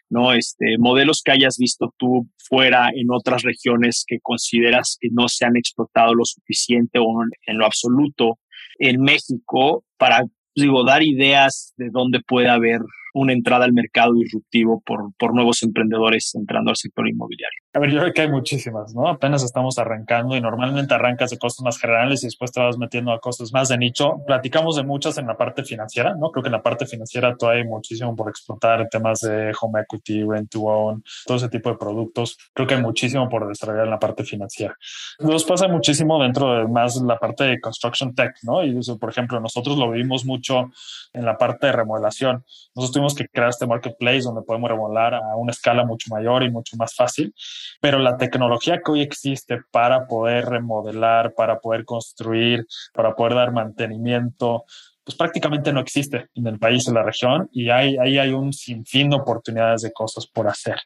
¿no? 0.08 0.32
Este, 0.32 0.78
modelos 0.78 1.22
que 1.24 1.32
hayas 1.32 1.56
visto 1.58 1.92
tú 1.96 2.28
fuera 2.38 2.90
en 2.94 3.10
otras 3.10 3.42
regiones 3.42 4.04
que 4.06 4.18
consideras 4.22 4.98
que 5.00 5.08
no 5.10 5.26
se 5.26 5.46
han 5.46 5.56
explotado 5.56 6.14
lo 6.14 6.24
suficiente 6.24 7.00
o 7.00 7.22
en 7.46 7.58
lo 7.58 7.66
absoluto 7.66 8.38
en 8.78 9.00
México 9.00 9.84
para, 9.96 10.22
digo, 10.54 10.84
dar 10.84 11.02
ideas 11.02 11.74
de 11.76 11.88
dónde 11.90 12.20
puede 12.20 12.48
haber 12.48 12.80
una 13.16 13.32
entrada 13.32 13.64
al 13.64 13.72
mercado 13.72 14.12
disruptivo 14.14 14.82
por, 14.84 15.12
por 15.18 15.34
nuevos 15.34 15.62
emprendedores 15.62 16.34
entrando 16.34 16.70
al 16.70 16.76
sector 16.76 17.08
inmobiliario? 17.08 17.60
A 17.72 17.78
ver, 17.78 17.90
yo 17.90 18.00
creo 18.00 18.12
que 18.12 18.22
hay 18.22 18.30
muchísimas, 18.30 18.94
¿no? 18.94 19.08
Apenas 19.08 19.42
estamos 19.42 19.78
arrancando 19.78 20.36
y 20.36 20.40
normalmente 20.40 20.92
arrancas 20.94 21.30
de 21.30 21.38
cosas 21.38 21.62
más 21.62 21.78
generales 21.78 22.22
y 22.22 22.26
después 22.26 22.52
te 22.52 22.60
vas 22.60 22.76
metiendo 22.76 23.12
a 23.12 23.20
cosas 23.20 23.52
más 23.52 23.68
de 23.68 23.78
nicho. 23.78 24.16
Platicamos 24.26 24.76
de 24.76 24.84
muchas 24.84 25.16
en 25.18 25.26
la 25.26 25.36
parte 25.36 25.64
financiera, 25.64 26.14
¿no? 26.14 26.30
Creo 26.30 26.42
que 26.42 26.48
en 26.48 26.52
la 26.52 26.62
parte 26.62 26.86
financiera 26.86 27.34
todavía 27.36 27.62
hay 27.62 27.68
muchísimo 27.68 28.14
por 28.14 28.28
explotar, 28.28 28.86
temas 28.90 29.20
de 29.20 29.52
home 29.58 29.80
equity, 29.80 30.22
rent 30.22 30.50
to 30.50 30.62
own, 30.64 31.02
todo 31.24 31.38
ese 31.38 31.48
tipo 31.48 31.70
de 31.70 31.76
productos. 31.76 32.36
Creo 32.52 32.66
que 32.66 32.74
hay 32.74 32.82
muchísimo 32.82 33.28
por 33.28 33.48
desarrollar 33.48 33.84
en 33.84 33.90
la 33.90 33.98
parte 33.98 34.24
financiera. 34.24 34.74
Nos 35.20 35.44
pasa 35.44 35.68
muchísimo 35.68 36.22
dentro 36.22 36.54
de 36.54 36.68
más 36.68 36.96
la 36.96 37.18
parte 37.18 37.44
de 37.44 37.60
construction 37.60 38.14
tech, 38.14 38.34
¿no? 38.42 38.64
Y 38.64 38.78
eso, 38.78 38.98
por 38.98 39.10
ejemplo, 39.10 39.40
nosotros 39.40 39.78
lo 39.78 39.90
vimos 39.90 40.24
mucho 40.24 40.70
en 41.12 41.24
la 41.24 41.38
parte 41.38 41.66
de 41.66 41.72
remodelación. 41.72 42.44
Nosotros 42.74 42.92
tuvimos 42.92 43.05
que 43.14 43.28
crear 43.28 43.50
este 43.50 43.66
marketplace 43.66 44.22
donde 44.22 44.42
podemos 44.42 44.70
remodelar 44.70 45.14
a 45.14 45.36
una 45.36 45.52
escala 45.52 45.84
mucho 45.84 46.14
mayor 46.14 46.42
y 46.42 46.50
mucho 46.50 46.76
más 46.76 46.94
fácil, 46.94 47.34
pero 47.80 47.98
la 47.98 48.16
tecnología 48.16 48.80
que 48.84 48.90
hoy 48.90 49.02
existe 49.02 49.58
para 49.70 50.06
poder 50.06 50.46
remodelar, 50.46 51.34
para 51.34 51.60
poder 51.60 51.84
construir, 51.84 52.66
para 52.92 53.14
poder 53.14 53.34
dar 53.34 53.52
mantenimiento, 53.52 54.64
pues 55.06 55.16
prácticamente 55.16 55.72
no 55.72 55.78
existe 55.78 56.30
en 56.34 56.48
el 56.48 56.58
país, 56.58 56.88
en 56.88 56.94
la 56.94 57.04
región, 57.04 57.48
y 57.52 57.70
ahí, 57.70 57.96
ahí 57.96 58.18
hay 58.18 58.30
un 58.30 58.52
sinfín 58.52 59.08
de 59.10 59.16
oportunidades 59.16 59.82
de 59.82 59.92
cosas 59.92 60.26
por 60.26 60.48
hacer. 60.48 60.78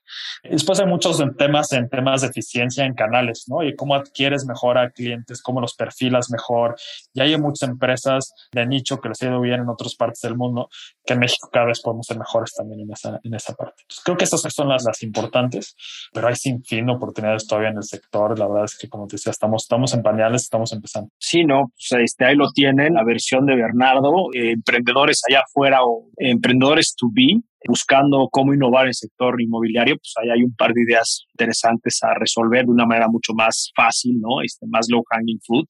Después 0.42 0.78
hay 0.78 0.86
muchos 0.86 1.22
temas 1.38 1.72
en 1.72 1.88
temas 1.88 2.20
de 2.20 2.26
eficiencia 2.26 2.84
en 2.84 2.92
canales, 2.92 3.46
¿no? 3.48 3.62
Y 3.62 3.74
cómo 3.74 3.94
adquieres 3.94 4.44
mejor 4.44 4.76
a 4.76 4.90
clientes, 4.90 5.40
cómo 5.40 5.62
los 5.62 5.74
perfilas 5.74 6.30
mejor. 6.30 6.76
Y 7.14 7.22
hay 7.22 7.34
muchas 7.38 7.70
empresas 7.70 8.34
de 8.52 8.66
nicho 8.66 9.00
que 9.00 9.08
les 9.08 9.22
ha 9.22 9.28
ido 9.28 9.40
bien 9.40 9.60
en 9.60 9.68
otras 9.70 9.94
partes 9.94 10.20
del 10.20 10.36
mundo, 10.36 10.68
que 11.06 11.14
en 11.14 11.20
México 11.20 11.48
cada 11.50 11.64
vez 11.64 11.80
podemos 11.80 12.04
ser 12.06 12.18
mejores 12.18 12.52
también 12.52 12.80
en 12.80 12.92
esa, 12.92 13.18
en 13.22 13.34
esa 13.34 13.54
parte. 13.54 13.84
Creo 14.04 14.18
que 14.18 14.24
estas 14.24 14.42
son 14.42 14.68
las, 14.68 14.84
las 14.84 15.02
importantes, 15.02 15.74
pero 16.12 16.28
hay 16.28 16.36
sinfín 16.36 16.84
de 16.84 16.92
oportunidades 16.92 17.46
todavía 17.46 17.70
en 17.70 17.78
el 17.78 17.84
sector. 17.84 18.38
La 18.38 18.46
verdad 18.46 18.66
es 18.66 18.76
que, 18.76 18.86
como 18.86 19.06
te 19.06 19.16
decía, 19.16 19.30
estamos, 19.30 19.62
estamos 19.62 19.94
en 19.94 20.02
pañales, 20.02 20.42
estamos 20.42 20.74
empezando. 20.74 21.10
Sí, 21.18 21.42
no, 21.42 21.72
pues 21.74 22.02
este, 22.02 22.26
ahí 22.26 22.36
lo 22.36 22.50
tienen, 22.52 22.92
la 22.92 23.04
versión 23.04 23.46
de 23.46 23.56
Bernardo 23.56 24.09
eh, 24.34 24.52
emprendedores 24.52 25.22
allá 25.28 25.40
afuera 25.40 25.84
o 25.84 26.08
emprendedores 26.16 26.94
to 26.96 27.08
be, 27.12 27.40
buscando 27.66 28.28
cómo 28.30 28.54
innovar 28.54 28.84
en 28.84 28.88
el 28.88 28.94
sector 28.94 29.40
inmobiliario, 29.40 29.96
pues 29.96 30.14
ahí 30.20 30.30
hay 30.30 30.42
un 30.42 30.54
par 30.54 30.72
de 30.72 30.82
ideas 30.82 31.26
interesantes 31.32 32.02
a 32.02 32.14
resolver 32.14 32.64
de 32.64 32.70
una 32.70 32.86
manera 32.86 33.08
mucho 33.08 33.34
más 33.34 33.70
fácil, 33.74 34.18
¿no? 34.20 34.42
Este, 34.42 34.66
más 34.66 34.86
low 34.88 35.02
hanging 35.10 35.40
fruit. 35.40 35.68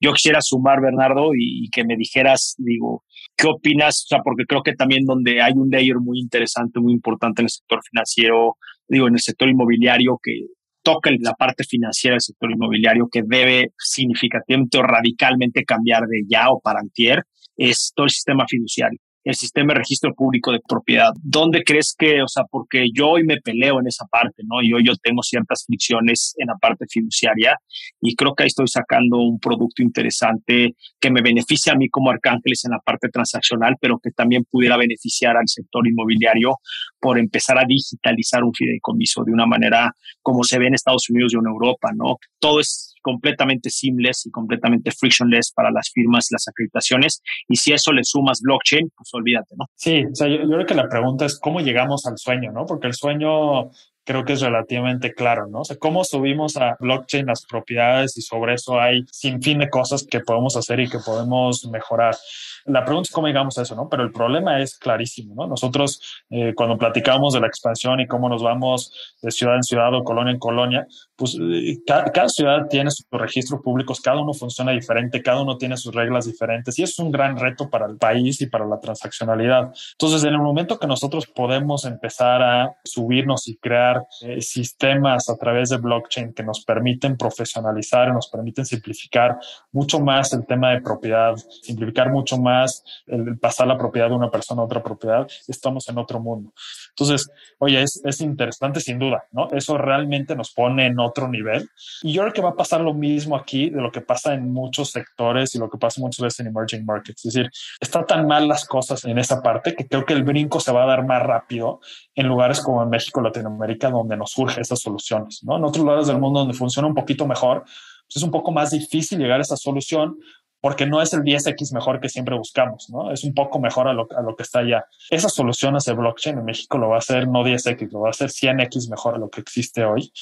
Yo 0.00 0.12
quisiera 0.12 0.40
sumar, 0.40 0.80
Bernardo, 0.80 1.30
y, 1.36 1.68
que 1.70 1.84
me 1.84 1.96
dijeras, 1.96 2.56
digo, 2.58 3.04
¿qué 3.36 3.46
opinas? 3.46 4.04
O 4.04 4.08
sea, 4.08 4.18
porque 4.24 4.44
creo 4.46 4.62
que 4.62 4.74
también 4.74 5.04
donde 5.04 5.40
hay 5.40 5.52
un 5.54 5.70
layer 5.70 5.96
muy 6.00 6.18
interesante, 6.18 6.80
muy 6.80 6.92
importante 6.92 7.40
en 7.40 7.46
el 7.46 7.50
sector 7.50 7.80
financiero, 7.88 8.56
digo, 8.88 9.06
en 9.06 9.14
el 9.14 9.20
sector 9.20 9.48
inmobiliario, 9.48 10.18
que 10.20 10.46
toca 10.82 11.10
la 11.20 11.34
parte 11.34 11.62
financiera 11.62 12.14
del 12.14 12.20
sector 12.20 12.50
inmobiliario 12.50 13.08
que 13.10 13.22
debe 13.24 13.72
significativamente 13.78 14.78
o 14.78 14.82
radicalmente 14.82 15.64
cambiar 15.64 16.06
de 16.08 16.22
ya 16.28 16.50
o 16.50 16.60
para 16.60 16.80
antier, 16.80 17.22
es 17.70 17.92
todo 17.94 18.06
el 18.06 18.10
sistema 18.10 18.44
fiduciario 18.48 18.98
el 19.24 19.34
sistema 19.34 19.72
de 19.72 19.80
registro 19.80 20.12
público 20.14 20.50
de 20.52 20.60
propiedad. 20.66 21.12
¿Dónde 21.22 21.62
crees 21.62 21.94
que, 21.96 22.22
o 22.22 22.28
sea, 22.28 22.44
porque 22.50 22.86
yo 22.92 23.10
hoy 23.10 23.24
me 23.24 23.40
peleo 23.40 23.80
en 23.80 23.86
esa 23.86 24.04
parte, 24.06 24.42
¿no? 24.44 24.60
Yo, 24.62 24.78
yo 24.80 24.94
tengo 24.96 25.22
ciertas 25.22 25.64
fricciones 25.66 26.34
en 26.38 26.48
la 26.48 26.54
parte 26.60 26.86
fiduciaria 26.88 27.56
y 28.00 28.14
creo 28.16 28.34
que 28.34 28.44
ahí 28.44 28.48
estoy 28.48 28.66
sacando 28.66 29.18
un 29.18 29.38
producto 29.38 29.82
interesante 29.82 30.74
que 31.00 31.10
me 31.10 31.22
beneficia 31.22 31.72
a 31.72 31.76
mí 31.76 31.88
como 31.88 32.10
Arcángeles 32.10 32.64
en 32.64 32.72
la 32.72 32.80
parte 32.80 33.08
transaccional, 33.08 33.76
pero 33.80 33.98
que 34.02 34.10
también 34.10 34.44
pudiera 34.50 34.76
beneficiar 34.76 35.36
al 35.36 35.46
sector 35.46 35.86
inmobiliario 35.86 36.56
por 37.00 37.18
empezar 37.18 37.58
a 37.58 37.64
digitalizar 37.66 38.42
un 38.42 38.52
fideicomiso 38.52 39.22
de 39.24 39.32
una 39.32 39.46
manera 39.46 39.92
como 40.20 40.42
se 40.44 40.58
ve 40.58 40.66
en 40.66 40.74
Estados 40.74 41.08
Unidos 41.10 41.32
y 41.34 41.38
en 41.38 41.46
Europa, 41.46 41.90
¿no? 41.94 42.16
Todo 42.40 42.60
es 42.60 42.91
completamente 43.02 43.70
seamless 43.70 44.26
y 44.26 44.30
completamente 44.30 44.90
frictionless 44.90 45.52
para 45.52 45.70
las 45.70 45.90
firmas 45.92 46.30
y 46.30 46.34
las 46.34 46.48
acreditaciones. 46.48 47.22
Y 47.48 47.56
si 47.56 47.72
eso 47.72 47.92
le 47.92 48.04
sumas 48.04 48.40
blockchain, 48.40 48.90
pues 48.96 49.08
olvídate, 49.12 49.54
¿no? 49.58 49.66
Sí, 49.74 50.04
o 50.04 50.14
sea, 50.14 50.28
yo, 50.28 50.48
creo 50.48 50.66
que 50.66 50.74
la 50.74 50.88
pregunta 50.88 51.26
es 51.26 51.38
cómo 51.38 51.60
llegamos 51.60 52.06
al 52.06 52.16
sueño, 52.16 52.52
¿no? 52.52 52.64
Porque 52.66 52.86
el 52.86 52.94
sueño 52.94 53.70
creo 54.04 54.24
que 54.24 54.34
es 54.34 54.40
relativamente 54.40 55.14
claro, 55.14 55.46
¿no? 55.46 55.60
O 55.60 55.64
sea, 55.64 55.76
cómo 55.76 56.04
subimos 56.04 56.56
a 56.56 56.76
blockchain 56.80 57.26
las 57.26 57.44
propiedades 57.46 58.16
y 58.16 58.22
sobre 58.22 58.54
eso 58.54 58.80
hay 58.80 59.04
sin 59.10 59.42
fin 59.42 59.58
de 59.58 59.70
cosas 59.70 60.04
que 60.04 60.20
podemos 60.20 60.56
hacer 60.56 60.80
y 60.80 60.88
que 60.88 60.98
podemos 60.98 61.66
mejorar. 61.66 62.16
La 62.64 62.84
pregunta 62.84 63.08
es 63.08 63.12
cómo 63.12 63.26
llegamos 63.26 63.58
a 63.58 63.62
eso, 63.62 63.74
¿no? 63.74 63.88
Pero 63.88 64.02
el 64.04 64.12
problema 64.12 64.60
es 64.60 64.78
clarísimo, 64.78 65.34
¿no? 65.34 65.46
Nosotros, 65.46 66.00
eh, 66.30 66.52
cuando 66.54 66.78
platicamos 66.78 67.34
de 67.34 67.40
la 67.40 67.46
expansión 67.48 68.00
y 68.00 68.06
cómo 68.06 68.28
nos 68.28 68.42
vamos 68.42 68.92
de 69.20 69.30
ciudad 69.30 69.56
en 69.56 69.62
ciudad 69.62 69.92
o 69.94 70.04
colonia 70.04 70.32
en 70.32 70.38
colonia, 70.38 70.86
pues 71.16 71.36
eh, 71.40 71.78
cada, 71.86 72.28
ciudad 72.28 72.66
tiene 72.68 72.90
sus 72.90 73.06
registros 73.10 73.60
públicos, 73.62 74.00
cada 74.00 74.20
uno 74.20 74.32
funciona 74.32 74.72
diferente, 74.72 75.22
cada 75.22 75.42
uno 75.42 75.58
tiene 75.58 75.76
sus 75.76 75.94
reglas 75.94 76.26
diferentes 76.26 76.78
y 76.78 76.82
es 76.82 76.98
un 76.98 77.10
gran 77.10 77.36
reto 77.36 77.68
para 77.68 77.86
el 77.86 77.96
país 77.96 78.40
y 78.40 78.46
para 78.46 78.66
la 78.66 78.80
transaccionalidad. 78.80 79.72
Entonces, 79.92 80.24
en 80.24 80.34
el 80.34 80.40
momento 80.40 80.78
que 80.78 80.86
nosotros 80.86 81.26
podemos 81.26 81.84
empezar 81.84 82.42
a 82.42 82.76
subirnos 82.84 83.48
y 83.48 83.56
crear 83.56 83.91
eh, 84.22 84.40
sistemas 84.40 85.28
a 85.28 85.36
través 85.36 85.70
de 85.70 85.78
blockchain 85.78 86.32
que 86.32 86.42
nos 86.42 86.64
permiten 86.64 87.16
profesionalizar, 87.16 88.12
nos 88.12 88.28
permiten 88.28 88.64
simplificar 88.64 89.38
mucho 89.72 90.00
más 90.00 90.32
el 90.32 90.46
tema 90.46 90.70
de 90.70 90.80
propiedad, 90.80 91.34
simplificar 91.62 92.10
mucho 92.10 92.38
más 92.38 92.84
el 93.06 93.38
pasar 93.38 93.66
la 93.66 93.78
propiedad 93.78 94.08
de 94.08 94.14
una 94.14 94.30
persona 94.30 94.62
a 94.62 94.64
otra 94.64 94.82
propiedad, 94.82 95.26
estamos 95.48 95.88
en 95.88 95.98
otro 95.98 96.20
mundo. 96.20 96.52
Entonces, 96.90 97.30
oye, 97.58 97.82
es, 97.82 98.00
es 98.04 98.20
interesante 98.20 98.80
sin 98.80 98.98
duda, 98.98 99.24
¿no? 99.32 99.48
Eso 99.50 99.78
realmente 99.78 100.36
nos 100.36 100.52
pone 100.52 100.86
en 100.86 100.98
otro 100.98 101.28
nivel. 101.28 101.68
Y 102.02 102.12
yo 102.12 102.22
creo 102.22 102.32
que 102.32 102.42
va 102.42 102.50
a 102.50 102.56
pasar 102.56 102.80
lo 102.80 102.94
mismo 102.94 103.36
aquí 103.36 103.70
de 103.70 103.80
lo 103.80 103.90
que 103.90 104.00
pasa 104.00 104.34
en 104.34 104.52
muchos 104.52 104.90
sectores 104.90 105.54
y 105.54 105.58
lo 105.58 105.70
que 105.70 105.78
pasa 105.78 106.00
muchas 106.00 106.22
veces 106.22 106.40
en 106.40 106.48
emerging 106.48 106.84
markets. 106.84 107.24
Es 107.24 107.32
decir, 107.32 107.50
están 107.80 108.06
tan 108.06 108.26
mal 108.26 108.48
las 108.48 108.64
cosas 108.66 109.04
en 109.04 109.18
esa 109.18 109.42
parte 109.42 109.74
que 109.74 109.86
creo 109.86 110.04
que 110.04 110.12
el 110.12 110.22
brinco 110.22 110.60
se 110.60 110.72
va 110.72 110.84
a 110.84 110.86
dar 110.86 111.06
más 111.06 111.22
rápido 111.22 111.80
en 112.14 112.26
lugares 112.26 112.60
como 112.60 112.82
en 112.82 112.90
México, 112.90 113.20
Latinoamérica, 113.20 113.81
donde 113.90 114.16
nos 114.16 114.30
surgen 114.30 114.60
esas 114.60 114.80
soluciones, 114.80 115.42
¿no? 115.42 115.56
En 115.56 115.64
otros 115.64 115.84
lugares 115.84 116.06
del 116.06 116.18
mundo 116.18 116.40
donde 116.40 116.54
funciona 116.54 116.88
un 116.88 116.94
poquito 116.94 117.26
mejor, 117.26 117.62
pues 117.62 118.16
es 118.16 118.22
un 118.22 118.30
poco 118.30 118.52
más 118.52 118.70
difícil 118.70 119.18
llegar 119.18 119.38
a 119.38 119.42
esa 119.42 119.56
solución 119.56 120.18
porque 120.62 120.86
no 120.86 121.02
es 121.02 121.12
el 121.12 121.22
10X 121.22 121.74
mejor 121.74 122.00
que 122.00 122.08
siempre 122.08 122.36
buscamos, 122.36 122.88
¿no? 122.88 123.10
Es 123.10 123.24
un 123.24 123.34
poco 123.34 123.58
mejor 123.58 123.88
a 123.88 123.92
lo, 123.92 124.06
a 124.16 124.22
lo 124.22 124.36
que 124.36 124.44
está 124.44 124.60
allá. 124.60 124.86
Esa 125.10 125.28
solución 125.28 125.74
hacia 125.74 125.92
blockchain 125.92 126.38
en 126.38 126.44
México 126.44 126.78
lo 126.78 126.88
va 126.88 126.94
a 126.94 126.98
hacer 126.98 127.26
no 127.26 127.42
10X, 127.42 127.90
lo 127.90 128.02
va 128.02 128.08
a 128.08 128.10
hacer 128.10 128.30
100X 128.30 128.88
mejor 128.88 129.16
a 129.16 129.18
lo 129.18 129.28
que 129.28 129.40
existe 129.40 129.84
hoy. 129.84 130.12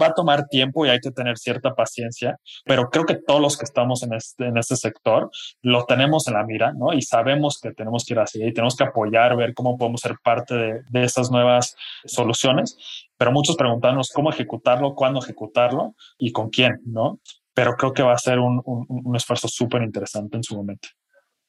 Va 0.00 0.08
a 0.08 0.12
tomar 0.12 0.46
tiempo 0.48 0.84
y 0.84 0.90
hay 0.90 1.00
que 1.00 1.10
tener 1.10 1.38
cierta 1.38 1.74
paciencia, 1.74 2.38
pero 2.66 2.90
creo 2.90 3.06
que 3.06 3.14
todos 3.14 3.40
los 3.40 3.56
que 3.56 3.64
estamos 3.64 4.02
en 4.02 4.12
este, 4.12 4.48
en 4.48 4.58
este 4.58 4.76
sector 4.76 5.30
lo 5.62 5.86
tenemos 5.86 6.28
en 6.28 6.34
la 6.34 6.44
mira, 6.44 6.74
¿no? 6.74 6.92
Y 6.92 7.00
sabemos 7.00 7.58
que 7.58 7.72
tenemos 7.72 8.04
que 8.04 8.12
ir 8.12 8.20
así 8.20 8.44
y 8.44 8.52
tenemos 8.52 8.76
que 8.76 8.84
apoyar, 8.84 9.36
ver 9.36 9.54
cómo 9.54 9.78
podemos 9.78 10.02
ser 10.02 10.16
parte 10.22 10.54
de, 10.54 10.82
de 10.90 11.04
esas 11.04 11.30
nuevas 11.30 11.74
soluciones 12.04 12.76
pero 13.18 13.32
muchos 13.32 13.56
preguntarnos 13.56 14.12
cómo 14.14 14.30
ejecutarlo, 14.30 14.94
cuándo 14.94 15.18
ejecutarlo 15.18 15.94
y 16.18 16.30
con 16.30 16.50
quién, 16.50 16.80
¿no? 16.86 17.18
Pero 17.58 17.74
creo 17.74 17.92
que 17.92 18.04
va 18.04 18.12
a 18.12 18.18
ser 18.18 18.38
un, 18.38 18.62
un, 18.64 19.16
esfuerzo 19.16 19.48
súper 19.48 19.82
interesante 19.82 20.36
en 20.36 20.44
su 20.44 20.54
momento. 20.54 20.90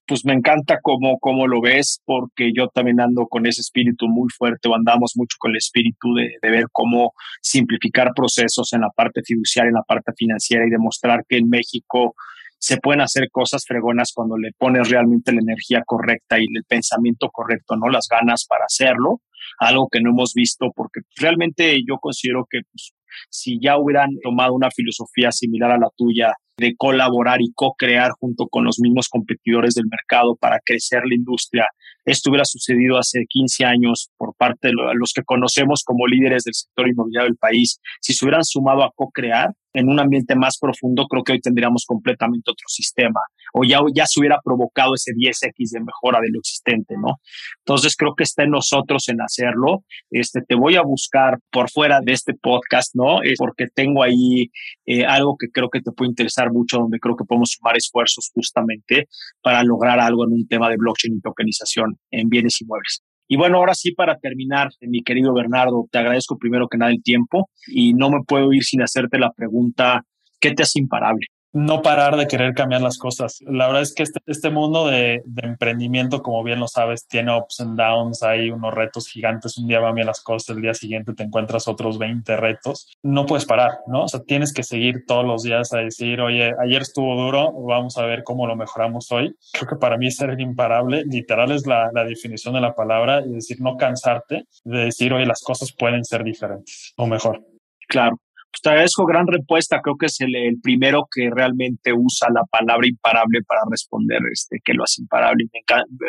Pues 0.07 0.25
me 0.25 0.33
encanta 0.33 0.79
cómo, 0.81 1.19
cómo 1.19 1.45
lo 1.45 1.61
ves, 1.61 2.01
porque 2.03 2.49
yo 2.51 2.67
también 2.69 2.99
ando 2.99 3.27
con 3.27 3.45
ese 3.45 3.61
espíritu 3.61 4.07
muy 4.07 4.27
fuerte, 4.35 4.67
o 4.67 4.75
andamos 4.75 5.11
mucho 5.15 5.37
con 5.37 5.51
el 5.51 5.57
espíritu 5.57 6.15
de, 6.15 6.31
de 6.41 6.49
ver 6.49 6.65
cómo 6.71 7.13
simplificar 7.43 8.11
procesos 8.15 8.73
en 8.73 8.81
la 8.81 8.89
parte 8.89 9.21
fiduciaria, 9.23 9.69
en 9.69 9.75
la 9.75 9.83
parte 9.83 10.11
financiera 10.17 10.65
y 10.65 10.71
demostrar 10.71 11.23
que 11.29 11.37
en 11.37 11.47
México 11.47 12.15
se 12.57 12.77
pueden 12.77 13.01
hacer 13.01 13.29
cosas 13.29 13.63
fregonas 13.67 14.11
cuando 14.11 14.35
le 14.35 14.51
pones 14.57 14.89
realmente 14.89 15.31
la 15.31 15.41
energía 15.41 15.83
correcta 15.85 16.39
y 16.39 16.45
el 16.55 16.63
pensamiento 16.63 17.29
correcto, 17.29 17.75
¿no? 17.75 17.87
Las 17.87 18.07
ganas 18.09 18.47
para 18.49 18.65
hacerlo, 18.65 19.21
algo 19.59 19.87
que 19.91 20.01
no 20.01 20.09
hemos 20.09 20.33
visto, 20.33 20.71
porque 20.75 21.01
realmente 21.17 21.77
yo 21.87 21.99
considero 21.99 22.47
que 22.49 22.61
pues, 22.71 22.95
si 23.29 23.59
ya 23.61 23.77
hubieran 23.77 24.09
tomado 24.23 24.53
una 24.53 24.69
filosofía 24.71 25.31
similar 25.31 25.71
a 25.71 25.77
la 25.77 25.89
tuya 25.95 26.33
de 26.57 26.75
colaborar 26.77 27.41
y 27.41 27.51
co-crear 27.55 28.11
junto 28.19 28.47
con 28.47 28.65
los 28.65 28.79
mismos 28.79 29.07
competidores 29.07 29.73
del 29.75 29.85
mercado 29.89 30.35
para 30.35 30.59
crecer 30.63 31.03
la 31.05 31.15
industria. 31.15 31.65
Esto 32.05 32.29
hubiera 32.29 32.45
sucedido 32.45 32.97
hace 32.97 33.25
15 33.27 33.65
años 33.65 34.09
por 34.17 34.35
parte 34.35 34.69
de 34.69 34.73
los 34.73 35.13
que 35.13 35.23
conocemos 35.23 35.83
como 35.85 36.07
líderes 36.07 36.43
del 36.43 36.53
sector 36.53 36.87
inmobiliario 36.87 37.29
del 37.29 37.37
país. 37.37 37.79
Si 38.01 38.13
se 38.13 38.25
hubieran 38.25 38.43
sumado 38.43 38.83
a 38.83 38.91
co-crear, 38.93 39.51
en 39.73 39.89
un 39.89 39.99
ambiente 39.99 40.35
más 40.35 40.57
profundo, 40.57 41.05
creo 41.07 41.23
que 41.23 41.33
hoy 41.33 41.41
tendríamos 41.41 41.85
completamente 41.85 42.51
otro 42.51 42.67
sistema 42.67 43.19
o 43.53 43.63
ya, 43.63 43.79
ya 43.93 44.05
se 44.05 44.19
hubiera 44.19 44.39
provocado 44.43 44.93
ese 44.95 45.11
10x 45.11 45.71
de 45.71 45.79
mejora 45.79 46.19
de 46.21 46.29
lo 46.31 46.39
existente, 46.39 46.95
¿no? 46.97 47.19
Entonces 47.65 47.95
creo 47.95 48.13
que 48.15 48.23
está 48.23 48.43
en 48.43 48.51
nosotros 48.51 49.09
en 49.09 49.21
hacerlo. 49.21 49.83
Este, 50.11 50.41
te 50.41 50.55
voy 50.55 50.75
a 50.75 50.81
buscar 50.81 51.39
por 51.51 51.69
fuera 51.69 51.99
de 52.01 52.13
este 52.13 52.33
podcast, 52.33 52.95
¿no? 52.95 53.21
Es 53.23 53.37
porque 53.37 53.67
tengo 53.73 54.03
ahí 54.03 54.51
eh, 54.85 55.05
algo 55.05 55.35
que 55.37 55.47
creo 55.51 55.69
que 55.69 55.81
te 55.81 55.91
puede 55.91 56.09
interesar 56.09 56.51
mucho, 56.51 56.77
donde 56.77 56.99
creo 56.99 57.15
que 57.15 57.25
podemos 57.25 57.51
sumar 57.51 57.77
esfuerzos 57.77 58.29
justamente 58.33 59.07
para 59.41 59.63
lograr 59.63 59.99
algo 59.99 60.25
en 60.25 60.33
un 60.33 60.47
tema 60.47 60.69
de 60.69 60.77
blockchain 60.77 61.15
y 61.15 61.21
tokenización 61.21 61.97
en 62.11 62.29
bienes 62.29 62.61
inmuebles. 62.61 63.03
Y 63.31 63.37
bueno, 63.37 63.57
ahora 63.57 63.75
sí, 63.75 63.91
para 63.93 64.17
terminar, 64.17 64.69
mi 64.81 65.03
querido 65.03 65.35
Bernardo, 65.35 65.85
te 65.91 65.99
agradezco 65.99 66.35
primero 66.39 66.67
que 66.67 66.79
nada 66.79 66.91
el 66.91 67.03
tiempo 67.03 67.47
y 67.67 67.93
no 67.93 68.09
me 68.09 68.23
puedo 68.27 68.51
ir 68.51 68.63
sin 68.63 68.81
hacerte 68.81 69.19
la 69.19 69.31
pregunta, 69.31 70.01
¿qué 70.39 70.51
te 70.51 70.63
hace 70.63 70.79
imparable? 70.79 71.27
No 71.51 71.81
parar 71.81 72.15
de 72.15 72.27
querer 72.27 72.53
cambiar 72.53 72.81
las 72.81 72.97
cosas. 72.97 73.39
La 73.41 73.67
verdad 73.67 73.81
es 73.81 73.93
que 73.93 74.03
este, 74.03 74.19
este 74.27 74.49
mundo 74.49 74.87
de, 74.87 75.23
emprendimiento, 75.41 76.21
como 76.21 76.43
bien 76.43 76.59
lo 76.59 76.67
sabes, 76.67 77.07
tiene 77.07 77.35
ups 77.35 77.59
and 77.61 77.77
downs, 77.77 78.23
hay 78.23 78.51
unos 78.51 78.73
retos 78.73 79.07
gigantes, 79.07 79.57
un 79.57 79.67
día 79.67 79.79
van 79.79 79.95
bien 79.95 80.07
las 80.07 80.21
cosas, 80.21 80.55
el 80.55 80.61
día 80.61 80.73
siguiente 80.73 81.13
te 81.13 81.23
encuentras 81.23 81.67
otros 81.67 81.97
20 81.97 82.35
retos. 82.37 82.97
No 83.01 83.25
puedes 83.25 83.45
parar, 83.45 83.79
¿no? 83.87 84.03
O 84.03 84.07
sea, 84.07 84.21
tienes 84.21 84.53
que 84.53 84.63
seguir 84.63 85.05
todos 85.07 85.25
los 85.25 85.43
días 85.43 85.73
a 85.73 85.79
decir, 85.79 86.21
oye, 86.21 86.53
ayer 86.61 86.81
estuvo 86.81 87.15
duro, 87.15 87.51
vamos 87.51 87.97
a 87.97 88.05
ver 88.05 88.23
cómo 88.23 88.45
lo 88.45 88.55
mejoramos 88.55 89.11
hoy. 89.11 89.35
Creo 89.53 89.67
que 89.67 89.75
para 89.75 89.97
mí 89.97 90.11
ser 90.11 90.39
imparable, 90.39 91.03
literal 91.05 91.51
es 91.51 91.65
la, 91.65 91.89
la 91.93 92.03
definición 92.03 92.53
de 92.53 92.61
la 92.61 92.75
palabra, 92.75 93.21
y 93.25 93.29
decir, 93.29 93.59
no 93.61 93.77
cansarte, 93.77 94.45
de 94.63 94.85
decir, 94.85 95.13
oye, 95.13 95.25
las 95.25 95.41
cosas 95.41 95.71
pueden 95.71 96.05
ser 96.05 96.23
diferentes 96.23 96.93
o 96.97 97.07
mejor. 97.07 97.43
Claro, 97.87 98.19
pues 98.51 98.61
te 98.63 98.69
agradezco 98.69 99.05
gran 99.05 99.27
respuesta. 99.27 99.79
Creo 99.81 99.95
que 99.95 100.07
es 100.07 100.19
el, 100.21 100.33
primero 100.61 101.07
que 101.13 101.29
realmente 101.29 101.91
usa 101.93 102.29
la 102.33 102.43
palabra 102.49 102.87
imparable 102.87 103.41
para 103.47 103.61
responder 103.69 104.19
este, 104.31 104.59
que 104.63 104.73
lo 104.73 104.83
hace 104.83 105.01
imparable. 105.01 105.45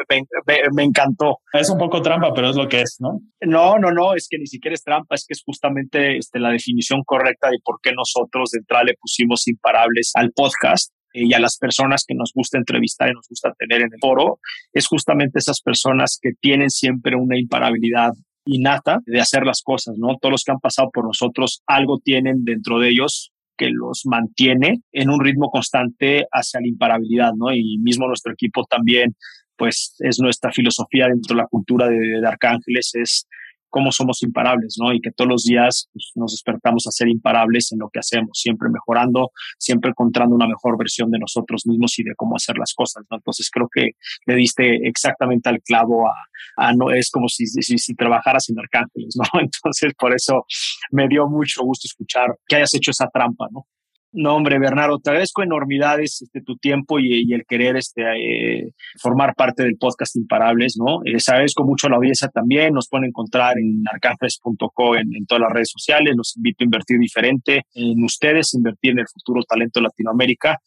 Me, 0.09 0.57
me, 0.73 0.83
encantó. 0.85 1.39
Es 1.53 1.69
un 1.71 1.79
poco 1.79 2.01
trampa, 2.01 2.33
pero 2.35 2.51
es 2.51 2.57
lo 2.57 2.69
que 2.69 2.81
es, 2.83 2.97
¿no? 3.01 3.21
No, 3.43 3.79
no, 3.79 3.91
no, 3.91 4.15
es 4.15 4.27
que 4.29 4.39
ni 4.39 4.47
siquiera 4.47 4.75
es 4.75 4.83
trampa, 4.83 5.15
es 5.15 5.25
que 5.27 5.35
es 5.35 5.43
justamente 5.45 6.17
este, 6.17 6.39
la 6.39 6.51
definición 6.51 7.03
correcta 7.05 7.51
de 7.51 7.59
por 7.63 7.79
qué 7.83 7.93
nosotros 7.93 8.51
de 8.51 8.61
entrada 8.61 8.85
le 8.85 8.95
pusimos 9.01 9.47
imparables 9.47 10.13
al 10.15 10.33
podcast 10.33 10.93
eh, 11.13 11.25
y 11.25 11.35
a 11.35 11.41
las 11.41 11.59
personas 11.59 12.05
que 12.07 12.15
nos 12.15 12.33
gusta 12.35 12.59
entrevistar 12.59 13.11
y 13.11 13.15
nos 13.15 13.29
gusta 13.29 13.53
tener 13.59 13.83
en 13.83 13.93
el 13.93 13.99
foro, 14.01 14.39
es 14.73 14.87
justamente 14.87 15.39
esas 15.39 15.61
personas 15.61 16.19
que 16.21 16.31
tienen 16.41 16.71
siempre 16.71 17.17
una 17.17 17.39
imparabilidad 17.39 18.13
innata 18.51 19.01
de 19.07 19.21
hacer 19.21 19.45
las 19.45 19.63
cosas, 19.63 19.97
¿no? 19.99 20.17
Todos 20.21 20.33
los 20.33 20.45
que 20.45 20.53
han 20.53 20.61
pasado 20.61 20.91
por 20.93 21.05
nosotros 21.05 21.63
algo 21.67 21.99
tienen 21.99 22.45
dentro 22.45 22.79
de 22.79 22.91
ellos 22.91 23.33
que 23.57 23.71
los 23.71 24.03
mantiene 24.07 24.81
en 24.93 25.11
un 25.11 25.21
ritmo 25.21 25.51
constante 25.51 26.27
hacia 26.33 26.61
la 26.61 26.69
imparabilidad, 26.69 27.33
¿no? 27.37 27.53
Y 27.53 27.79
mismo 27.79 28.07
nuestro 28.07 28.33
equipo 28.33 28.65
también, 28.65 29.15
pues 29.57 29.95
es 29.99 30.19
nuestra 30.21 30.51
filosofía 30.51 31.09
dentro 31.09 31.37
de 31.37 31.43
la 31.43 31.47
cultura 31.47 31.89
de, 31.89 32.21
de 32.21 32.27
Arcángeles, 32.27 32.93
es 32.95 33.27
cómo 33.71 33.93
somos 33.93 34.23
imparables, 34.23 34.77
¿no? 34.81 34.93
Y 34.93 35.01
que 35.01 35.11
todos 35.11 35.31
los 35.31 35.45
días 35.45 35.89
pues, 35.93 36.13
nos 36.15 36.33
despertamos 36.33 36.87
a 36.87 36.91
ser 36.91 37.09
imparables 37.09 37.73
en 37.73 37.79
lo 37.79 37.89
que 37.89 38.01
hacemos, 38.01 38.31
siempre 38.35 38.69
mejorando, 38.69 39.31
siempre 39.59 39.91
encontrando 39.91 40.35
una 40.35 40.47
mejor 40.47 40.77
versión 40.77 41.11
de 41.11 41.19
nosotros 41.19 41.67
mismos 41.67 41.99
y 41.99 42.05
de 42.05 42.15
cómo 42.17 42.37
hacer 42.37 42.59
las 42.59 42.75
cosas, 42.75 43.05
¿no? 43.11 43.17
Entonces 43.17 43.49
creo 43.51 43.69
que 43.73 43.93
le 44.27 44.35
diste 44.35 44.87
exactamente 44.87 45.49
al 45.49 45.63
clavo 45.63 46.09
a, 46.09 46.15
a 46.57 46.73
no, 46.73 46.91
es 46.91 47.11
como 47.11 47.29
si, 47.29 47.47
si, 47.47 47.79
si, 47.79 47.95
trabajaras 47.95 48.49
en 48.51 48.59
Arcángeles, 48.59 49.17
¿no? 49.17 49.25
Entonces 49.41 49.93
por 49.99 50.15
eso 50.15 50.45
me 50.91 51.09
dio 51.09 51.29
mucho 51.29 51.63
gusto 51.63 51.87
escuchar 51.87 52.37
que 52.47 52.57
hayas 52.57 52.75
hecho 52.75 52.91
esa 52.91 53.09
trampa, 53.09 53.47
¿no? 53.51 53.67
No, 54.13 54.35
hombre, 54.35 54.59
Bernardo, 54.59 54.99
te 54.99 55.11
agradezco 55.11 55.43
enormidades 55.43 56.23
este, 56.23 56.41
tu 56.41 56.57
tiempo 56.57 56.99
y, 56.99 57.33
el 57.33 57.45
querer 57.47 57.77
este, 57.77 58.03
eh, 58.03 58.73
formar 59.01 59.37
parte 59.37 59.63
del 59.63 59.77
podcast 59.77 60.17
Imparables, 60.17 60.77
¿no? 60.77 61.01
Les 61.05 61.29
agradezco 61.29 61.65
mucho 61.65 61.89
la 61.89 61.97
audiencia 61.97 62.29
también, 62.29 62.75
nos 62.75 62.89
pueden 62.89 63.09
encontrar 63.09 63.57
en 63.57 63.85
arcangeles.co 63.91 64.97
en, 64.97 65.15
en, 65.15 65.27
todas 65.27 65.43
las 65.43 65.53
redes 65.53 65.71
sociales, 65.71 66.15
los 66.17 66.37
invito 66.37 66.65
a 66.65 66.67
invertir 66.67 66.99
diferente 66.99 67.63
en 67.73 68.03
ustedes, 68.03 68.53
invertir 68.55 68.93
en 68.93 69.01
el 69.01 69.09
futuro 69.09 69.43
talento 69.45 69.79
de 69.79 69.85
Latinoamérica 69.85 70.59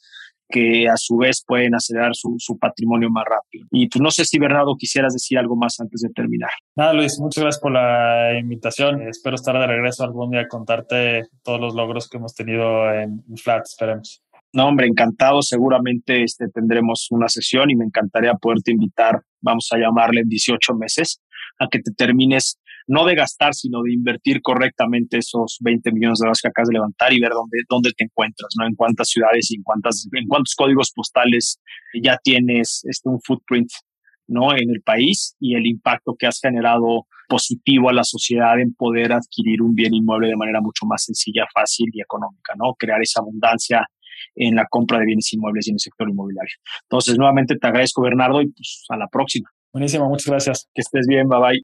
que 0.53 0.87
a 0.87 0.97
su 0.97 1.17
vez 1.17 1.43
pueden 1.45 1.73
acelerar 1.73 2.11
su, 2.13 2.57
patrimonio 2.59 3.09
más 3.09 3.25
rápido. 3.27 3.65
Y 3.71 3.89
pues 3.89 3.99
no 3.99 4.11
sé 4.11 4.23
si 4.23 4.37
Bernardo 4.37 4.75
quisieras 4.77 5.13
decir 5.13 5.39
algo 5.39 5.55
más 5.55 5.79
antes 5.79 6.01
de 6.01 6.09
terminar. 6.09 6.51
Nada, 6.75 6.93
Luis, 6.93 7.19
muchas 7.19 7.43
gracias 7.43 7.59
por 7.59 7.71
la 7.71 8.37
invitación. 8.37 9.01
Espero 9.01 9.35
estar 9.35 9.57
de 9.57 9.65
regreso 9.65 10.03
algún 10.03 10.29
día 10.29 10.41
a 10.41 10.47
contarte 10.47 11.23
todos 11.43 11.59
los 11.59 11.73
logros 11.73 12.07
que 12.07 12.17
hemos 12.17 12.35
tenido 12.35 12.93
en, 12.93 13.23
Flat, 13.35 13.63
esperemos. 13.63 14.21
No, 14.53 14.67
hombre, 14.67 14.85
encantado. 14.85 15.41
Seguramente 15.41 16.21
este, 16.21 16.47
tendremos 16.49 17.07
una 17.09 17.29
sesión 17.29 17.71
y 17.71 17.75
me 17.75 17.85
encantaría 17.85 18.35
poderte 18.35 18.71
invitar, 18.71 19.21
vamos 19.41 19.69
a 19.71 19.79
llamarle 19.79 20.21
en 20.21 20.29
18 20.29 20.75
meses, 20.75 21.19
a 21.57 21.67
que 21.67 21.79
te 21.79 21.91
termines 21.91 22.59
no 22.87 23.05
de 23.05 23.15
gastar, 23.15 23.53
sino 23.53 23.81
de 23.81 23.93
invertir 23.93 24.41
correctamente 24.41 25.17
esos 25.17 25.57
20 25.61 25.91
millones 25.91 26.19
de 26.19 26.25
dólares 26.25 26.41
que 26.41 26.47
acabas 26.49 26.69
de 26.69 26.73
levantar 26.73 27.13
y 27.13 27.19
ver 27.19 27.31
dónde, 27.31 27.57
dónde 27.69 27.91
te 27.95 28.03
encuentras, 28.05 28.49
¿no? 28.59 28.67
En 28.67 28.75
cuántas 28.75 29.09
ciudades 29.09 29.51
y 29.51 29.55
en, 29.55 29.63
cuántas, 29.63 30.07
en 30.11 30.27
cuántos 30.27 30.55
códigos 30.55 30.91
postales 30.93 31.59
ya 32.01 32.17
tienes 32.23 32.81
este, 32.83 33.09
un 33.09 33.19
footprint, 33.21 33.69
¿no? 34.27 34.51
En 34.53 34.69
el 34.69 34.81
país 34.81 35.35
y 35.39 35.55
el 35.55 35.65
impacto 35.65 36.15
que 36.17 36.27
has 36.27 36.39
generado 36.39 37.05
positivo 37.27 37.89
a 37.89 37.93
la 37.93 38.03
sociedad 38.03 38.59
en 38.59 38.73
poder 38.73 39.13
adquirir 39.13 39.61
un 39.61 39.73
bien 39.73 39.93
inmueble 39.93 40.27
de 40.27 40.35
manera 40.35 40.61
mucho 40.61 40.85
más 40.85 41.03
sencilla, 41.03 41.45
fácil 41.53 41.87
y 41.91 42.01
económica, 42.01 42.53
¿no? 42.57 42.73
Crear 42.77 43.01
esa 43.01 43.21
abundancia 43.21 43.87
en 44.35 44.55
la 44.55 44.65
compra 44.69 44.99
de 44.99 45.05
bienes 45.05 45.31
inmuebles 45.33 45.67
y 45.67 45.71
en 45.71 45.75
el 45.75 45.79
sector 45.79 46.09
inmobiliario. 46.09 46.55
Entonces, 46.83 47.17
nuevamente 47.17 47.55
te 47.55 47.67
agradezco, 47.67 48.01
Bernardo, 48.01 48.41
y 48.41 48.51
pues 48.51 48.85
a 48.89 48.97
la 48.97 49.07
próxima. 49.07 49.49
Buenísimo, 49.71 50.07
muchas 50.07 50.27
gracias. 50.27 50.69
Que 50.73 50.81
estés 50.81 51.07
bien, 51.07 51.27
bye 51.27 51.39
bye. 51.39 51.61